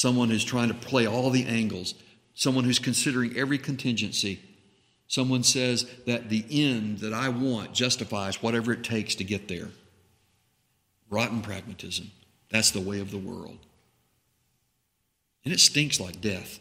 Someone 0.00 0.30
who's 0.30 0.44
trying 0.44 0.68
to 0.68 0.74
play 0.74 1.06
all 1.06 1.28
the 1.28 1.44
angles, 1.44 1.92
someone 2.32 2.64
who's 2.64 2.78
considering 2.78 3.36
every 3.36 3.58
contingency. 3.58 4.40
Someone 5.08 5.42
says 5.42 5.84
that 6.06 6.30
the 6.30 6.42
end 6.48 7.00
that 7.00 7.12
I 7.12 7.28
want 7.28 7.74
justifies 7.74 8.42
whatever 8.42 8.72
it 8.72 8.82
takes 8.82 9.14
to 9.16 9.24
get 9.24 9.46
there. 9.46 9.68
Rotten 11.10 11.42
pragmatism. 11.42 12.12
That's 12.48 12.70
the 12.70 12.80
way 12.80 13.00
of 13.00 13.10
the 13.10 13.18
world. 13.18 13.58
And 15.44 15.52
it 15.52 15.60
stinks 15.60 16.00
like 16.00 16.22
death 16.22 16.60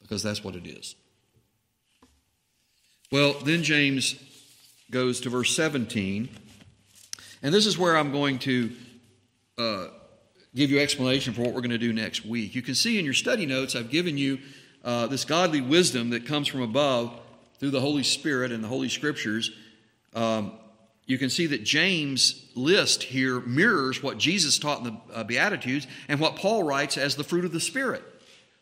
because 0.00 0.22
that's 0.22 0.42
what 0.42 0.56
it 0.56 0.66
is. 0.66 0.94
Well, 3.12 3.34
then 3.34 3.62
James 3.62 4.16
goes 4.90 5.20
to 5.20 5.28
verse 5.28 5.54
17. 5.54 6.30
And 7.42 7.52
this 7.52 7.66
is 7.66 7.76
where 7.76 7.98
I'm 7.98 8.12
going 8.12 8.38
to 8.38 8.72
uh, 9.58 9.88
give 10.54 10.70
you 10.70 10.78
explanation 10.78 11.32
for 11.32 11.42
what 11.42 11.52
we're 11.52 11.60
going 11.60 11.70
to 11.70 11.78
do 11.78 11.92
next 11.92 12.24
week. 12.24 12.54
You 12.54 12.62
can 12.62 12.74
see 12.74 12.98
in 12.98 13.04
your 13.04 13.14
study 13.14 13.46
notes, 13.46 13.74
I've 13.74 13.90
given 13.90 14.16
you 14.16 14.38
uh, 14.84 15.06
this 15.06 15.24
godly 15.24 15.60
wisdom 15.60 16.10
that 16.10 16.26
comes 16.26 16.46
from 16.46 16.62
above 16.62 17.18
through 17.58 17.70
the 17.70 17.80
Holy 17.80 18.02
Spirit 18.02 18.52
and 18.52 18.62
the 18.62 18.68
Holy 18.68 18.88
Scriptures. 18.88 19.50
Um, 20.14 20.52
you 21.06 21.18
can 21.18 21.28
see 21.28 21.46
that 21.46 21.64
James' 21.64 22.46
list 22.54 23.02
here 23.02 23.40
mirrors 23.40 24.02
what 24.02 24.16
Jesus 24.18 24.58
taught 24.58 24.78
in 24.78 24.84
the 24.84 25.14
uh, 25.14 25.24
Beatitudes 25.24 25.86
and 26.08 26.20
what 26.20 26.36
Paul 26.36 26.62
writes 26.62 26.96
as 26.96 27.16
the 27.16 27.24
fruit 27.24 27.44
of 27.44 27.52
the 27.52 27.60
Spirit. 27.60 28.02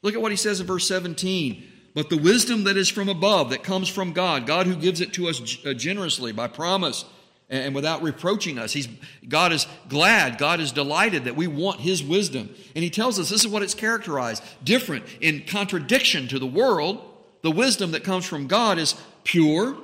Look 0.02 0.14
at 0.14 0.22
what 0.22 0.32
he 0.32 0.36
says 0.36 0.60
in 0.60 0.66
verse 0.66 0.88
17. 0.88 1.68
But 1.94 2.08
the 2.08 2.16
wisdom 2.16 2.64
that 2.64 2.76
is 2.76 2.88
from 2.88 3.08
above, 3.08 3.50
that 3.50 3.62
comes 3.62 3.88
from 3.88 4.12
God, 4.12 4.46
God 4.46 4.66
who 4.66 4.74
gives 4.74 5.00
it 5.00 5.12
to 5.14 5.28
us 5.28 5.58
uh, 5.64 5.74
generously 5.74 6.32
by 6.32 6.48
promise 6.48 7.04
and 7.52 7.74
without 7.74 8.02
reproaching 8.02 8.58
us. 8.58 8.72
He's, 8.72 8.88
God 9.28 9.52
is 9.52 9.66
glad, 9.88 10.38
God 10.38 10.58
is 10.58 10.72
delighted 10.72 11.24
that 11.24 11.36
we 11.36 11.46
want 11.46 11.80
His 11.80 12.02
wisdom. 12.02 12.48
And 12.74 12.82
He 12.82 12.88
tells 12.88 13.18
us 13.18 13.28
this 13.28 13.44
is 13.44 13.48
what 13.48 13.62
it's 13.62 13.74
characterized 13.74 14.42
different, 14.64 15.04
in 15.20 15.44
contradiction 15.46 16.28
to 16.28 16.38
the 16.38 16.46
world. 16.46 17.00
The 17.42 17.50
wisdom 17.50 17.90
that 17.90 18.04
comes 18.04 18.24
from 18.24 18.46
God 18.46 18.78
is 18.78 18.94
pure, 19.24 19.76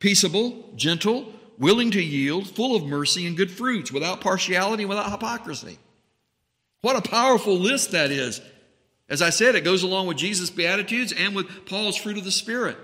peaceable, 0.00 0.72
gentle, 0.74 1.32
willing 1.58 1.92
to 1.92 2.02
yield, 2.02 2.48
full 2.48 2.74
of 2.74 2.84
mercy 2.84 3.26
and 3.26 3.36
good 3.36 3.52
fruits, 3.52 3.92
without 3.92 4.20
partiality, 4.20 4.82
and 4.82 4.90
without 4.90 5.10
hypocrisy. 5.10 5.78
What 6.80 6.96
a 6.96 7.08
powerful 7.08 7.56
list 7.56 7.92
that 7.92 8.10
is. 8.10 8.40
As 9.08 9.22
I 9.22 9.30
said, 9.30 9.54
it 9.54 9.62
goes 9.62 9.84
along 9.84 10.08
with 10.08 10.16
Jesus' 10.16 10.50
Beatitudes 10.50 11.12
and 11.12 11.36
with 11.36 11.66
Paul's 11.66 11.96
fruit 11.96 12.18
of 12.18 12.24
the 12.24 12.32
Spirit. 12.32 12.76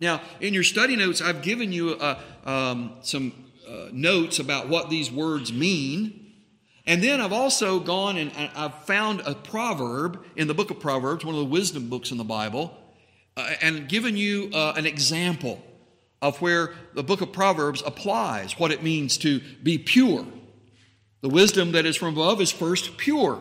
Now, 0.00 0.22
in 0.40 0.54
your 0.54 0.62
study 0.62 0.96
notes, 0.96 1.20
I've 1.20 1.42
given 1.42 1.72
you 1.72 1.90
uh, 1.90 2.18
um, 2.44 2.94
some 3.02 3.32
uh, 3.68 3.88
notes 3.92 4.38
about 4.38 4.68
what 4.68 4.88
these 4.88 5.10
words 5.10 5.52
mean. 5.52 6.32
And 6.86 7.02
then 7.04 7.20
I've 7.20 7.32
also 7.32 7.78
gone 7.78 8.16
and 8.16 8.32
I've 8.56 8.74
found 8.84 9.20
a 9.20 9.34
proverb 9.34 10.24
in 10.34 10.48
the 10.48 10.54
book 10.54 10.70
of 10.70 10.80
Proverbs, 10.80 11.24
one 11.24 11.34
of 11.34 11.40
the 11.40 11.46
wisdom 11.46 11.88
books 11.88 12.10
in 12.10 12.18
the 12.18 12.24
Bible, 12.24 12.76
uh, 13.36 13.52
and 13.60 13.88
given 13.88 14.16
you 14.16 14.50
uh, 14.54 14.72
an 14.76 14.86
example 14.86 15.62
of 16.22 16.40
where 16.40 16.72
the 16.94 17.02
book 17.02 17.20
of 17.20 17.32
Proverbs 17.32 17.82
applies 17.84 18.58
what 18.58 18.70
it 18.70 18.82
means 18.82 19.18
to 19.18 19.40
be 19.62 19.78
pure. 19.78 20.26
The 21.20 21.28
wisdom 21.28 21.72
that 21.72 21.84
is 21.84 21.96
from 21.96 22.14
above 22.14 22.40
is 22.40 22.50
first 22.50 22.96
pure. 22.96 23.40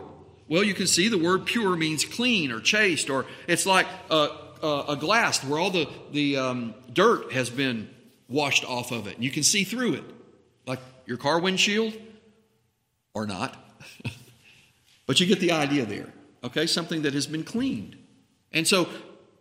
Well, 0.49 0.64
you 0.64 0.74
can 0.74 0.88
see 0.88 1.07
the 1.07 1.18
word 1.18 1.45
pure 1.45 1.76
means 1.76 2.03
clean 2.03 2.51
or 2.51 2.60
chaste, 2.60 3.10
or 3.10 3.26
it's 3.47 3.66
like 3.66 3.88
a, 4.10 4.30
a, 4.62 4.86
a 4.89 4.95
glass 4.95 5.43
where 5.43 5.60
all 5.60 5.72
the, 5.72 5.89
the 6.12 6.38
um, 6.38 6.74
dirt 6.91 7.32
has 7.32 7.49
been 7.49 7.89
washed 8.28 8.66
off 8.66 8.91
of 8.91 9.07
it. 9.07 9.16
And 9.16 9.24
you 9.24 9.32
can 9.32 9.43
see 9.43 9.64
through 9.64 9.95
it, 9.95 10.03
like 10.66 10.80
your 11.05 11.18
car 11.18 11.39
windshield, 11.39 11.93
or 13.14 13.26
not. 13.26 13.55
but 15.05 15.20
you 15.20 15.26
get 15.26 15.39
the 15.39 15.51
idea 15.51 15.86
there, 15.86 16.14
okay? 16.43 16.66
Something 16.66 17.01
that 17.01 17.14
has 17.14 17.28
been 17.28 17.43
cleaned. 17.43 17.97
And 18.51 18.68
so 18.68 18.88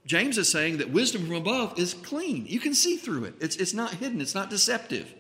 James 0.07 0.39
is 0.39 0.51
saying 0.51 0.79
that 0.79 0.91
wisdom 0.91 1.27
from 1.27 1.37
above 1.37 1.79
is 1.79 1.95
clean. 1.95 2.47
You 2.47 2.61
can 2.61 2.75
see 2.75 2.97
through 2.97 3.25
it, 3.25 3.35
it's, 3.41 3.57
it's 3.57 3.75
not 3.75 3.95
hidden, 3.95 4.21
it's 4.21 4.35
not 4.35 4.51
deceptive. 4.51 5.15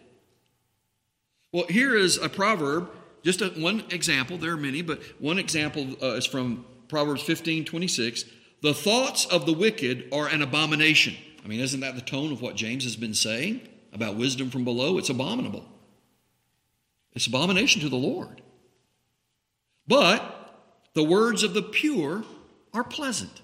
Well, 1.53 1.67
here 1.69 1.97
is 1.97 2.19
a 2.19 2.29
proverb, 2.29 2.91
just 3.23 3.41
a, 3.41 3.49
one 3.49 3.85
example. 3.91 4.37
There 4.37 4.53
are 4.53 4.57
many, 4.57 4.83
but 4.83 5.03
one 5.19 5.39
example 5.39 5.97
uh, 6.03 6.15
is 6.15 6.27
from 6.27 6.65
Proverbs 6.89 7.23
15 7.23 7.65
26. 7.65 8.25
The 8.61 8.75
thoughts 8.75 9.25
of 9.27 9.47
the 9.47 9.53
wicked 9.53 10.09
are 10.13 10.27
an 10.27 10.43
abomination. 10.43 11.15
I 11.45 11.49
mean, 11.49 11.61
isn't 11.61 11.81
that 11.81 11.95
the 11.95 12.01
tone 12.01 12.33
of 12.33 12.43
what 12.43 12.57
James 12.57 12.85
has 12.85 12.97
been 12.97 13.15
saying 13.15 13.61
about 13.93 14.17
wisdom 14.17 14.51
from 14.51 14.65
below? 14.65 14.99
It's 14.99 15.11
abominable. 15.11 15.65
It's 17.15 17.27
abomination 17.27 17.81
to 17.83 17.89
the 17.89 17.97
Lord. 17.97 18.43
But 19.87 20.57
the 20.95 21.05
words 21.05 21.43
of 21.43 21.55
the 21.55 21.63
pure 21.63 22.25
are 22.75 22.85
pleasant. 22.85 23.41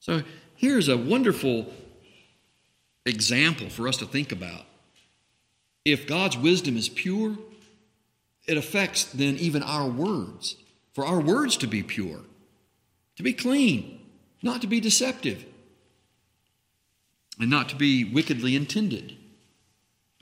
So 0.00 0.22
here's 0.54 0.88
a 0.88 0.96
wonderful 0.96 1.72
example 3.06 3.70
for 3.70 3.88
us 3.88 3.96
to 3.98 4.06
think 4.06 4.32
about. 4.32 4.66
If 5.84 6.06
God's 6.06 6.36
wisdom 6.36 6.76
is 6.76 6.88
pure, 6.88 7.38
it 8.46 8.56
affects 8.56 9.04
then 9.04 9.36
even 9.36 9.62
our 9.62 9.88
words. 9.88 10.56
For 10.92 11.06
our 11.06 11.20
words 11.20 11.56
to 11.58 11.66
be 11.66 11.82
pure, 11.82 12.20
to 13.18 13.22
be 13.24 13.32
clean, 13.32 14.00
not 14.42 14.62
to 14.62 14.66
be 14.66 14.80
deceptive, 14.80 15.44
and 17.40 17.50
not 17.50 17.68
to 17.68 17.76
be 17.76 18.04
wickedly 18.04 18.54
intended. 18.56 19.16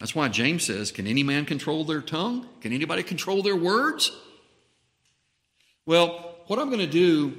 That's 0.01 0.15
why 0.15 0.29
James 0.29 0.65
says, 0.65 0.91
Can 0.91 1.07
any 1.07 1.23
man 1.23 1.45
control 1.45 1.85
their 1.85 2.01
tongue? 2.01 2.49
Can 2.63 2.73
anybody 2.73 3.03
control 3.03 3.43
their 3.43 3.55
words? 3.55 4.13
Well, 5.85 6.37
what 6.47 6.59
I'm 6.59 6.69
going 6.69 6.81
to 6.81 6.87
do 6.87 7.37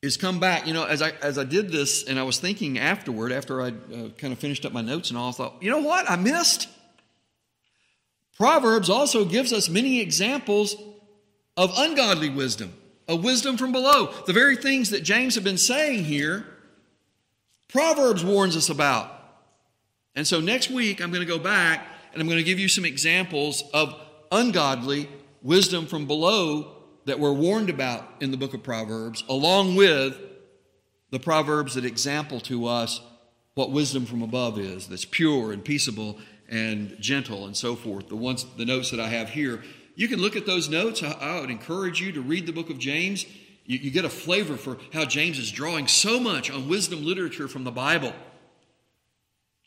is 0.00 0.16
come 0.16 0.38
back. 0.38 0.66
You 0.66 0.74
know, 0.74 0.84
as 0.84 1.02
I 1.02 1.10
as 1.20 1.36
I 1.36 1.44
did 1.44 1.72
this, 1.72 2.04
and 2.04 2.16
I 2.16 2.22
was 2.22 2.38
thinking 2.38 2.78
afterward, 2.78 3.32
after 3.32 3.62
I 3.62 3.68
uh, 3.68 4.08
kind 4.16 4.32
of 4.32 4.38
finished 4.38 4.64
up 4.64 4.72
my 4.72 4.80
notes 4.80 5.10
and 5.10 5.18
all, 5.18 5.30
I 5.30 5.32
thought, 5.32 5.56
you 5.60 5.70
know 5.70 5.80
what, 5.80 6.08
I 6.08 6.14
missed. 6.14 6.68
Proverbs 8.36 8.88
also 8.88 9.24
gives 9.24 9.52
us 9.52 9.68
many 9.68 10.00
examples 10.00 10.76
of 11.56 11.72
ungodly 11.76 12.30
wisdom, 12.30 12.74
of 13.08 13.22
wisdom 13.24 13.56
from 13.56 13.72
below. 13.72 14.12
The 14.26 14.32
very 14.32 14.56
things 14.56 14.90
that 14.90 15.02
James 15.02 15.34
had 15.34 15.44
been 15.44 15.58
saying 15.58 16.04
here, 16.04 16.46
Proverbs 17.68 18.24
warns 18.24 18.56
us 18.56 18.68
about. 18.68 19.10
And 20.14 20.26
so 20.26 20.40
next 20.40 20.70
week, 20.70 21.00
I'm 21.00 21.10
going 21.10 21.26
to 21.26 21.32
go 21.32 21.38
back 21.38 21.86
and 22.12 22.20
I'm 22.20 22.28
going 22.28 22.38
to 22.38 22.44
give 22.44 22.58
you 22.58 22.68
some 22.68 22.84
examples 22.84 23.64
of 23.72 23.94
ungodly 24.30 25.08
wisdom 25.42 25.86
from 25.86 26.06
below 26.06 26.70
that 27.06 27.18
we're 27.18 27.32
warned 27.32 27.68
about 27.68 28.08
in 28.20 28.30
the 28.30 28.36
book 28.36 28.54
of 28.54 28.62
Proverbs, 28.62 29.24
along 29.28 29.76
with 29.76 30.18
the 31.10 31.18
Proverbs 31.18 31.74
that 31.74 31.84
example 31.84 32.40
to 32.40 32.66
us 32.66 33.00
what 33.54 33.70
wisdom 33.70 34.06
from 34.06 34.22
above 34.22 34.58
is 34.58 34.88
that's 34.88 35.04
pure 35.04 35.52
and 35.52 35.64
peaceable 35.64 36.18
and 36.48 36.96
gentle 37.00 37.46
and 37.46 37.56
so 37.56 37.76
forth. 37.76 38.08
The 38.08 38.16
ones, 38.16 38.46
the 38.56 38.64
notes 38.64 38.90
that 38.90 39.00
I 39.00 39.08
have 39.08 39.30
here, 39.30 39.62
you 39.94 40.08
can 40.08 40.20
look 40.20 40.36
at 40.36 40.46
those 40.46 40.68
notes. 40.68 41.02
I, 41.02 41.12
I 41.12 41.40
would 41.40 41.50
encourage 41.50 42.00
you 42.00 42.12
to 42.12 42.20
read 42.20 42.46
the 42.46 42.52
book 42.52 42.70
of 42.70 42.78
James. 42.78 43.24
You, 43.64 43.78
you 43.78 43.90
get 43.90 44.04
a 44.04 44.10
flavor 44.10 44.56
for 44.56 44.78
how 44.92 45.04
James 45.04 45.38
is 45.38 45.50
drawing 45.50 45.88
so 45.88 46.20
much 46.20 46.50
on 46.50 46.68
wisdom 46.68 47.04
literature 47.04 47.48
from 47.48 47.64
the 47.64 47.70
Bible. 47.70 48.12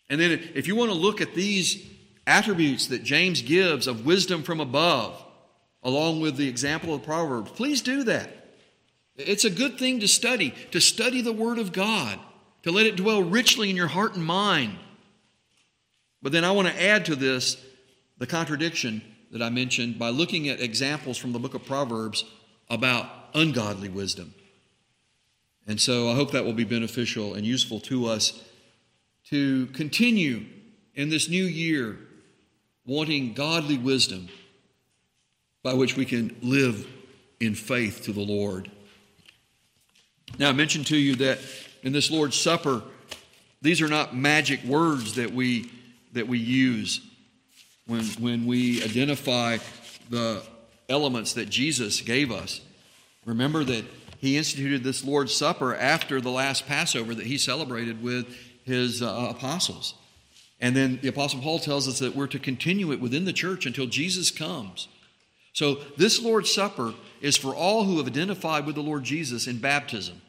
And 0.09 0.19
then, 0.19 0.31
if 0.55 0.67
you 0.67 0.75
want 0.75 0.91
to 0.91 0.97
look 0.97 1.21
at 1.21 1.33
these 1.33 1.85
attributes 2.25 2.87
that 2.87 3.03
James 3.03 3.41
gives 3.41 3.87
of 3.87 4.05
wisdom 4.05 4.43
from 4.43 4.59
above, 4.59 5.23
along 5.83 6.21
with 6.21 6.37
the 6.37 6.47
example 6.47 6.93
of 6.93 7.03
Proverbs, 7.03 7.51
please 7.51 7.81
do 7.81 8.03
that. 8.03 8.29
It's 9.17 9.45
a 9.45 9.49
good 9.49 9.79
thing 9.79 9.99
to 10.01 10.07
study, 10.07 10.53
to 10.71 10.79
study 10.79 11.21
the 11.21 11.33
Word 11.33 11.57
of 11.57 11.73
God, 11.73 12.19
to 12.63 12.71
let 12.71 12.85
it 12.85 12.95
dwell 12.95 13.23
richly 13.23 13.69
in 13.69 13.75
your 13.75 13.87
heart 13.87 14.15
and 14.15 14.25
mind. 14.25 14.77
But 16.21 16.31
then 16.31 16.43
I 16.43 16.51
want 16.51 16.67
to 16.67 16.83
add 16.83 17.05
to 17.05 17.15
this 17.15 17.57
the 18.17 18.27
contradiction 18.27 19.01
that 19.31 19.41
I 19.41 19.49
mentioned 19.49 19.99
by 19.99 20.09
looking 20.09 20.47
at 20.47 20.61
examples 20.61 21.17
from 21.17 21.33
the 21.33 21.39
book 21.39 21.53
of 21.53 21.65
Proverbs 21.65 22.23
about 22.69 23.09
ungodly 23.33 23.89
wisdom. 23.89 24.33
And 25.67 25.79
so 25.79 26.09
I 26.09 26.15
hope 26.15 26.31
that 26.31 26.45
will 26.45 26.53
be 26.53 26.63
beneficial 26.63 27.33
and 27.33 27.45
useful 27.45 27.79
to 27.81 28.07
us 28.07 28.41
to 29.29 29.67
continue 29.67 30.45
in 30.95 31.09
this 31.09 31.29
new 31.29 31.43
year 31.43 31.97
wanting 32.85 33.33
godly 33.33 33.77
wisdom 33.77 34.29
by 35.61 35.73
which 35.73 35.97
we 35.97 36.05
can 36.05 36.35
live 36.41 36.87
in 37.39 37.53
faith 37.53 38.03
to 38.03 38.13
the 38.13 38.21
Lord. 38.21 38.71
Now, 40.39 40.49
I 40.49 40.53
mentioned 40.53 40.87
to 40.87 40.97
you 40.97 41.15
that 41.17 41.39
in 41.83 41.91
this 41.91 42.09
Lord's 42.09 42.39
Supper, 42.39 42.81
these 43.61 43.81
are 43.81 43.87
not 43.87 44.15
magic 44.15 44.63
words 44.63 45.15
that 45.15 45.31
we, 45.31 45.69
that 46.13 46.27
we 46.27 46.39
use 46.39 47.01
when, 47.87 48.03
when 48.19 48.45
we 48.45 48.83
identify 48.83 49.57
the 50.09 50.43
elements 50.89 51.33
that 51.33 51.49
Jesus 51.49 52.01
gave 52.01 52.31
us. 52.31 52.61
Remember 53.25 53.63
that 53.63 53.85
he 54.19 54.37
instituted 54.37 54.83
this 54.83 55.03
Lord's 55.03 55.35
Supper 55.35 55.75
after 55.75 56.21
the 56.21 56.31
last 56.31 56.67
Passover 56.67 57.13
that 57.15 57.25
he 57.25 57.37
celebrated 57.37 58.01
with 58.01 58.27
his 58.63 59.01
uh, 59.01 59.27
apostles. 59.29 59.95
And 60.59 60.75
then 60.75 60.99
the 61.01 61.09
Apostle 61.09 61.41
Paul 61.41 61.59
tells 61.59 61.87
us 61.87 61.99
that 61.99 62.15
we're 62.15 62.27
to 62.27 62.39
continue 62.39 62.91
it 62.91 62.99
within 62.99 63.25
the 63.25 63.33
church 63.33 63.65
until 63.65 63.85
Jesus 63.85 64.31
comes. 64.31 64.87
So, 65.53 65.75
this 65.97 66.21
Lord's 66.21 66.53
Supper 66.53 66.93
is 67.21 67.37
for 67.37 67.55
all 67.55 67.83
who 67.83 67.97
have 67.97 68.07
identified 68.07 68.65
with 68.65 68.75
the 68.75 68.81
Lord 68.81 69.03
Jesus 69.03 69.47
in 69.47 69.57
baptism. 69.57 70.21